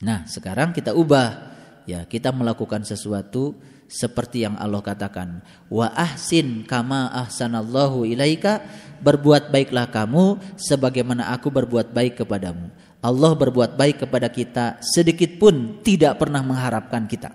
Nah, 0.00 0.24
sekarang 0.24 0.72
kita 0.72 0.96
ubah. 0.96 1.52
Ya, 1.88 2.06
kita 2.06 2.30
melakukan 2.30 2.86
sesuatu 2.86 3.56
seperti 3.90 4.46
yang 4.46 4.54
Allah 4.54 4.78
katakan. 4.78 5.42
Wa 5.66 5.90
ahsin 5.90 6.62
kama 6.62 7.10
ahsanallahu 7.10 8.06
ilaika 8.06 8.62
berbuat 9.02 9.50
baiklah 9.50 9.90
kamu 9.90 10.38
sebagaimana 10.54 11.34
aku 11.34 11.50
berbuat 11.50 11.90
baik 11.90 12.22
kepadamu. 12.22 12.70
Allah 13.02 13.32
berbuat 13.34 13.74
baik 13.74 14.06
kepada 14.06 14.30
kita 14.30 14.78
sedikit 14.78 15.34
pun 15.42 15.82
tidak 15.82 16.22
pernah 16.22 16.44
mengharapkan 16.46 17.10
kita. 17.10 17.34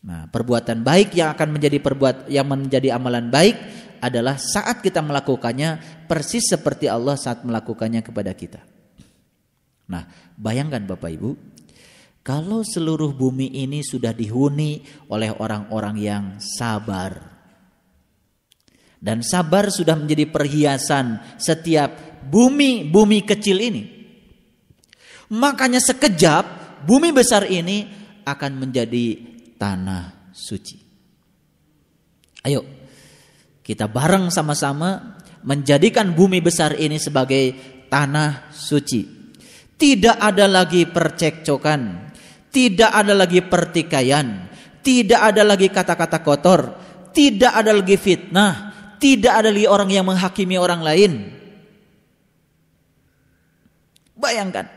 Nah 0.00 0.24
perbuatan 0.32 0.80
baik 0.80 1.12
yang 1.12 1.36
akan 1.36 1.48
menjadi 1.52 1.76
perbuat 1.76 2.32
yang 2.32 2.48
menjadi 2.48 2.96
amalan 2.96 3.28
baik 3.28 3.58
adalah 4.00 4.40
saat 4.40 4.80
kita 4.80 5.04
melakukannya 5.04 5.76
persis 6.08 6.48
seperti 6.48 6.88
Allah 6.88 7.20
saat 7.20 7.44
melakukannya 7.44 8.00
kepada 8.00 8.32
kita. 8.32 8.64
Nah 9.92 10.29
bayangkan 10.40 10.88
Bapak 10.88 11.10
Ibu 11.12 11.30
kalau 12.20 12.60
seluruh 12.60 13.16
bumi 13.16 13.48
ini 13.64 13.80
sudah 13.80 14.12
dihuni 14.12 14.84
oleh 15.08 15.32
orang-orang 15.32 15.96
yang 15.96 16.24
sabar. 16.36 17.40
Dan 19.00 19.24
sabar 19.24 19.72
sudah 19.72 19.96
menjadi 19.96 20.28
perhiasan 20.28 21.40
setiap 21.40 22.20
bumi-bumi 22.28 23.24
kecil 23.24 23.64
ini. 23.64 23.82
Makanya 25.32 25.80
sekejap 25.80 26.44
bumi 26.84 27.08
besar 27.08 27.48
ini 27.48 27.88
akan 28.28 28.52
menjadi 28.60 29.16
tanah 29.56 30.28
suci. 30.36 30.76
Ayo 32.44 32.60
kita 33.64 33.88
bareng 33.88 34.28
sama-sama 34.28 35.16
menjadikan 35.40 36.12
bumi 36.12 36.44
besar 36.44 36.76
ini 36.76 37.00
sebagai 37.00 37.56
tanah 37.88 38.52
suci. 38.52 39.19
Tidak 39.80 40.20
ada 40.20 40.44
lagi 40.44 40.84
percekcokan, 40.84 42.12
tidak 42.52 42.92
ada 42.92 43.16
lagi 43.16 43.40
pertikaian, 43.40 44.52
tidak 44.84 45.20
ada 45.32 45.40
lagi 45.40 45.72
kata-kata 45.72 46.20
kotor, 46.20 46.60
tidak 47.16 47.48
ada 47.56 47.72
lagi 47.72 47.96
fitnah, 47.96 48.76
tidak 49.00 49.32
ada 49.40 49.48
lagi 49.48 49.64
orang 49.64 49.88
yang 49.88 50.04
menghakimi 50.04 50.60
orang 50.60 50.84
lain. 50.84 51.12
Bayangkan. 54.20 54.68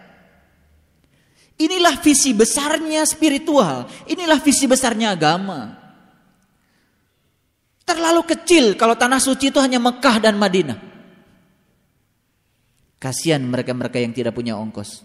Inilah 1.60 2.00
visi 2.00 2.32
besarnya 2.32 3.04
spiritual, 3.04 3.92
inilah 4.08 4.40
visi 4.40 4.72
besarnya 4.72 5.20
agama. 5.20 5.84
Terlalu 7.84 8.24
kecil 8.24 8.80
kalau 8.80 8.96
tanah 8.96 9.20
suci 9.20 9.52
itu 9.52 9.60
hanya 9.60 9.84
Mekah 9.84 10.24
dan 10.24 10.40
Madinah. 10.40 10.93
Kasihan 13.04 13.44
mereka-mereka 13.44 14.00
yang 14.00 14.16
tidak 14.16 14.32
punya 14.32 14.56
ongkos. 14.56 15.04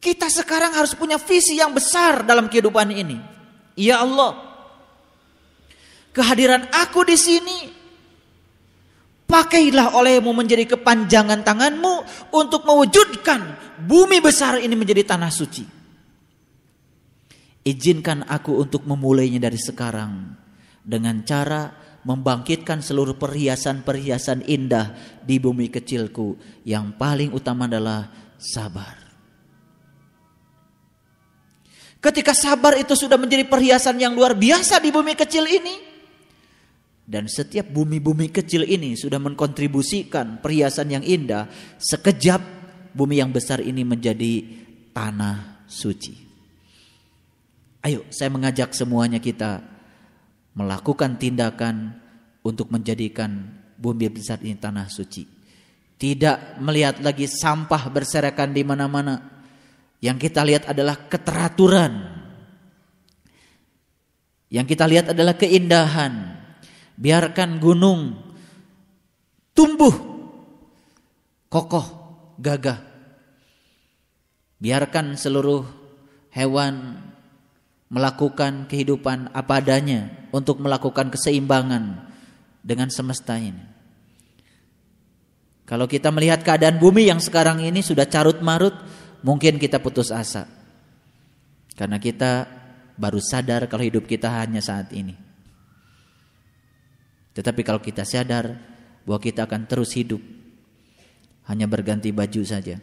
Kita 0.00 0.32
sekarang 0.32 0.72
harus 0.72 0.96
punya 0.96 1.20
visi 1.20 1.60
yang 1.60 1.76
besar 1.76 2.24
dalam 2.24 2.48
kehidupan 2.48 2.88
ini. 2.88 3.20
Ya 3.76 4.00
Allah, 4.00 4.40
kehadiran 6.16 6.64
aku 6.72 7.04
di 7.04 7.20
sini 7.20 7.58
pakailah 9.28 9.92
olehmu 10.00 10.32
menjadi 10.32 10.64
kepanjangan 10.72 11.44
tanganmu 11.44 11.94
untuk 12.32 12.64
mewujudkan 12.64 13.60
bumi 13.84 14.24
besar 14.24 14.64
ini 14.64 14.72
menjadi 14.72 15.04
tanah 15.12 15.28
suci. 15.28 15.64
Izinkan 17.68 18.24
aku 18.24 18.56
untuk 18.56 18.88
memulainya 18.88 19.44
dari 19.44 19.60
sekarang 19.60 20.32
dengan 20.80 21.20
cara 21.28 21.89
membangkitkan 22.04 22.80
seluruh 22.80 23.16
perhiasan-perhiasan 23.20 24.48
indah 24.48 24.96
di 25.20 25.36
bumi 25.36 25.68
kecilku 25.68 26.36
yang 26.64 26.96
paling 26.96 27.32
utama 27.36 27.68
adalah 27.68 28.08
sabar. 28.40 28.96
Ketika 32.00 32.32
sabar 32.32 32.80
itu 32.80 32.96
sudah 32.96 33.20
menjadi 33.20 33.44
perhiasan 33.44 34.00
yang 34.00 34.16
luar 34.16 34.32
biasa 34.32 34.80
di 34.80 34.88
bumi 34.88 35.12
kecil 35.12 35.44
ini. 35.44 35.92
Dan 37.10 37.26
setiap 37.26 37.66
bumi-bumi 37.66 38.30
kecil 38.30 38.62
ini 38.64 38.94
sudah 38.94 39.18
mengkontribusikan 39.18 40.40
perhiasan 40.40 40.94
yang 40.94 41.04
indah. 41.04 41.50
Sekejap 41.76 42.40
bumi 42.94 43.18
yang 43.20 43.34
besar 43.34 43.60
ini 43.60 43.82
menjadi 43.82 44.46
tanah 44.94 45.66
suci. 45.68 46.14
Ayo 47.84 48.06
saya 48.08 48.30
mengajak 48.32 48.72
semuanya 48.72 49.18
kita 49.20 49.60
melakukan 50.60 51.16
tindakan 51.16 51.96
untuk 52.44 52.68
menjadikan 52.68 53.48
bumi 53.80 54.12
besar 54.12 54.36
ini 54.44 54.60
tanah 54.60 54.92
suci. 54.92 55.24
Tidak 55.96 56.60
melihat 56.60 57.00
lagi 57.00 57.24
sampah 57.24 57.88
berserakan 57.88 58.52
di 58.52 58.60
mana-mana 58.64 59.20
yang 60.00 60.16
kita 60.16 60.44
lihat 60.44 60.68
adalah 60.68 61.08
keteraturan. 61.08 61.92
Yang 64.52 64.66
kita 64.76 64.84
lihat 64.88 65.06
adalah 65.12 65.36
keindahan. 65.36 66.40
Biarkan 67.00 67.60
gunung 67.60 68.16
tumbuh 69.56 69.92
kokoh, 71.52 71.86
gagah. 72.40 72.80
Biarkan 74.60 75.16
seluruh 75.16 75.64
hewan 76.32 76.96
melakukan 77.90 78.70
kehidupan 78.70 79.34
apa 79.34 79.58
adanya 79.58 80.30
untuk 80.30 80.62
melakukan 80.62 81.10
keseimbangan 81.10 82.06
dengan 82.62 82.88
semesta 82.88 83.34
ini. 83.34 83.66
Kalau 85.66 85.86
kita 85.86 86.10
melihat 86.10 86.42
keadaan 86.42 86.78
bumi 86.78 87.10
yang 87.10 87.22
sekarang 87.22 87.62
ini 87.62 87.82
sudah 87.82 88.06
carut 88.06 88.42
marut, 88.42 88.74
mungkin 89.22 89.58
kita 89.58 89.78
putus 89.82 90.10
asa. 90.10 90.46
Karena 91.78 91.98
kita 91.98 92.46
baru 92.98 93.22
sadar 93.22 93.70
kalau 93.70 93.86
hidup 93.86 94.06
kita 94.06 94.30
hanya 94.42 94.58
saat 94.58 94.90
ini. 94.94 95.14
Tetapi 97.34 97.62
kalau 97.62 97.78
kita 97.78 98.02
sadar 98.02 98.58
bahwa 99.06 99.20
kita 99.22 99.46
akan 99.46 99.70
terus 99.70 99.94
hidup 99.94 100.18
hanya 101.46 101.70
berganti 101.70 102.10
baju 102.10 102.42
saja. 102.42 102.78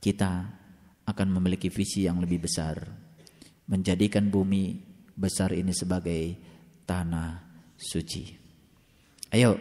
Kita 0.00 0.32
akan 1.08 1.28
memiliki 1.32 1.72
visi 1.72 2.04
yang 2.04 2.20
lebih 2.20 2.44
besar. 2.44 3.01
Menjadikan 3.72 4.28
bumi 4.28 4.76
besar 5.16 5.56
ini 5.56 5.72
sebagai 5.72 6.36
tanah 6.84 7.40
suci. 7.72 8.36
Ayo, 9.32 9.56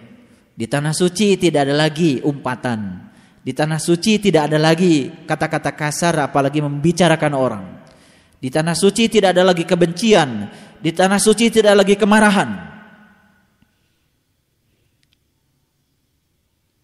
di 0.51 0.67
tanah 0.67 0.91
suci 0.91 1.39
tidak 1.39 1.71
ada 1.71 1.87
lagi 1.87 2.19
umpatan, 2.19 3.07
di 3.41 3.57
tanah 3.57 3.81
suci 3.81 4.21
tidak 4.21 4.53
ada 4.53 4.61
lagi 4.61 5.09
kata-kata 5.25 5.73
kasar 5.73 6.29
apalagi 6.29 6.61
membicarakan 6.61 7.33
orang. 7.33 7.65
Di 8.37 8.53
tanah 8.53 8.77
suci 8.77 9.09
tidak 9.09 9.33
ada 9.37 9.45
lagi 9.45 9.65
kebencian. 9.65 10.49
Di 10.81 10.93
tanah 10.93 11.17
suci 11.17 11.49
tidak 11.49 11.73
ada 11.73 11.81
lagi 11.81 11.97
kemarahan. 11.97 12.49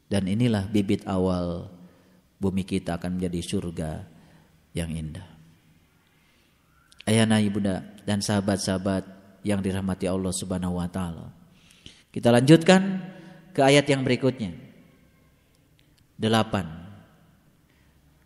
Dan 0.07 0.23
inilah 0.25 0.65
bibit 0.69 1.05
awal 1.05 1.69
bumi 2.41 2.65
kita 2.65 2.97
akan 2.97 3.17
menjadi 3.17 3.39
surga 3.41 3.91
yang 4.73 4.93
indah. 4.93 5.36
Ayana 7.07 7.39
ibunda 7.39 7.87
dan 8.03 8.19
sahabat-sahabat 8.19 9.07
yang 9.47 9.63
dirahmati 9.63 10.11
Allah 10.11 10.35
Subhanahu 10.35 10.75
wa 10.75 10.91
taala. 10.91 11.31
Kita 12.11 12.35
lanjutkan 12.35 12.99
ke 13.55 13.63
ayat 13.63 13.87
yang 13.87 14.03
berikutnya. 14.03 14.51
Delapan. 16.19 16.67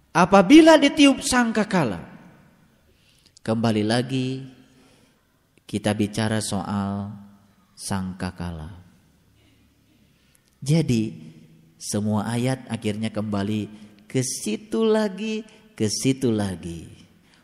Apabila 0.10 0.82
ditiup 0.82 1.22
sangkakala. 1.22 2.10
Kembali 3.42 3.84
lagi 3.86 4.46
kita 5.66 5.94
bicara 5.94 6.42
soal 6.42 7.10
sangkakala. 7.78 8.82
Jadi 10.62 11.10
semua 11.82 12.30
ayat 12.30 12.70
akhirnya 12.70 13.10
kembali 13.10 13.66
ke 14.06 14.22
situ 14.22 14.86
lagi, 14.86 15.42
ke 15.74 15.90
situ 15.90 16.30
lagi. 16.30 17.01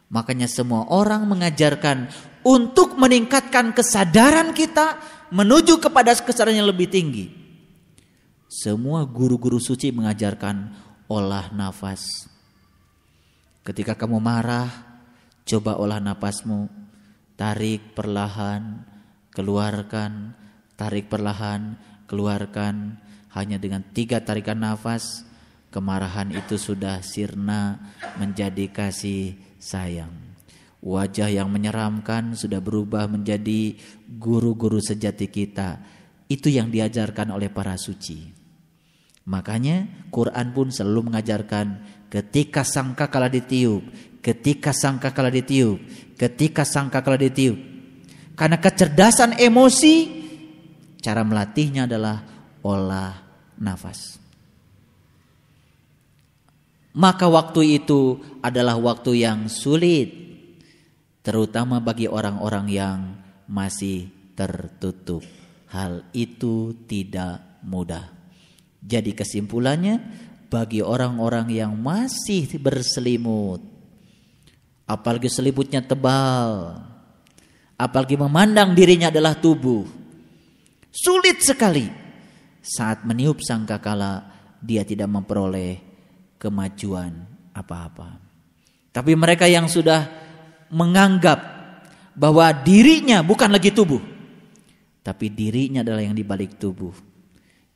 Makanya 0.08 0.48
semua 0.48 0.88
orang 0.88 1.28
mengajarkan 1.28 2.08
untuk 2.48 2.96
meningkatkan 2.96 3.76
kesadaran 3.76 4.56
kita 4.56 5.04
menuju 5.36 5.84
kepada 5.84 6.16
kesadaran 6.16 6.64
yang 6.64 6.70
lebih 6.72 6.88
tinggi. 6.88 7.28
Semua 8.48 9.04
guru-guru 9.04 9.60
suci 9.60 9.92
mengajarkan 9.92 10.72
olah 11.12 11.52
nafas. 11.52 12.32
Ketika 13.68 14.00
kamu 14.00 14.24
marah, 14.24 14.72
coba 15.44 15.76
olah 15.76 16.00
nafasmu. 16.00 16.72
Tarik 17.36 17.92
perlahan, 17.92 18.88
keluarkan, 19.36 20.32
tarik 20.80 21.12
perlahan, 21.12 21.76
keluarkan. 22.08 23.04
Hanya 23.36 23.60
dengan 23.60 23.84
tiga 23.92 24.24
tarikan 24.24 24.64
nafas, 24.64 25.28
kemarahan 25.70 26.32
itu 26.32 26.56
sudah 26.56 27.04
sirna 27.04 27.92
menjadi 28.16 28.72
kasih 28.72 29.47
sayang. 29.60 30.14
Wajah 30.78 31.34
yang 31.34 31.50
menyeramkan 31.50 32.38
sudah 32.38 32.62
berubah 32.62 33.10
menjadi 33.10 33.76
guru-guru 34.06 34.78
sejati 34.78 35.28
kita. 35.28 35.82
Itu 36.30 36.48
yang 36.54 36.70
diajarkan 36.70 37.34
oleh 37.34 37.50
para 37.50 37.76
suci. 37.76 38.30
Makanya 39.28 40.08
Quran 40.08 40.56
pun 40.56 40.72
selalu 40.72 41.12
mengajarkan 41.12 41.68
ketika 42.08 42.64
sangka 42.64 43.12
kala 43.12 43.28
ditiup, 43.28 43.84
ketika 44.24 44.72
sangka 44.72 45.12
kala 45.12 45.28
ditiup, 45.28 45.82
ketika 46.16 46.64
sangka 46.64 47.04
kala 47.04 47.20
ditiup. 47.20 47.60
Karena 48.38 48.62
kecerdasan 48.62 49.36
emosi 49.36 49.96
cara 51.02 51.26
melatihnya 51.26 51.90
adalah 51.90 52.24
olah 52.64 53.16
nafas. 53.60 54.27
Maka 56.98 57.30
waktu 57.30 57.78
itu 57.78 58.18
adalah 58.42 58.74
waktu 58.82 59.22
yang 59.22 59.46
sulit 59.46 60.10
terutama 61.22 61.78
bagi 61.78 62.10
orang-orang 62.10 62.66
yang 62.74 63.00
masih 63.46 64.10
tertutup. 64.34 65.22
Hal 65.70 66.10
itu 66.16 66.74
tidak 66.90 67.62
mudah. 67.62 68.10
Jadi 68.82 69.14
kesimpulannya 69.14 70.00
bagi 70.48 70.80
orang-orang 70.80 71.52
yang 71.52 71.76
masih 71.76 72.48
berselimut 72.58 73.60
apalagi 74.88 75.28
selimutnya 75.28 75.84
tebal 75.84 76.80
apalagi 77.76 78.16
memandang 78.16 78.72
dirinya 78.72 79.12
adalah 79.12 79.36
tubuh 79.36 79.84
sulit 80.88 81.44
sekali 81.44 81.92
saat 82.64 83.04
meniup 83.04 83.44
sangkakala 83.44 84.24
dia 84.64 84.88
tidak 84.88 85.12
memperoleh 85.12 85.87
kemajuan 86.38 87.14
apa-apa 87.54 88.18
tapi 88.94 89.14
mereka 89.14 89.46
yang 89.46 89.70
sudah 89.70 90.06
menganggap 90.74 91.40
bahwa 92.18 92.50
dirinya 92.54 93.22
bukan 93.22 93.52
lagi 93.54 93.70
tubuh 93.74 94.02
tapi 95.02 95.30
dirinya 95.30 95.86
adalah 95.86 96.02
yang 96.02 96.18
dibalik 96.18 96.58
tubuh 96.58 96.94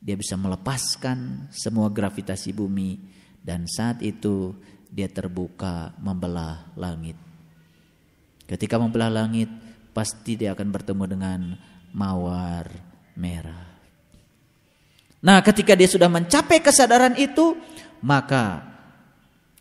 dia 0.02 0.18
bisa 0.18 0.34
melepaskan 0.34 1.46
semua 1.54 1.86
gravitasi 1.86 2.50
bumi 2.50 2.98
dan 3.38 3.70
saat 3.70 4.02
itu 4.02 4.50
dia 4.92 5.06
terbuka 5.06 5.96
membelah 6.02 6.74
langit. 6.74 7.14
Ketika 8.44 8.76
membelah 8.76 9.08
langit 9.08 9.46
pasti 9.94 10.34
dia 10.34 10.52
akan 10.58 10.68
bertemu 10.68 11.04
dengan 11.06 11.40
mawar 11.94 12.66
merah. 13.14 13.70
Nah, 15.22 15.38
ketika 15.38 15.78
dia 15.78 15.86
sudah 15.86 16.10
mencapai 16.10 16.58
kesadaran 16.58 17.14
itu, 17.14 17.54
maka 18.02 18.66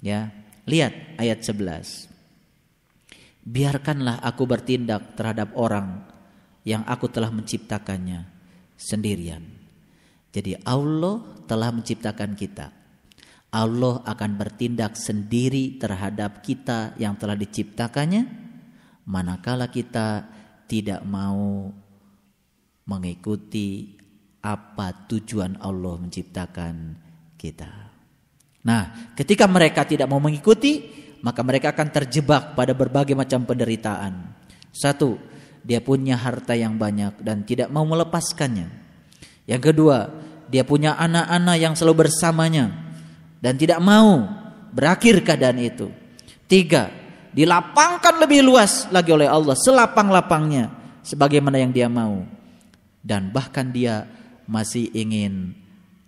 ya, 0.01 0.33
lihat 0.65 1.17
ayat 1.21 1.39
11. 1.45 2.09
Biarkanlah 3.41 4.21
aku 4.21 4.43
bertindak 4.45 5.17
terhadap 5.17 5.53
orang 5.57 6.05
yang 6.61 6.85
aku 6.85 7.09
telah 7.09 7.33
menciptakannya 7.33 8.25
sendirian. 8.77 9.41
Jadi 10.29 10.57
Allah 10.61 11.21
telah 11.49 11.73
menciptakan 11.73 12.37
kita. 12.37 12.69
Allah 13.51 13.99
akan 14.07 14.31
bertindak 14.39 14.95
sendiri 14.95 15.75
terhadap 15.75 16.39
kita 16.39 16.95
yang 16.95 17.19
telah 17.19 17.35
diciptakannya 17.35 18.23
manakala 19.03 19.67
kita 19.67 20.23
tidak 20.71 21.03
mau 21.03 21.67
mengikuti 22.87 23.99
apa 24.39 25.05
tujuan 25.11 25.59
Allah 25.59 25.99
menciptakan 25.99 26.75
kita. 27.35 27.80
Nah, 28.61 29.13
ketika 29.17 29.49
mereka 29.49 29.85
tidak 29.85 30.05
mau 30.05 30.21
mengikuti, 30.21 30.85
maka 31.25 31.41
mereka 31.41 31.73
akan 31.73 31.89
terjebak 31.89 32.53
pada 32.53 32.73
berbagai 32.73 33.17
macam 33.17 33.45
penderitaan. 33.45 34.33
Satu, 34.69 35.17
dia 35.61 35.81
punya 35.81 36.17
harta 36.17 36.57
yang 36.57 36.77
banyak 36.77 37.21
dan 37.21 37.45
tidak 37.45 37.69
mau 37.69 37.85
melepaskannya. 37.85 38.69
Yang 39.45 39.61
kedua, 39.73 40.09
dia 40.49 40.65
punya 40.65 40.97
anak-anak 40.97 41.57
yang 41.57 41.73
selalu 41.77 42.05
bersamanya 42.07 42.73
dan 43.41 43.57
tidak 43.57 43.81
mau 43.81 44.25
berakhir 44.73 45.21
keadaan 45.21 45.61
itu. 45.61 45.89
Tiga, 46.49 46.89
dilapangkan 47.31 48.19
lebih 48.21 48.45
luas 48.45 48.89
lagi 48.89 49.13
oleh 49.13 49.29
Allah 49.29 49.55
selapang-lapangnya 49.57 50.69
sebagaimana 51.05 51.61
yang 51.61 51.71
dia 51.73 51.89
mau. 51.89 52.25
Dan 53.01 53.33
bahkan 53.33 53.73
dia 53.73 54.05
masih 54.45 54.89
ingin 54.93 55.57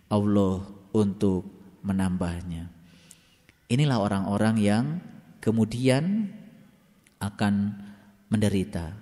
Allah 0.09 0.61
untuk 0.93 1.52
menambahnya. 1.83 2.71
Inilah 3.69 3.99
orang-orang 3.99 4.55
yang 4.59 4.85
kemudian 5.43 6.31
akan 7.19 7.53
menderita. 8.31 8.95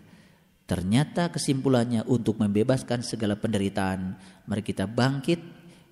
Ternyata 0.65 1.29
kesimpulannya 1.29 2.07
untuk 2.07 2.39
membebaskan 2.39 3.03
segala 3.03 3.35
penderitaan, 3.35 4.15
mari 4.47 4.63
kita 4.63 4.87
bangkit 4.87 5.39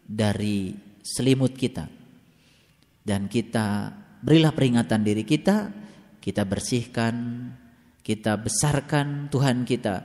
dari 0.08 0.72
selimut 1.04 1.54
kita. 1.54 1.86
Dan 3.04 3.28
kita 3.28 3.92
berilah 4.24 4.56
peringatan 4.56 5.02
diri 5.04 5.28
kita, 5.28 5.72
kita 6.24 6.44
bersihkan, 6.48 7.16
kita 8.00 8.40
besarkan 8.40 9.28
Tuhan 9.28 9.68
kita. 9.68 9.96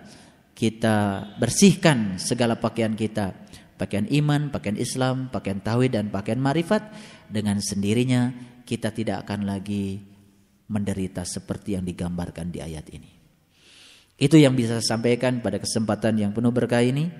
Kita 0.55 1.27
bersihkan 1.35 2.15
segala 2.15 2.55
pakaian 2.55 2.94
kita, 2.94 3.44
pakaian 3.77 4.07
iman, 4.11 4.51
pakaian 4.51 4.79
Islam, 4.79 5.29
pakaian 5.31 5.61
tauhid 5.61 5.99
dan 5.99 6.09
pakaian 6.11 6.39
marifat 6.39 6.95
dengan 7.31 7.59
sendirinya 7.59 8.35
kita 8.65 8.91
tidak 8.91 9.29
akan 9.29 9.45
lagi 9.45 10.01
menderita 10.69 11.23
seperti 11.29 11.77
yang 11.77 11.85
digambarkan 11.85 12.49
di 12.49 12.65
ayat 12.65 12.89
ini. 12.91 13.11
Itu 14.15 14.39
yang 14.39 14.55
bisa 14.55 14.79
saya 14.79 14.97
sampaikan 14.97 15.43
pada 15.43 15.59
kesempatan 15.59 16.17
yang 16.17 16.31
penuh 16.31 16.55
berkah 16.55 16.81
ini. 16.81 17.11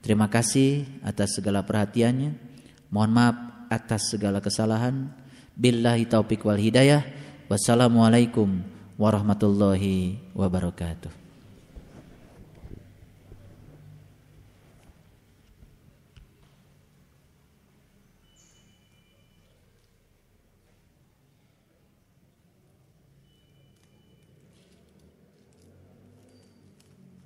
Terima 0.00 0.32
kasih 0.32 0.88
atas 1.04 1.36
segala 1.36 1.62
perhatiannya. 1.62 2.32
Mohon 2.88 3.12
maaf 3.12 3.36
atas 3.68 4.08
segala 4.08 4.40
kesalahan. 4.40 5.12
Billahi 5.54 6.08
taufik 6.08 6.40
wal 6.42 6.58
hidayah. 6.58 7.04
Wassalamualaikum 7.52 8.64
warahmatullahi 8.96 10.16
wabarakatuh. 10.32 11.19